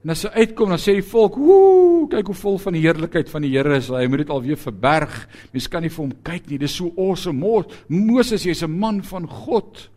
En 0.07 0.15
as 0.15 0.23
hy 0.23 0.45
uitkom, 0.45 0.71
dan 0.71 0.79
sê 0.79 0.95
die 0.95 1.03
volk, 1.03 1.35
"Ooh, 1.37 2.07
kyk 2.09 2.27
hoe 2.31 2.35
vol 2.35 2.59
van 2.59 2.73
die 2.73 2.83
heerlikheid 2.83 3.29
van 3.29 3.43
die 3.43 3.51
Here 3.51 3.77
is 3.77 3.89
hy. 3.89 4.03
Hy 4.03 4.07
moet 4.07 4.19
dit 4.19 4.31
alweer 4.31 4.57
verberg. 4.57 5.29
Mens 5.53 5.69
kan 5.69 5.83
nie 5.83 5.91
vir 5.91 6.05
hom 6.05 6.13
kyk 6.23 6.49
nie. 6.49 6.59
Dis 6.59 6.77
so 6.77 6.93
awesome. 6.97 7.65
Moses, 7.89 8.45
jy's 8.45 8.63
'n 8.63 8.79
man 8.79 9.03
van 9.03 9.27
God." 9.27 9.91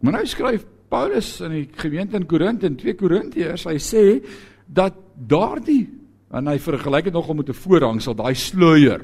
Maar 0.00 0.12
nou 0.12 0.26
skryf 0.26 0.64
Paulus 0.88 1.40
in 1.40 1.50
die 1.50 1.68
gemeente 1.76 2.16
in 2.16 2.26
Korinthe 2.26 2.66
in 2.66 2.76
2 2.76 2.94
Korintiërs, 2.94 3.64
hy 3.64 3.76
sê 3.76 4.22
dat 4.66 4.94
daardie 5.14 5.86
en 6.34 6.50
hy 6.50 6.58
vergelyk 6.58 7.08
dit 7.08 7.14
nogal 7.14 7.38
met 7.38 7.48
'n 7.48 7.62
voorhangsel, 7.62 8.14
daai 8.14 8.34
sluier 8.34 9.02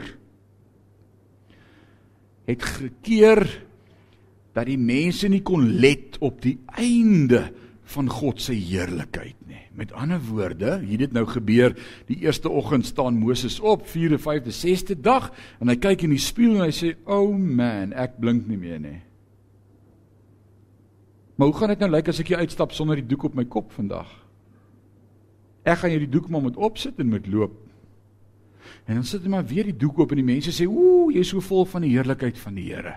het 2.44 2.62
gekeer 2.62 3.62
dat 4.53 4.66
die 4.66 4.79
mense 4.79 5.29
nie 5.29 5.42
kon 5.42 5.64
let 5.81 6.18
op 6.20 6.42
die 6.42 6.59
einde 6.66 7.53
van 7.92 8.09
God 8.09 8.40
se 8.40 8.55
heerlikheid 8.57 9.37
nie. 9.46 9.61
Met 9.77 9.92
ander 9.92 10.20
woorde, 10.20 10.79
hier 10.85 11.01
het 11.01 11.12
nou 11.12 11.25
gebeur, 11.27 11.75
die 12.07 12.18
eerste 12.25 12.48
oggend 12.48 12.87
staan 12.87 13.18
Moses 13.20 13.61
op, 13.61 13.87
4de, 13.88 14.18
5de, 14.20 14.53
6de 14.53 15.01
dag 15.01 15.31
en 15.61 15.68
hy 15.68 15.77
kyk 15.81 16.03
in 16.03 16.11
die 16.11 16.20
spieël 16.20 16.61
en 16.61 16.68
hy 16.68 16.75
sê, 16.77 16.94
"O 17.05 17.22
oh 17.25 17.37
man, 17.37 17.92
ek 17.92 18.18
blink 18.20 18.46
nie 18.46 18.59
meer 18.59 18.81
nie." 18.81 19.01
Maar 21.37 21.46
hoe 21.46 21.56
gaan 21.56 21.69
dit 21.69 21.79
nou 21.79 21.90
lyk 21.90 22.08
as 22.08 22.21
ek 22.21 22.29
hier 22.29 22.38
uitstap 22.38 22.73
sonder 22.73 22.96
die 22.96 23.06
doek 23.06 23.25
op 23.25 23.35
my 23.35 23.44
kop 23.44 23.73
vandag? 23.73 24.21
Ek 25.63 25.79
gaan 25.79 25.90
hierdie 25.94 26.10
doek 26.10 26.29
maar 26.29 26.42
moet 26.42 26.56
opsit 26.56 26.98
en 26.98 27.08
moet 27.13 27.27
loop. 27.27 27.54
En 28.87 28.98
dan 28.98 29.04
sit 29.06 29.23
hy 29.23 29.31
maar 29.31 29.46
weer 29.46 29.65
die 29.71 29.77
doek 29.79 29.98
op 30.04 30.10
en 30.10 30.17
die 30.17 30.27
mense 30.27 30.50
sê, 30.50 30.67
"Ooh, 30.67 31.13
jy's 31.13 31.29
so 31.29 31.40
vol 31.40 31.65
van 31.65 31.83
die 31.83 31.94
heerlikheid 31.94 32.38
van 32.38 32.54
die 32.54 32.73
Here." 32.73 32.96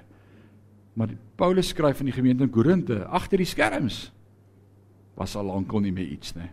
Maar 0.93 1.09
Paulus 1.35 1.67
skryf 1.67 1.99
aan 1.99 2.05
die 2.05 2.15
gemeente 2.15 2.43
in 2.43 2.49
Korinte, 2.49 3.05
agter 3.05 3.37
die 3.37 3.45
skerms 3.45 4.11
was 5.15 5.35
al 5.35 5.45
lankal 5.45 5.79
nie 5.79 5.91
meer 5.91 6.07
iets 6.07 6.35
nie. 6.35 6.49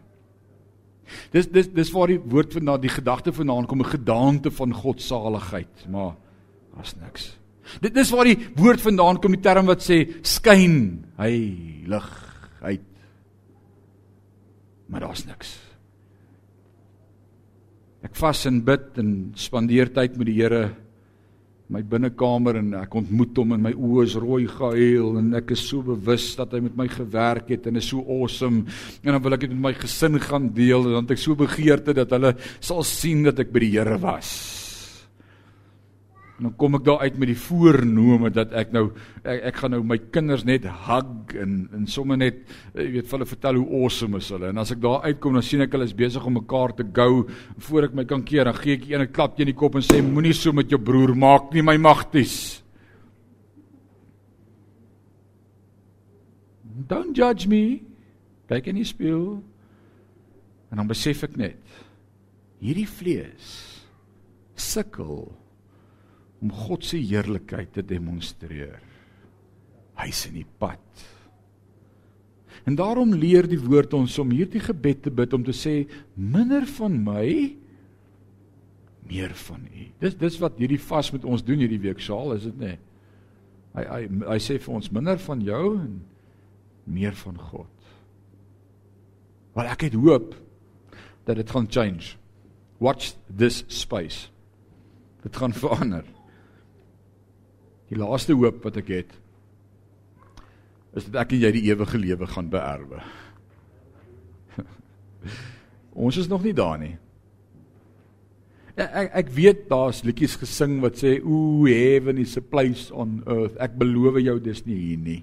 Dis 1.30 1.48
dis 1.50 1.68
dis 1.68 1.90
waar 1.90 2.06
die 2.06 2.18
woord 2.18 2.52
vandaan, 2.52 2.80
die 2.80 2.90
gedagte 2.92 3.32
vandaan 3.32 3.66
kom, 3.66 3.80
'n 3.80 3.84
gedaante 3.98 4.50
van 4.50 4.72
God 4.72 5.00
se 5.00 5.06
saligheid, 5.06 5.88
maar 5.90 6.16
daar's 6.74 6.94
niks. 6.96 7.38
Dit 7.80 7.94
dis 7.94 8.10
waar 8.10 8.24
die 8.24 8.38
woord 8.56 8.80
vandaan 8.80 9.20
kom, 9.20 9.32
die 9.32 9.40
term 9.40 9.66
wat 9.66 9.82
sê 9.82 10.22
skyn, 10.22 11.04
heiligheid. 11.16 12.80
Maar 14.86 15.00
daar's 15.00 15.24
niks. 15.24 15.61
Ek 18.02 18.16
vas 18.18 18.40
en 18.50 18.56
bid 18.66 18.96
en 18.98 19.10
spandeer 19.38 19.92
tyd 19.94 20.16
met 20.18 20.26
die 20.26 20.40
Here. 20.40 20.64
my 21.72 21.80
binnekamer 21.88 22.58
en 22.58 22.74
ek 22.76 22.94
ontmoet 23.00 23.38
hom 23.40 23.54
en 23.54 23.62
my 23.64 23.70
oë 23.72 24.02
is 24.04 24.16
rooi 24.20 24.42
gehuil 24.44 25.14
en 25.16 25.30
ek 25.38 25.54
is 25.54 25.62
so 25.70 25.80
bewus 25.86 26.26
dat 26.36 26.52
hy 26.52 26.60
met 26.66 26.74
my 26.76 26.84
gewerk 26.90 27.48
het 27.48 27.64
en 27.70 27.80
is 27.80 27.88
so 27.88 28.02
awesome 28.12 28.66
en 29.00 29.14
dan 29.14 29.22
wil 29.24 29.38
ek 29.38 29.46
dit 29.46 29.54
met 29.54 29.70
my 29.70 29.72
gesin 29.78 30.20
gaan 30.20 30.50
deel 30.52 30.84
en 30.84 30.98
dan 30.98 31.06
het 31.06 31.14
ek 31.16 31.22
so 31.22 31.38
begeerte 31.38 31.94
dat 31.96 32.12
hulle 32.12 32.34
sal 32.60 32.84
sien 32.84 33.24
dat 33.24 33.40
ek 33.40 33.54
by 33.54 33.64
die 33.64 33.72
Here 33.78 33.96
was. 34.02 34.51
En 36.42 36.48
dan 36.48 36.56
kom 36.58 36.74
ek 36.74 36.82
daar 36.82 37.04
uit 37.06 37.18
met 37.22 37.28
die 37.30 37.38
voornome 37.38 38.28
dat 38.34 38.50
ek 38.58 38.72
nou 38.74 38.88
ek, 39.22 39.44
ek 39.52 39.58
gaan 39.62 39.70
nou 39.76 39.78
my 39.86 39.94
kinders 40.10 40.42
net 40.42 40.64
hug 40.66 41.34
en 41.38 41.52
en 41.70 41.84
sommer 41.86 42.16
net 42.18 42.40
jy 42.74 42.86
weet 42.96 43.06
vir 43.06 43.14
hulle 43.14 43.28
vertel 43.30 43.58
hoe 43.60 43.76
awesome 43.78 44.18
is 44.18 44.30
hulle. 44.34 44.48
En 44.50 44.58
as 44.58 44.72
ek 44.74 44.80
daar 44.82 45.04
uitkom 45.06 45.36
dan 45.38 45.44
sien 45.46 45.62
ek 45.62 45.76
hulle 45.76 45.86
is 45.86 45.94
besig 45.94 46.24
om 46.26 46.34
mekaar 46.34 46.74
te 46.74 46.82
gou 46.96 47.28
voor 47.68 47.86
ek 47.86 47.94
my 47.94 48.04
kan 48.10 48.24
keer 48.26 48.50
dan 48.50 48.58
gee 48.58 48.74
ek 48.74 48.88
een 48.90 49.04
'n 49.04 49.12
klap 49.14 49.36
teen 49.36 49.52
die 49.52 49.54
kop 49.54 49.78
en 49.78 49.86
sê 49.86 50.00
moenie 50.02 50.32
so 50.34 50.50
met 50.52 50.66
jou 50.66 50.80
broer 50.82 51.14
maak 51.14 51.54
nie 51.54 51.62
my 51.62 51.76
magties. 51.76 52.64
Don't 56.88 57.14
judge 57.16 57.46
me. 57.46 57.82
Kyk 58.48 58.66
in 58.66 58.82
die 58.82 58.84
spieël. 58.84 59.38
En 60.72 60.76
dan 60.76 60.88
besef 60.88 61.22
ek 61.22 61.36
net 61.36 61.62
hierdie 62.58 62.88
vlees 62.88 63.78
sukkel 64.56 65.30
om 66.42 66.52
God 66.66 66.84
se 66.84 66.98
heerlikheid 66.98 67.72
te 67.76 67.84
demonstreer. 67.86 68.80
Hy's 70.00 70.26
in 70.28 70.40
die 70.40 70.48
pad. 70.58 70.82
En 72.66 72.76
daarom 72.78 73.14
leer 73.14 73.46
die 73.50 73.60
woord 73.60 73.94
ons 73.96 74.18
om 74.22 74.30
hierdie 74.34 74.62
gebed 74.62 75.04
te 75.06 75.12
bid 75.14 75.34
om 75.34 75.44
te 75.46 75.54
sê 75.56 75.82
minder 76.14 76.66
van 76.78 76.98
my 77.04 77.26
meer 79.08 79.34
van 79.48 79.66
U. 79.66 79.88
Dis 80.02 80.16
dis 80.18 80.38
wat 80.42 80.58
hierdie 80.62 80.80
vas 80.82 81.10
met 81.14 81.26
ons 81.26 81.42
doen 81.44 81.62
hierdie 81.62 81.80
week 81.82 82.02
saal, 82.02 82.36
is 82.36 82.46
dit 82.48 82.58
nê? 82.60 82.76
Hy 83.76 83.84
hy 83.88 84.00
hy 84.28 84.38
sê 84.42 84.58
vir 84.62 84.78
ons 84.78 84.90
minder 84.94 85.18
van 85.26 85.42
jou 85.42 85.66
en 85.80 86.00
meer 86.86 87.14
van 87.22 87.38
God. 87.50 87.70
Want 89.56 89.68
ek 89.74 89.86
het 89.88 89.98
hoop 89.98 90.34
dat 91.26 91.38
dit 91.38 91.50
gaan 91.50 91.68
change. 91.70 92.16
Watch 92.82 93.14
this 93.28 93.62
space. 93.68 94.28
Dit 95.22 95.36
gaan 95.38 95.54
verander. 95.54 96.06
Die 97.92 98.00
laaste 98.00 98.32
hoop 98.32 98.62
wat 98.64 98.78
ek 98.80 98.88
het 98.88 99.18
is 100.96 101.06
dat 101.08 101.22
ek 101.22 101.34
en 101.36 101.42
jy 101.44 101.50
die 101.52 101.66
ewige 101.70 101.98
lewe 102.00 102.26
gaan 102.28 102.48
beerwe. 102.52 102.98
Ons 106.04 106.18
is 106.20 106.28
nog 106.28 106.44
nie 106.44 106.54
daar 106.56 106.78
nie. 106.80 106.94
Ek 108.72 108.88
ek, 109.02 109.08
ek 109.20 109.32
weet 109.36 109.62
daar's 109.68 110.00
liedjies 110.04 110.38
gesing 110.40 110.78
wat 110.84 111.00
sê 111.00 111.18
o 111.20 111.64
heaven 111.68 112.20
is 112.20 112.36
a 112.40 112.44
place 112.44 112.88
on 112.92 113.18
earth. 113.24 113.56
Ek 113.60 113.76
beloof 113.80 114.20
jou 114.24 114.38
dis 114.40 114.64
nie 114.68 114.78
hier 114.78 115.00
nie. 115.00 115.18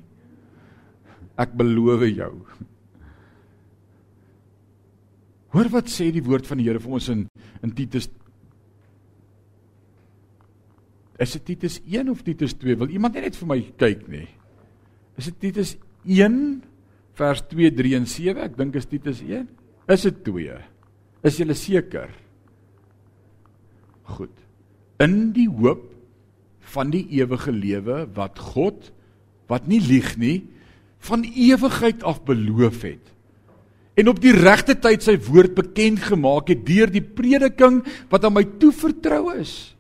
Ek 1.41 1.53
beloof 1.57 2.05
jou. 2.09 2.34
Hoor 5.53 5.70
wat 5.74 5.89
sê 5.89 6.11
die 6.13 6.26
woord 6.26 6.45
van 6.45 6.61
die 6.61 6.70
Here 6.70 6.82
vir 6.82 6.97
ons 6.99 7.09
in 7.13 7.26
in 7.65 7.74
Titus 7.76 8.09
Is 11.20 11.36
dit 11.36 11.45
Titus 11.51 11.80
1 11.84 12.09
of 12.11 12.24
Titus 12.24 12.55
2? 12.55 12.78
Wil 12.80 12.95
iemand 12.95 13.20
net 13.20 13.36
vir 13.36 13.49
my 13.49 13.59
kyk 13.82 14.07
nie? 14.11 14.28
Is 15.20 15.28
dit 15.32 15.39
Titus 15.49 15.76
1 16.07 16.39
vers 17.20 17.43
2, 17.51 17.72
3 17.76 17.95
en 17.99 18.07
7? 18.07 18.43
Ek 18.47 18.57
dink 18.59 18.78
is 18.80 18.88
Titus 18.88 19.20
1. 19.26 19.49
Is 19.91 20.05
dit 20.07 20.24
2? 20.28 20.59
Is 21.28 21.39
jy 21.41 21.57
seker? 21.57 22.13
Goed. 24.15 24.34
In 25.03 25.34
die 25.36 25.49
hoop 25.51 25.89
van 26.74 26.93
die 26.93 27.03
ewige 27.20 27.51
lewe 27.53 28.03
wat 28.15 28.39
God 28.53 28.91
wat 29.49 29.67
nie 29.70 29.82
lieg 29.82 30.15
nie 30.22 30.43
van 31.09 31.24
ewigheid 31.26 32.03
af 32.07 32.22
beloof 32.28 32.84
het 32.86 33.13
en 33.99 34.11
op 34.11 34.20
die 34.24 34.36
regte 34.36 34.76
tyd 34.80 35.03
sy 35.03 35.15
woord 35.30 35.55
bekend 35.57 36.03
gemaak 36.05 36.51
het 36.53 36.61
deur 36.67 36.91
die 36.91 37.03
prediking 37.03 37.82
wat 38.11 38.28
aan 38.28 38.38
my 38.38 38.45
toevertrou 38.61 39.34
is 39.39 39.74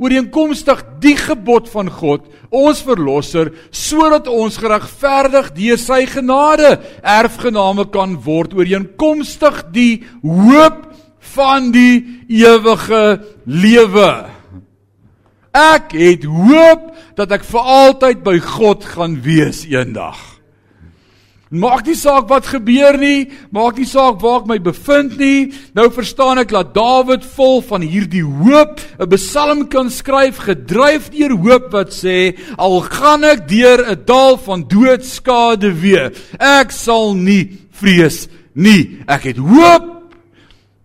ooreenkomstig 0.00 0.80
die 1.02 1.16
gebod 1.20 1.68
van 1.70 1.90
God, 1.92 2.24
ons 2.50 2.80
verlosser, 2.82 3.52
sodat 3.70 4.28
ons 4.30 4.56
geregverdig 4.60 5.52
deur 5.58 5.80
sy 5.80 6.02
genade 6.08 6.78
erfgename 7.04 7.86
kan 7.92 8.16
word 8.24 8.56
ooreenkomstig 8.56 9.62
die 9.74 10.02
hoop 10.24 10.88
van 11.36 11.70
die 11.74 12.24
ewige 12.32 13.20
lewe. 13.44 14.12
Ek 15.52 15.92
het 15.98 16.24
hoop 16.24 16.90
dat 17.18 17.32
ek 17.34 17.44
vir 17.46 17.72
altyd 17.76 18.20
by 18.24 18.36
God 18.42 18.86
gaan 18.94 19.18
wees 19.24 19.64
eendag. 19.68 20.39
Maak 21.50 21.82
nie 21.82 21.96
saak 21.98 22.28
wat 22.30 22.46
gebeur 22.46 22.94
nie, 22.94 23.26
maak 23.50 23.80
nie 23.80 23.88
saak 23.88 24.20
waar 24.22 24.44
ek 24.44 24.46
my 24.46 24.58
bevind 24.62 25.16
nie. 25.18 25.50
Nou 25.74 25.88
verstaan 25.90 26.38
ek 26.38 26.52
dat 26.54 26.70
Dawid 26.76 27.26
vol 27.26 27.58
van 27.66 27.82
hierdie 27.82 28.22
hoop 28.22 28.78
'n 29.02 29.10
psalm 29.16 29.66
kan 29.66 29.90
skryf 29.90 30.38
gedryf 30.46 31.10
deur 31.10 31.34
hoop 31.34 31.72
wat 31.74 31.90
sê 31.90 32.38
al 32.56 32.80
gaan 32.86 33.24
ek 33.24 33.48
deur 33.48 33.82
'n 33.82 34.04
dal 34.06 34.38
van 34.38 34.62
doodskade 34.62 35.74
weer, 35.74 36.14
ek 36.38 36.70
sal 36.70 37.14
nie 37.14 37.58
vrees 37.72 38.28
nie. 38.54 39.02
Ek 39.08 39.24
het 39.24 39.36
hoop 39.36 40.14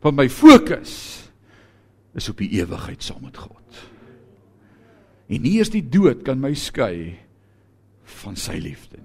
van 0.02 0.16
my 0.16 0.30
fokus 0.30 1.30
is 2.16 2.30
op 2.30 2.38
die 2.38 2.58
ewigheid 2.58 3.04
saam 3.04 3.22
met 3.22 3.38
God. 3.38 3.62
En 5.30 5.42
nie 5.42 5.60
eens 5.60 5.70
die 5.70 5.86
dood 5.86 6.24
kan 6.24 6.40
my 6.42 6.54
skei 6.54 7.20
van 8.24 8.36
sy 8.36 8.58
liefde 8.58 8.98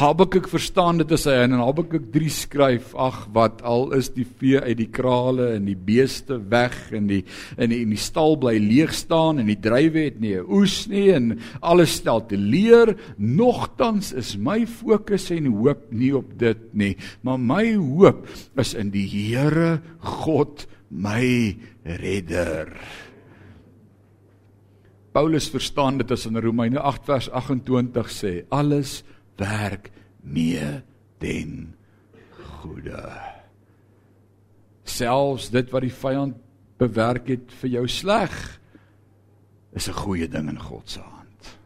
Habakuk 0.00 0.46
verstaan 0.48 0.96
dit 0.96 1.10
as 1.12 1.26
hy 1.28 1.34
in 1.44 1.58
Habakuk 1.60 2.06
3 2.14 2.28
skryf, 2.32 2.94
ag 2.96 3.18
wat 3.36 3.58
al 3.68 3.90
is 3.98 4.06
die 4.14 4.24
vee 4.24 4.56
uit 4.56 4.78
die 4.78 4.88
krale 4.88 5.50
en 5.58 5.66
die 5.68 5.76
beeste 5.76 6.38
weg 6.48 6.72
en 6.96 7.10
die 7.10 7.18
in 7.60 7.68
die, 7.68 7.82
die 7.84 8.00
stal 8.00 8.38
bly 8.40 8.54
leeg 8.64 8.94
staan 8.96 9.42
en 9.42 9.50
die 9.50 9.58
druiwe 9.60 10.06
het 10.06 10.16
nie 10.22 10.38
'n 10.38 10.48
oes 10.48 10.88
nie 10.88 11.12
en 11.12 11.36
alles 11.60 11.98
stel 12.00 12.24
te 12.24 12.40
leer, 12.40 12.96
nogtans 13.18 14.14
is 14.16 14.38
my 14.40 14.64
fokus 14.64 15.28
en 15.36 15.52
hoop 15.52 15.92
nie 15.92 16.16
op 16.16 16.32
dit 16.38 16.64
nie, 16.72 16.96
maar 17.20 17.36
my 17.36 17.76
hoop 17.76 18.24
is 18.56 18.72
in 18.72 18.88
die 18.88 19.04
Here 19.04 19.82
God 20.00 20.66
my 20.88 21.58
redder. 21.84 22.72
Paulus 25.12 25.50
verstaan 25.50 25.98
dit 25.98 26.10
as 26.10 26.24
in 26.24 26.40
Romeine 26.40 26.80
8 26.80 27.04
vers 27.04 27.28
28 27.28 28.08
sê, 28.08 28.44
alles 28.48 29.02
werk 29.40 29.90
mee 30.20 30.82
ten 31.18 31.74
goeie. 32.60 33.04
Selfs 34.84 35.50
dit 35.54 35.70
wat 35.72 35.86
die 35.86 35.94
vyand 35.94 36.36
bewerk 36.80 37.28
het 37.32 37.52
vir 37.60 37.76
jou 37.80 37.86
sleg 37.88 38.34
is 39.76 39.88
'n 39.88 39.92
goeie 40.02 40.28
ding 40.28 40.48
in 40.48 40.58
God 40.58 40.90
se 40.90 41.00
hand. 41.00 41.56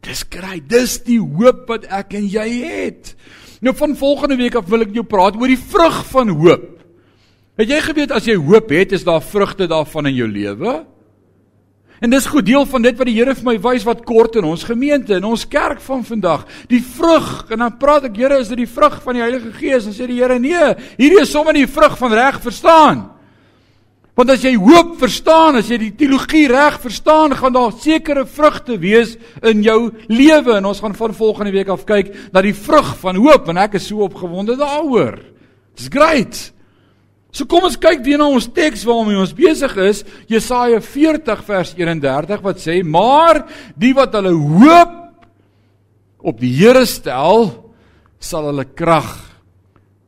Dis 0.00 0.24
kry, 0.24 0.60
dis 0.60 1.02
die 1.04 1.20
hoop 1.20 1.68
wat 1.68 1.84
ek 1.84 2.14
en 2.14 2.26
jy 2.26 2.48
het. 2.64 3.14
Nou 3.60 3.74
van 3.74 3.96
volgende 3.96 4.36
week 4.36 4.54
af 4.54 4.68
wil 4.68 4.82
ek 4.82 4.94
jou 4.94 5.04
praat 5.04 5.36
oor 5.36 5.48
die 5.48 5.58
vrug 5.58 6.06
van 6.06 6.28
hoop. 6.28 6.84
Het 7.56 7.68
jy 7.68 7.80
geweet 7.80 8.12
as 8.12 8.24
jy 8.24 8.36
hoop 8.36 8.70
het, 8.70 8.92
is 8.92 9.04
daar 9.04 9.22
vrugte 9.22 9.66
daarvan 9.66 10.06
in 10.06 10.14
jou 10.14 10.28
lewe? 10.28 10.86
En 12.00 12.12
dis 12.12 12.26
goed 12.28 12.44
deel 12.44 12.66
van 12.68 12.84
dit 12.84 12.96
wat 12.98 13.08
die 13.08 13.16
Here 13.16 13.34
vir 13.38 13.46
my 13.46 13.56
wys 13.64 13.84
wat 13.88 14.04
kort 14.04 14.36
in 14.36 14.44
ons 14.44 14.66
gemeente 14.68 15.16
en 15.16 15.24
ons 15.24 15.46
kerk 15.48 15.80
van 15.80 16.04
vandag. 16.04 16.44
Die 16.68 16.82
vrug 16.84 17.46
en 17.48 17.64
dan 17.64 17.76
praat 17.80 18.10
ek 18.10 18.18
Here 18.20 18.40
is 18.42 18.50
dit 18.52 18.60
die 18.64 18.70
vrug 18.70 18.98
van 19.02 19.16
die 19.16 19.24
Heilige 19.24 19.52
Gees 19.56 19.88
en 19.88 19.96
sê 19.96 20.08
die 20.10 20.18
Here 20.20 20.36
nee, 20.42 20.72
hierdie 20.98 21.22
is 21.22 21.32
sommer 21.32 21.56
die 21.56 21.68
vrug 21.68 21.96
van 21.98 22.16
reg 22.16 22.40
verstaan. 22.44 23.06
Want 24.16 24.32
as 24.32 24.44
jy 24.44 24.54
hoop 24.56 24.94
verstaan, 24.96 25.58
as 25.60 25.68
jy 25.68 25.76
die 25.80 25.92
teologie 26.00 26.46
reg 26.48 26.78
verstaan, 26.80 27.34
gaan 27.36 27.52
daar 27.52 27.74
sekere 27.76 28.24
vrugte 28.24 28.78
wees 28.80 29.18
in 29.44 29.60
jou 29.64 29.90
lewe 30.08 30.56
en 30.56 30.68
ons 30.72 30.80
gaan 30.80 30.96
van 30.96 31.16
volgende 31.16 31.52
week 31.52 31.68
af 31.72 31.84
kyk 31.88 32.14
na 32.32 32.40
die 32.44 32.56
vrug 32.56 32.94
van 33.02 33.20
hoop 33.20 33.50
en 33.52 33.60
ek 33.60 33.76
is 33.76 33.88
so 33.90 34.04
opgewonde 34.08 34.56
daaroor. 34.56 35.20
It's 35.76 35.92
great. 35.92 36.55
So 37.36 37.44
kom 37.44 37.66
ons 37.68 37.76
kyk 37.76 38.00
weer 38.00 38.16
na 38.16 38.30
ons 38.32 38.46
teks 38.48 38.86
waarmee 38.88 39.18
ons 39.20 39.34
besig 39.36 39.74
is, 39.84 40.00
Jesaja 40.30 40.80
40 40.80 41.42
vers 41.44 41.74
31 41.76 42.44
wat 42.46 42.62
sê: 42.62 42.80
"Maar 42.82 43.44
die 43.76 43.92
wat 43.92 44.14
hulle 44.16 44.32
hoop 44.32 44.94
op 46.24 46.40
die 46.40 46.54
Here 46.56 46.86
stel, 46.86 47.72
sal 48.18 48.48
hulle 48.48 48.64
krag 48.64 49.20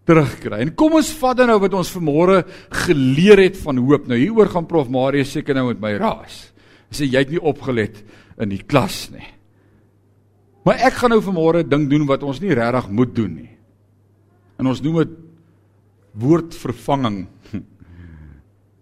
terugkry." 0.06 0.62
En 0.62 0.74
kom 0.74 0.94
ons 0.94 1.12
vat 1.20 1.36
dan 1.36 1.48
nou 1.48 1.58
wat 1.60 1.74
ons 1.74 1.92
vanmôre 1.92 2.44
geleer 2.86 3.44
het 3.44 3.56
van 3.60 3.76
hoop. 3.76 4.08
Nou 4.08 4.16
hieroor 4.16 4.48
gaan 4.48 4.66
Prof 4.66 4.88
Marius 4.88 5.32
seker 5.32 5.54
nou 5.54 5.68
met 5.68 5.80
my 5.80 5.98
raas. 5.98 6.52
Hy 6.88 6.94
sê 6.96 7.04
jy 7.12 7.18
het 7.18 7.30
nie 7.30 7.44
opgelet 7.44 8.04
in 8.40 8.48
die 8.48 8.64
klas 8.64 9.10
nie. 9.10 9.28
Maar 10.64 10.80
ek 10.80 10.94
gaan 10.94 11.10
nou 11.10 11.20
vanmôre 11.20 11.68
ding 11.68 11.90
doen 11.90 12.06
wat 12.06 12.22
ons 12.22 12.40
nie 12.40 12.54
regtig 12.54 12.88
moet 12.88 13.14
doen 13.14 13.34
nie. 13.34 13.50
En 14.58 14.66
ons 14.66 14.80
noem 14.80 15.04
dit 15.04 15.27
woordvervanging. 16.20 17.24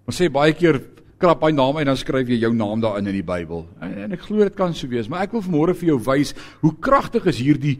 Ons 0.08 0.20
sê 0.20 0.30
baie 0.32 0.54
keer 0.56 0.80
krap 1.16 1.40
hy 1.46 1.52
naam 1.56 1.78
en 1.80 1.88
dan 1.88 1.96
skryf 1.96 2.28
jy 2.28 2.36
jou 2.42 2.50
naam 2.52 2.82
daarin 2.82 3.06
in 3.08 3.16
die 3.16 3.24
Bybel. 3.24 3.62
En, 3.80 3.92
en 4.04 4.12
ek 4.12 4.26
glo 4.26 4.44
dit 4.44 4.56
kan 4.56 4.74
so 4.76 4.88
wees, 4.90 5.06
maar 5.08 5.24
ek 5.24 5.32
wil 5.32 5.42
vanmôre 5.46 5.74
vir 5.78 5.94
jou 5.94 5.96
wys 6.10 6.34
hoe 6.60 6.72
kragtig 6.84 7.24
is 7.32 7.38
hierdie 7.40 7.76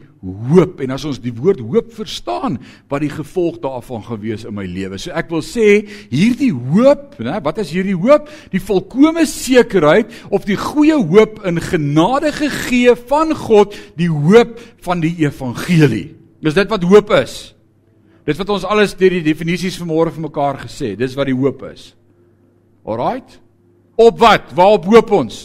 hoop 0.49 0.81
en 0.81 0.95
as 0.95 1.05
ons 1.05 1.19
die 1.21 1.33
woord 1.37 1.61
hoop 1.61 1.91
verstaan, 1.93 2.57
wat 2.89 3.05
die 3.05 3.11
gevolg 3.13 3.59
daarvan 3.61 4.01
gewees 4.07 4.47
in 4.49 4.57
my 4.57 4.65
lewe. 4.65 4.97
So 5.01 5.13
ek 5.13 5.29
wil 5.33 5.43
sê 5.45 5.83
hierdie 6.09 6.49
hoop, 6.49 7.19
né, 7.21 7.37
wat 7.45 7.61
is 7.61 7.75
hierdie 7.75 7.97
hoop? 7.97 8.31
Die 8.53 8.63
volkomme 8.63 9.27
sekerheid 9.29 10.09
of 10.33 10.47
die 10.49 10.57
goeie 10.57 10.97
hoop 10.97 11.43
in 11.45 11.61
genade 11.61 12.33
gegee 12.33 12.97
van 13.05 13.35
God, 13.37 13.77
die 14.01 14.09
hoop 14.09 14.57
van 14.87 15.05
die 15.05 15.13
evangelie. 15.21 16.07
Dis 16.41 16.57
dit 16.57 16.73
wat 16.73 16.89
hoop 16.89 17.13
is. 17.21 17.37
Dis 18.27 18.39
wat 18.41 18.49
ons 18.51 18.65
alles 18.67 18.95
deur 18.99 19.13
die 19.15 19.23
definisies 19.23 19.77
vanmôre 19.79 20.11
vir 20.11 20.25
mekaar 20.25 20.59
gesê. 20.65 20.97
Dis 20.99 21.15
wat 21.15 21.29
die 21.29 21.35
hoop 21.37 21.63
is. 21.69 21.93
Alraight? 22.83 23.39
Op 23.95 24.19
wat? 24.19 24.51
Waarop 24.55 24.89
hoop 24.91 25.13
ons? 25.15 25.37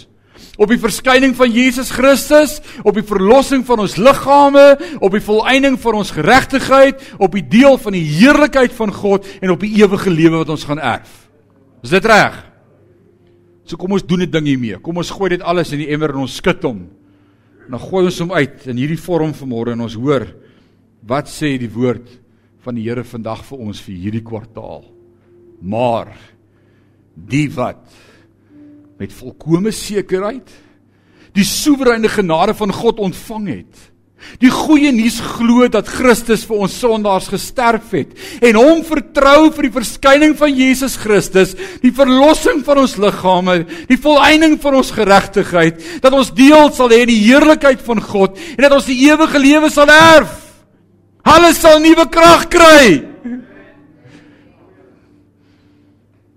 Op 0.59 0.69
die 0.69 0.81
verskyning 0.81 1.33
van 1.39 1.53
Jesus 1.55 1.93
Christus, 1.95 2.59
op 2.83 2.97
die 2.99 3.07
verlossing 3.07 3.63
van 3.65 3.81
ons 3.85 3.95
liggame, 3.97 4.65
op 5.01 5.15
die 5.15 5.23
volëinding 5.25 5.79
van 5.81 6.01
ons 6.03 6.11
geregtigheid, 6.13 7.01
op 7.23 7.33
die 7.39 7.45
deel 7.47 7.79
van 7.81 7.97
die 7.97 8.05
heerlikheid 8.05 8.75
van 8.77 8.93
God 8.93 9.29
en 9.41 9.55
op 9.55 9.63
die 9.63 9.73
ewige 9.79 10.11
lewe 10.13 10.43
wat 10.43 10.53
ons 10.53 10.67
gaan 10.69 10.83
erf. 10.83 11.13
Is 11.87 11.95
dit 11.95 12.11
reg? 12.11 12.35
So 13.65 13.79
kom 13.79 13.95
ons 13.95 14.05
doen 14.05 14.23
'n 14.23 14.31
ding 14.31 14.47
hiermee. 14.47 14.79
Kom 14.83 14.97
ons 14.97 15.11
gooi 15.11 15.31
dit 15.31 15.43
alles 15.43 15.73
in 15.73 15.79
die 15.79 15.89
emmer 15.89 16.11
en 16.11 16.27
ons 16.27 16.37
skud 16.37 16.63
hom. 16.63 16.91
Dan 17.71 17.81
gooi 17.81 18.05
ons 18.05 18.19
hom 18.19 18.33
uit 18.33 18.67
in 18.67 18.77
hierdie 18.77 18.99
vorm 18.99 19.33
vanmôre 19.33 19.73
en 19.73 19.81
ons 19.81 19.95
hoor 19.95 20.27
wat 21.07 21.27
sê 21.27 21.59
die 21.59 21.71
woord 21.71 22.22
van 22.63 22.79
die 22.79 22.87
Here 22.87 23.05
vandag 23.05 23.45
vir 23.49 23.63
ons 23.67 23.81
vir 23.83 23.99
hierdie 23.99 24.25
kwartaal. 24.27 24.85
Maar 25.63 26.13
die 27.15 27.49
wat 27.55 27.85
met 29.01 29.15
volkomme 29.15 29.73
sekerheid 29.75 30.51
die 31.37 31.47
soewereine 31.49 32.11
genade 32.13 32.55
van 32.55 32.73
God 32.75 33.01
ontvang 33.01 33.49
het. 33.49 33.89
Die 34.39 34.51
goeie 34.53 34.93
nuus 34.95 35.17
glo 35.35 35.67
dat 35.73 35.89
Christus 35.91 36.45
vir 36.47 36.61
ons 36.63 36.75
sondaars 36.79 37.27
gesterf 37.33 37.91
het 37.97 38.13
en 38.45 38.59
hom 38.61 38.85
vertrou 38.87 39.49
vir 39.57 39.67
die 39.67 39.75
verskyning 39.75 40.37
van 40.39 40.55
Jesus 40.55 40.95
Christus, 41.01 41.57
die 41.83 41.91
verlossing 41.95 42.63
van 42.67 42.85
ons 42.85 42.95
liggame, 43.03 43.63
die 43.89 43.99
volëinding 43.99 44.59
van 44.63 44.79
ons 44.79 44.93
geregtigheid, 44.95 45.83
dat 46.05 46.15
ons 46.15 46.31
deel 46.39 46.71
sal 46.77 46.95
hê 46.95 47.03
in 47.03 47.11
die 47.11 47.25
heerlikheid 47.25 47.83
van 47.83 48.03
God 48.05 48.39
en 48.55 48.63
dat 48.63 48.77
ons 48.79 48.87
die 48.87 49.01
ewige 49.09 49.43
lewe 49.43 49.73
sal 49.75 49.91
erf. 49.91 50.42
Alles 51.23 51.61
sal 51.63 51.81
nuwe 51.81 52.07
krag 52.11 52.49
kry. 52.51 52.87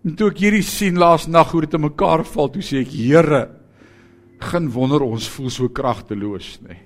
En 0.05 0.13
toe 0.13 0.29
ek 0.29 0.41
hierdie 0.43 0.65
sien 0.65 0.99
laas 1.01 1.25
nag 1.25 1.49
hoe 1.49 1.63
dit 1.65 1.73
in 1.73 1.85
mekaar 1.87 2.21
val, 2.29 2.51
toe 2.53 2.61
sê 2.61 2.83
ek, 2.83 2.93
Here, 2.93 3.47
geen 4.51 4.69
wonder 4.69 5.01
ons 5.01 5.27
voel 5.33 5.49
so 5.49 5.71
kragteloos 5.73 6.59
nie. 6.67 6.77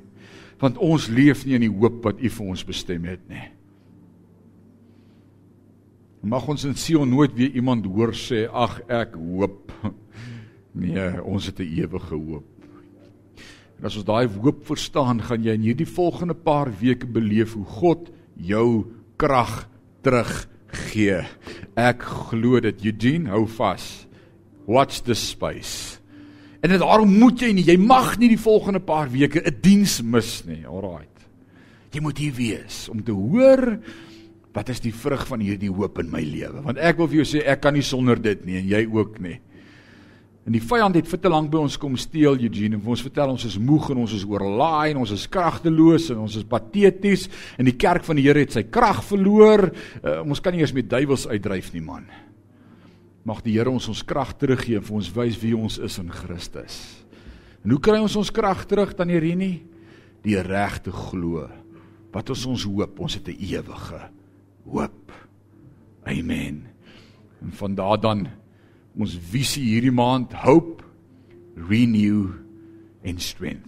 Want 0.63 0.79
ons 0.83 1.09
leef 1.11 1.43
nie 1.45 1.57
in 1.57 1.65
die 1.67 1.73
hoop 1.73 1.99
wat 2.07 2.21
U 2.23 2.31
vir 2.31 2.51
ons 2.55 2.63
bestem 2.67 3.07
het 3.09 3.23
nie. 3.31 3.47
Mag 6.23 6.47
ons 6.51 6.65
in 6.67 6.75
Sion 6.75 7.07
nooit 7.11 7.35
weer 7.35 7.51
iemand 7.55 7.87
hoor 7.87 8.11
sê, 8.15 8.45
ag 8.47 8.81
ek 8.87 9.19
hoop. 9.19 9.73
Nee, 10.79 11.17
ons 11.25 11.47
het 11.49 11.59
'n 11.59 11.65
ewige 11.81 12.15
hoop. 12.15 12.48
En 13.79 13.87
as 13.87 13.95
ons 13.95 14.07
daai 14.07 14.27
hoop 14.27 14.65
verstaan, 14.67 15.21
gaan 15.23 15.45
jy 15.45 15.55
in 15.55 15.63
hierdie 15.69 15.87
volgende 15.87 16.35
paar 16.35 16.67
weke 16.81 17.07
beleef 17.07 17.55
hoe 17.55 17.65
God 17.79 18.09
jou 18.35 18.67
krag 19.19 19.69
terug 20.03 20.33
gee. 20.91 21.21
Ek 21.79 22.03
glo 22.29 22.59
dit 22.63 22.83
Eugene 22.91 23.31
hou 23.31 23.45
vas. 23.55 23.85
Watch 24.67 25.01
the 25.07 25.15
space. 25.15 25.97
En 26.59 26.75
daarom 26.75 27.11
moet 27.21 27.39
jy 27.39 27.53
nie, 27.55 27.63
jy 27.63 27.77
mag 27.79 28.17
nie 28.19 28.33
die 28.33 28.41
volgende 28.41 28.81
paar 28.83 29.07
weke 29.11 29.39
'n 29.39 29.61
diens 29.63 30.01
mis 30.03 30.43
nie. 30.45 30.65
Alraait. 30.67 31.07
Jy 31.91 32.01
moet 32.01 32.17
hier 32.17 32.33
wees 32.33 32.89
om 32.89 33.01
te 33.01 33.11
hoor 33.11 33.79
wat 34.53 34.69
is 34.69 34.79
die 34.79 34.93
vrug 34.93 35.25
van 35.27 35.39
hierdie 35.39 35.71
hoop 35.71 35.99
in 35.99 36.11
my 36.11 36.21
lewe? 36.21 36.61
Want 36.61 36.77
ek 36.77 36.97
wil 36.97 37.07
vir 37.07 37.23
jou 37.23 37.37
sê 37.37 37.45
ek 37.47 37.61
kan 37.61 37.73
nie 37.73 37.85
sonder 37.85 38.19
dit 38.21 38.45
nie 38.45 38.57
en 38.57 38.67
jy 38.67 38.85
ook 38.91 39.19
nie. 39.19 39.39
En 40.47 40.55
die 40.55 40.63
vyand 40.63 40.95
het 40.95 41.09
vir 41.09 41.19
te 41.21 41.29
lank 41.29 41.51
by 41.51 41.59
ons 41.61 41.75
kom 41.77 41.97
steel 41.99 42.39
Eugene 42.39 42.77
en 42.79 42.85
ons 42.87 43.03
vertel 43.03 43.33
ons 43.33 43.43
is 43.45 43.57
moeg 43.59 43.89
en 43.91 44.03
ons 44.05 44.13
is 44.15 44.23
oorlaai 44.25 44.93
en 44.93 45.01
ons 45.03 45.11
is 45.13 45.27
kragteloos 45.31 46.09
en 46.13 46.23
ons 46.23 46.37
is 46.39 46.47
pateties 46.47 47.27
en 47.59 47.67
die 47.67 47.75
kerk 47.77 48.07
van 48.07 48.17
die 48.17 48.25
Here 48.25 48.45
het 48.45 48.55
sy 48.55 48.63
krag 48.71 49.03
verloor. 49.05 49.67
Uh, 49.99 50.21
ons 50.23 50.41
kan 50.41 50.55
nie 50.55 50.63
eens 50.63 50.73
met 50.75 50.89
duiwels 50.89 51.27
uitdryf 51.29 51.73
nie 51.75 51.83
man. 51.83 52.07
Mag 53.27 53.43
die 53.45 53.57
Here 53.57 53.69
ons 53.69 53.89
ons 53.91 54.05
krag 54.07 54.31
teruggee 54.39 54.79
en 54.79 54.87
vir 54.87 54.99
ons 55.01 55.11
wys 55.19 55.37
wie 55.43 55.53
ons 55.57 55.77
is 55.85 55.99
in 56.01 56.09
Christus. 56.13 56.79
En 57.65 57.75
hoe 57.75 57.81
kry 57.83 57.99
ons 57.99 58.15
ons 58.17 58.31
krag 58.33 58.63
terug 58.69 58.95
dan 58.97 59.11
Irene? 59.11 59.57
Die 60.23 60.39
regte 60.39 60.93
glo. 60.95 61.45
Wat 62.13 62.31
is 62.33 62.45
ons 62.49 62.65
hoop? 62.65 62.99
Ons 62.99 63.19
het 63.19 63.27
'n 63.27 63.37
ewige 63.37 64.01
hoop. 64.65 65.11
Amen. 66.07 66.65
En 67.41 67.51
van 67.51 67.75
daar 67.75 67.99
dan 67.99 68.27
ons 68.99 69.15
visie 69.31 69.63
hierdie 69.63 69.95
maand 69.95 70.33
hope 70.43 70.83
renew 71.69 72.29
and 73.07 73.23
strength. 73.23 73.65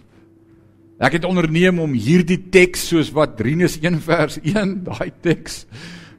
Ek 1.02 1.16
het 1.16 1.24
onderneem 1.26 1.80
om 1.82 1.96
hierdie 1.96 2.38
teks 2.52 2.84
soos 2.92 3.10
wat 3.16 3.40
Rinus 3.42 3.78
1 3.80 3.98
vers 4.04 4.38
1 4.44 4.76
daai 4.86 5.10
teks 5.24 5.64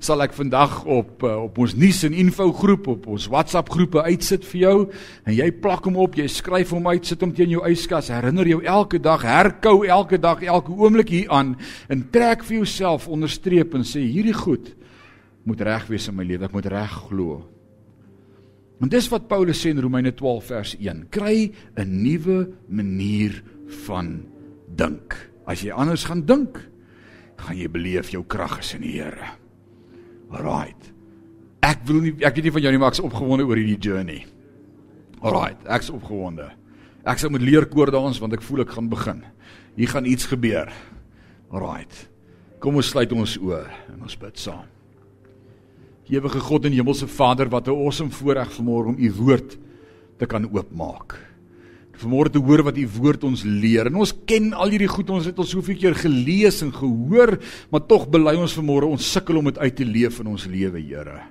sal 0.04 0.20
ek 0.26 0.34
vandag 0.36 0.82
op 0.84 1.24
uh, 1.24 1.38
op 1.46 1.60
ons 1.64 1.76
nuus 1.80 2.02
en 2.04 2.16
info 2.20 2.50
groep 2.58 2.90
op 2.92 3.06
ons 3.14 3.30
WhatsApp 3.32 3.72
groepe 3.72 4.04
uitsit 4.04 4.44
vir 4.50 4.60
jou 4.66 4.76
en 5.24 5.32
jy 5.32 5.48
plak 5.64 5.88
hom 5.88 6.02
op, 6.04 6.18
jy 6.20 6.28
skryf 6.28 6.74
hom 6.76 6.90
uit, 6.92 7.08
sit 7.08 7.24
hom 7.24 7.32
teen 7.36 7.54
jou 7.54 7.64
yskas, 7.70 8.12
herinner 8.12 8.50
jou 8.50 8.60
elke 8.68 9.00
dag, 9.00 9.24
herkou 9.24 9.78
elke 9.88 10.20
dag, 10.20 10.44
elke 10.44 10.76
oomblik 10.76 11.14
hier 11.16 11.32
aan 11.32 11.56
en 11.88 12.04
trek 12.12 12.44
vir 12.44 12.60
jouself 12.60 13.08
onderstreep 13.08 13.78
en 13.80 13.88
sê 13.88 14.04
hierdie 14.04 14.36
goed 14.36 14.74
moet 15.48 15.64
reg 15.64 15.88
wees 15.92 16.08
in 16.12 16.16
my 16.16 16.28
lewe, 16.28 16.48
ek 16.48 16.56
moet 16.56 16.68
reg 16.72 17.00
glo. 17.08 17.42
En 18.84 18.92
dis 18.92 19.06
wat 19.14 19.30
Paulus 19.32 19.62
sê 19.64 19.72
in 19.72 19.80
Romeine 19.80 20.12
12 20.12 20.50
vers 20.52 20.74
1. 20.76 21.06
Kry 21.10 21.54
'n 21.80 22.04
nuwe 22.04 22.50
manier 22.68 23.44
van 23.86 24.26
dink. 24.76 25.16
As 25.48 25.62
jy 25.62 25.72
anders 25.72 26.04
gaan 26.04 26.26
dink, 26.26 26.60
gaan 27.38 27.58
jy 27.58 27.70
beleef 27.70 28.10
jou 28.12 28.24
krag 28.28 28.60
is 28.60 28.74
in 28.74 28.82
die 28.82 29.00
Here. 29.00 29.40
Alraight. 30.32 30.92
Ek 31.62 31.80
wil 31.86 32.02
nie 32.02 32.14
ek 32.20 32.36
weet 32.36 32.44
nie 32.44 32.52
van 32.52 32.62
jou 32.62 32.72
nie, 32.72 32.80
maar 32.80 32.92
ek's 32.92 33.00
opgewonde 33.00 33.46
oor 33.46 33.56
hierdie 33.56 33.80
journey. 33.80 34.26
Alraight, 35.22 35.64
ek's 35.66 35.90
opgewonde. 35.90 36.52
Ek 37.06 37.20
sal 37.20 37.30
met 37.30 37.42
leer 37.42 37.66
koor 37.66 37.92
dans 37.92 38.20
want 38.20 38.34
ek 38.34 38.42
voel 38.42 38.62
ek 38.62 38.76
gaan 38.76 38.90
begin. 38.90 39.24
Hier 39.76 39.88
gaan 39.88 40.06
iets 40.06 40.26
gebeur. 40.26 40.72
Alraight. 41.52 42.10
Kom 42.60 42.76
ons 42.76 42.90
sluit 42.90 43.12
ons 43.12 43.38
oë 43.38 43.64
en 43.94 44.02
ons 44.02 44.18
bid 44.18 44.38
saam. 44.38 44.73
Ewige 46.12 46.40
God 46.40 46.66
en 46.68 46.76
Hemelse 46.76 47.08
Vader, 47.08 47.50
wat 47.50 47.68
'n 47.68 47.72
awesome 47.72 48.12
voorreg 48.12 48.52
vanmôre 48.52 48.88
om 48.92 48.96
u 48.98 49.12
woord 49.12 49.58
te 50.18 50.26
kan 50.26 50.50
oopmaak. 50.52 51.16
Vanmôre 51.94 52.30
te 52.30 52.40
hoor 52.40 52.64
wat 52.64 52.78
u 52.78 52.88
woord 52.88 53.24
ons 53.24 53.44
leer. 53.44 53.86
En 53.86 53.96
ons 53.96 54.14
ken 54.26 54.54
al 54.54 54.70
hierdie 54.70 54.88
goed, 54.88 55.10
ons 55.10 55.26
het 55.26 55.38
al 55.38 55.46
soveel 55.46 55.78
keer 55.78 55.96
gelees 55.96 56.62
en 56.62 56.74
gehoor, 56.74 57.40
maar 57.72 57.86
tog 57.88 58.10
bely 58.10 58.36
ons 58.36 58.58
vanmôre 58.58 58.90
ons 58.90 59.12
sukkel 59.12 59.38
om 59.38 59.46
dit 59.46 59.58
uit 59.58 59.76
te 59.76 59.86
leef 59.86 60.20
in 60.20 60.28
ons 60.28 60.46
lewe, 60.46 60.80
Here. 60.80 61.22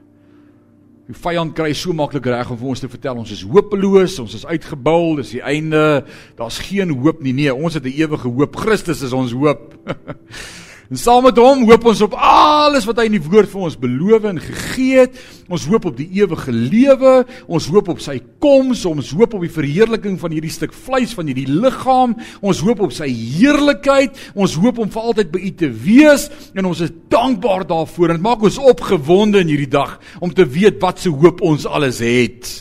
Die 1.09 1.19
vyand 1.19 1.53
kry 1.55 1.73
so 1.75 1.93
maklik 1.93 2.27
reg 2.31 2.51
om 2.51 2.57
vir 2.57 2.69
ons 2.69 2.81
te 2.81 2.89
vertel 2.89 3.19
ons 3.19 3.31
is 3.35 3.43
hopeloos, 3.43 4.21
ons 4.23 4.35
is 4.39 4.47
uitgebul, 4.47 5.17
dis 5.19 5.35
die 5.35 5.43
einde, 5.43 6.05
daar's 6.39 6.61
geen 6.63 6.95
hoop 6.95 7.21
nie. 7.21 7.33
Nee, 7.33 7.55
ons 7.55 7.75
het 7.75 7.85
'n 7.85 7.93
ewige 7.93 8.29
hoop. 8.29 8.57
Christus 8.57 9.03
is 9.03 9.13
ons 9.13 9.33
hoop. 9.33 9.75
En 10.93 10.99
saam 11.01 11.23
met 11.25 11.39
hom 11.41 11.63
hoop 11.65 11.87
ons 11.89 12.03
op 12.05 12.13
alles 12.21 12.85
wat 12.85 12.99
hy 13.01 13.07
in 13.09 13.15
die 13.15 13.25
woord 13.25 13.49
vir 13.49 13.63
ons 13.65 13.79
beloof 13.81 14.27
en 14.29 14.41
gegee 14.45 14.99
het. 15.07 15.15
Ons 15.49 15.65
hoop 15.71 15.87
op 15.89 15.95
die 15.97 16.05
ewige 16.19 16.53
lewe, 16.53 17.13
ons 17.49 17.69
hoop 17.73 17.87
op 17.95 18.03
sy 18.05 18.19
koms, 18.45 18.83
ons 18.85 19.15
hoop 19.17 19.39
op 19.39 19.47
die 19.47 19.55
verheerliking 19.55 20.19
van 20.21 20.35
hierdie 20.37 20.53
stuk 20.53 20.75
vleis 20.77 21.15
van 21.17 21.31
hierdie 21.31 21.47
liggaam. 21.49 22.13
Ons 22.45 22.61
hoop 22.67 22.83
op 22.85 22.93
sy 22.93 23.09
heerlikheid. 23.09 24.21
Ons 24.37 24.59
hoop 24.61 24.83
om 24.85 24.91
vir 24.93 25.07
altyd 25.09 25.31
by 25.33 25.41
U 25.49 25.55
te 25.63 25.71
wees 25.87 26.27
en 26.53 26.69
ons 26.69 26.85
is 26.85 26.93
dankbaar 27.09 27.65
daarvoor. 27.73 28.13
Dit 28.13 28.27
maak 28.29 28.45
ons 28.45 28.61
opgewonde 28.61 29.41
in 29.47 29.55
hierdie 29.55 29.73
dag 29.73 29.97
om 30.21 30.37
te 30.37 30.45
weet 30.45 30.77
wat 30.85 31.01
se 31.01 31.15
hoop 31.15 31.41
ons 31.41 31.65
alles 31.65 32.03
het. 32.05 32.53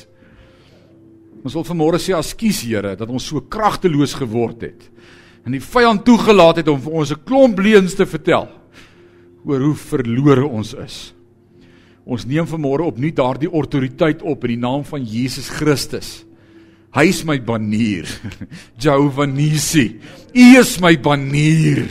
Ons 1.44 1.60
wil 1.60 1.68
vanmôre 1.68 2.00
sê 2.00 2.16
askies 2.16 2.64
Here 2.64 2.96
dat 2.96 3.12
ons 3.12 3.28
so 3.28 3.44
kragteloos 3.44 4.16
geword 4.24 4.70
het 4.70 4.88
en 5.46 5.56
die 5.56 5.64
vyand 5.64 6.04
toegelaat 6.06 6.62
het 6.62 6.68
om 6.72 6.82
vir 6.82 6.94
ons 7.02 7.12
'n 7.12 7.24
klomp 7.26 7.60
leuns 7.60 7.96
te 7.96 8.06
vertel 8.06 8.50
oor 9.46 9.60
hoe 9.60 9.76
verlore 9.76 10.46
ons 10.46 10.74
is. 10.74 11.14
Ons 12.06 12.26
neem 12.26 12.46
vanmôre 12.46 12.84
opnuut 12.84 13.16
daardie 13.16 13.50
autoriteit 13.50 14.22
op 14.22 14.44
in 14.44 14.56
die 14.56 14.62
naam 14.68 14.84
van 14.84 15.04
Jesus 15.04 15.50
Christus. 15.50 16.26
Hy 16.92 17.06
is 17.08 17.24
my 17.24 17.40
banier. 17.40 18.04
Jehovah 18.84 19.26
Nisi. 19.26 20.02
U 20.36 20.46
is 20.60 20.80
my 20.80 20.98
banier. 21.00 21.88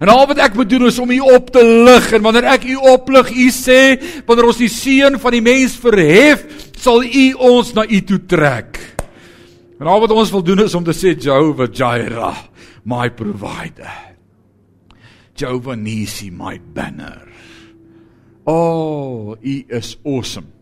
En 0.00 0.10
al 0.10 0.26
wat 0.26 0.38
ek 0.38 0.56
moet 0.58 0.68
doen 0.68 0.88
is 0.88 0.98
om 0.98 1.10
u 1.10 1.20
op 1.20 1.52
te 1.54 1.62
lig 1.62 2.12
en 2.12 2.22
wanneer 2.22 2.48
ek 2.56 2.64
u 2.64 2.76
oplig, 2.90 3.30
u 3.30 3.46
sê 3.54 3.94
wanneer 4.26 4.50
ons 4.50 4.58
die 4.58 4.68
seun 4.68 5.20
van 5.22 5.32
die 5.32 5.44
mens 5.44 5.76
verhef, 5.78 6.42
sal 6.80 7.04
U 7.04 7.26
ons 7.52 7.74
na 7.76 7.84
U 7.84 8.00
toe 8.08 8.18
trek. 8.26 8.80
En 9.80 9.88
al 9.88 10.02
wat 10.02 10.12
ons 10.12 10.32
wil 10.32 10.42
doen 10.44 10.64
is 10.64 10.74
om 10.76 10.84
te 10.84 10.94
sê 10.96 11.14
Jehovah 11.14 11.70
Jireh, 11.70 12.40
my 12.84 13.08
provider. 13.08 13.90
Jehovah 15.34 15.76
Nisi, 15.76 16.30
my 16.30 16.58
banner. 16.58 17.28
O, 18.46 18.52
oh, 18.52 19.36
U 19.40 19.64
is 19.68 19.96
awesome. 20.04 20.52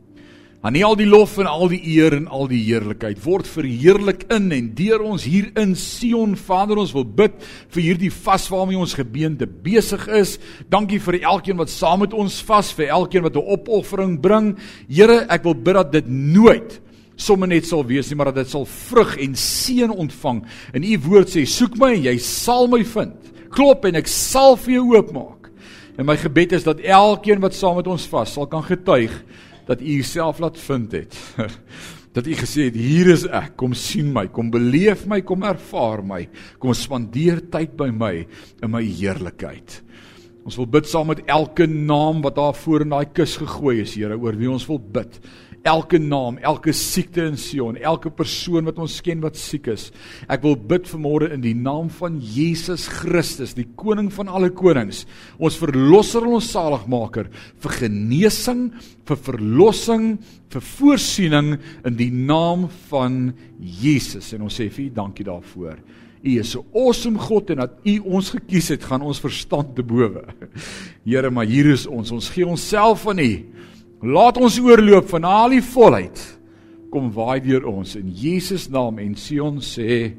Aan 0.58 0.74
nie 0.74 0.82
al 0.82 0.96
die 0.98 1.06
lof 1.06 1.36
en 1.38 1.46
al 1.46 1.68
die 1.70 1.78
eer 1.94 2.16
en 2.16 2.24
al 2.34 2.48
die 2.50 2.58
heerlikheid 2.64 3.20
word 3.22 3.46
verheerlik 3.46 4.24
in 4.34 4.48
en 4.50 4.72
deur 4.74 5.04
ons 5.06 5.22
hier 5.22 5.52
in 5.60 5.76
Sion. 5.78 6.34
Vader, 6.34 6.80
ons 6.82 6.90
wil 6.96 7.06
bid 7.06 7.36
vir 7.76 7.84
hierdie 7.84 8.10
vas 8.10 8.48
waarmee 8.50 8.80
ons 8.82 8.96
gebeente 8.98 9.46
besig 9.46 10.08
is. 10.18 10.34
Dankie 10.66 10.98
vir 10.98 11.20
elkeen 11.20 11.60
wat 11.62 11.70
saam 11.70 12.02
met 12.02 12.16
ons 12.16 12.40
vas, 12.48 12.72
vir 12.74 12.90
elkeen 12.90 13.22
wat 13.22 13.38
'n 13.38 13.46
opoffering 13.54 14.18
bring. 14.20 14.58
Here, 14.90 15.26
ek 15.30 15.44
wil 15.44 15.54
bid 15.54 15.74
dat 15.74 15.92
dit 15.92 16.08
nooit 16.08 16.80
sommer 17.18 17.50
net 17.50 17.66
sal 17.66 17.82
wees 17.86 18.08
nie, 18.10 18.16
maar 18.18 18.30
dat 18.30 18.44
dit 18.44 18.52
sal 18.52 18.66
vrug 18.68 19.16
en 19.20 19.34
seën 19.38 19.90
ontvang. 19.90 20.44
In 20.78 20.86
u 20.86 20.94
woord 21.08 21.34
sê, 21.34 21.44
soek 21.48 21.76
my 21.80 21.92
en 21.96 22.06
jy 22.06 22.14
sal 22.22 22.70
my 22.70 22.80
vind. 22.86 23.34
Klop 23.54 23.86
en 23.88 23.98
ek 23.98 24.10
sal 24.10 24.56
vir 24.62 24.78
jou 24.78 24.86
oopmaak. 24.94 25.50
En 25.98 26.06
my 26.06 26.14
gebed 26.20 26.54
is 26.54 26.66
dat 26.66 26.82
elkeen 26.84 27.42
wat 27.42 27.56
saam 27.58 27.80
met 27.80 27.90
ons 27.90 28.06
vas 28.12 28.30
sal 28.36 28.46
kan 28.50 28.62
getuig 28.62 29.12
dat 29.66 29.82
u 29.82 29.98
jouself 29.98 30.38
laat 30.40 30.58
vind 30.62 30.94
het. 30.94 31.18
dat 32.16 32.26
u 32.26 32.36
gesê 32.38 32.68
het 32.68 32.78
hier 32.78 33.10
is 33.12 33.26
ek, 33.26 33.56
kom 33.58 33.74
sien 33.76 34.08
my, 34.14 34.28
kom 34.32 34.48
beleef 34.50 35.04
my, 35.10 35.20
kom 35.26 35.44
ervaar 35.46 36.00
my, 36.06 36.22
kom 36.62 36.72
spandeer 36.74 37.42
tyd 37.52 37.74
by 37.78 37.90
my 37.92 38.14
in 38.62 38.72
my 38.72 38.82
heerlikheid. 38.86 39.82
Ons 40.48 40.56
wil 40.56 40.70
bid 40.78 40.88
saam 40.88 41.10
met 41.12 41.20
elke 41.28 41.66
naam 41.68 42.22
wat 42.24 42.38
daar 42.38 42.56
voor 42.56 42.86
in 42.86 42.94
daai 42.94 43.10
kus 43.12 43.36
gegooi 43.42 43.82
is, 43.82 43.92
Here, 43.98 44.16
oor 44.16 44.38
wie 44.38 44.48
ons 44.50 44.64
wil 44.70 44.80
bid 44.80 45.18
elke 45.66 45.98
naam, 45.98 46.38
elke 46.44 46.72
siekte 46.76 47.24
in 47.28 47.36
Sion, 47.40 47.76
elke 47.76 48.10
persoon 48.14 48.68
wat 48.68 48.78
ons 48.82 48.98
ken 49.04 49.20
wat 49.24 49.38
siek 49.38 49.68
is. 49.72 49.88
Ek 50.30 50.42
wil 50.46 50.56
bid 50.56 50.88
vanmôre 50.90 51.30
in 51.34 51.42
die 51.44 51.54
naam 51.56 51.90
van 51.98 52.18
Jesus 52.22 52.86
Christus, 53.00 53.56
die 53.58 53.68
koning 53.78 54.10
van 54.14 54.30
alle 54.30 54.50
konings, 54.54 55.04
ons 55.38 55.58
verlosser 55.60 56.26
en 56.26 56.38
ons 56.38 56.50
saligmaker, 56.54 57.28
vir 57.62 57.76
genesing, 57.82 58.68
vir 59.08 59.22
verlossing, 59.28 60.10
vir 60.52 60.64
voorsiening 60.64 61.54
in 61.86 61.98
die 61.98 62.12
naam 62.12 62.68
van 62.88 63.32
Jesus. 63.58 64.32
En 64.36 64.46
ons 64.48 64.60
sê 64.60 64.68
vir 64.72 64.88
U 64.88 64.90
dankie 65.02 65.26
daarvoor. 65.28 65.78
U 66.22 66.38
is 66.38 66.56
'n 66.56 66.64
awesome 66.74 67.18
God 67.18 67.50
en 67.50 67.56
dat 67.56 67.78
U 67.84 67.98
ons 67.98 68.30
gekies 68.30 68.68
het, 68.68 68.84
gaan 68.84 69.02
ons 69.02 69.20
verstand 69.20 69.76
te 69.76 69.82
bowe. 69.82 70.24
Here, 71.04 71.30
maar 71.30 71.46
hier 71.46 71.66
is 71.66 71.86
ons. 71.86 72.10
Ons 72.10 72.28
gee 72.28 72.46
onsself 72.46 73.06
aan 73.06 73.18
U. 73.18 73.44
Laat 73.98 74.38
ons 74.38 74.60
oorloop 74.62 75.08
van 75.10 75.24
al 75.26 75.56
die 75.56 75.64
volheid. 75.64 76.20
Kom 76.92 77.10
waai 77.12 77.40
deur 77.42 77.66
ons 77.66 77.96
in 77.98 78.12
Jesus 78.14 78.68
naam 78.70 79.00
en 79.02 79.16
Sion 79.18 79.58
sê 79.64 80.14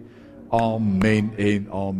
amen 0.51 1.31
en 1.39 1.69
amen. 1.71 1.97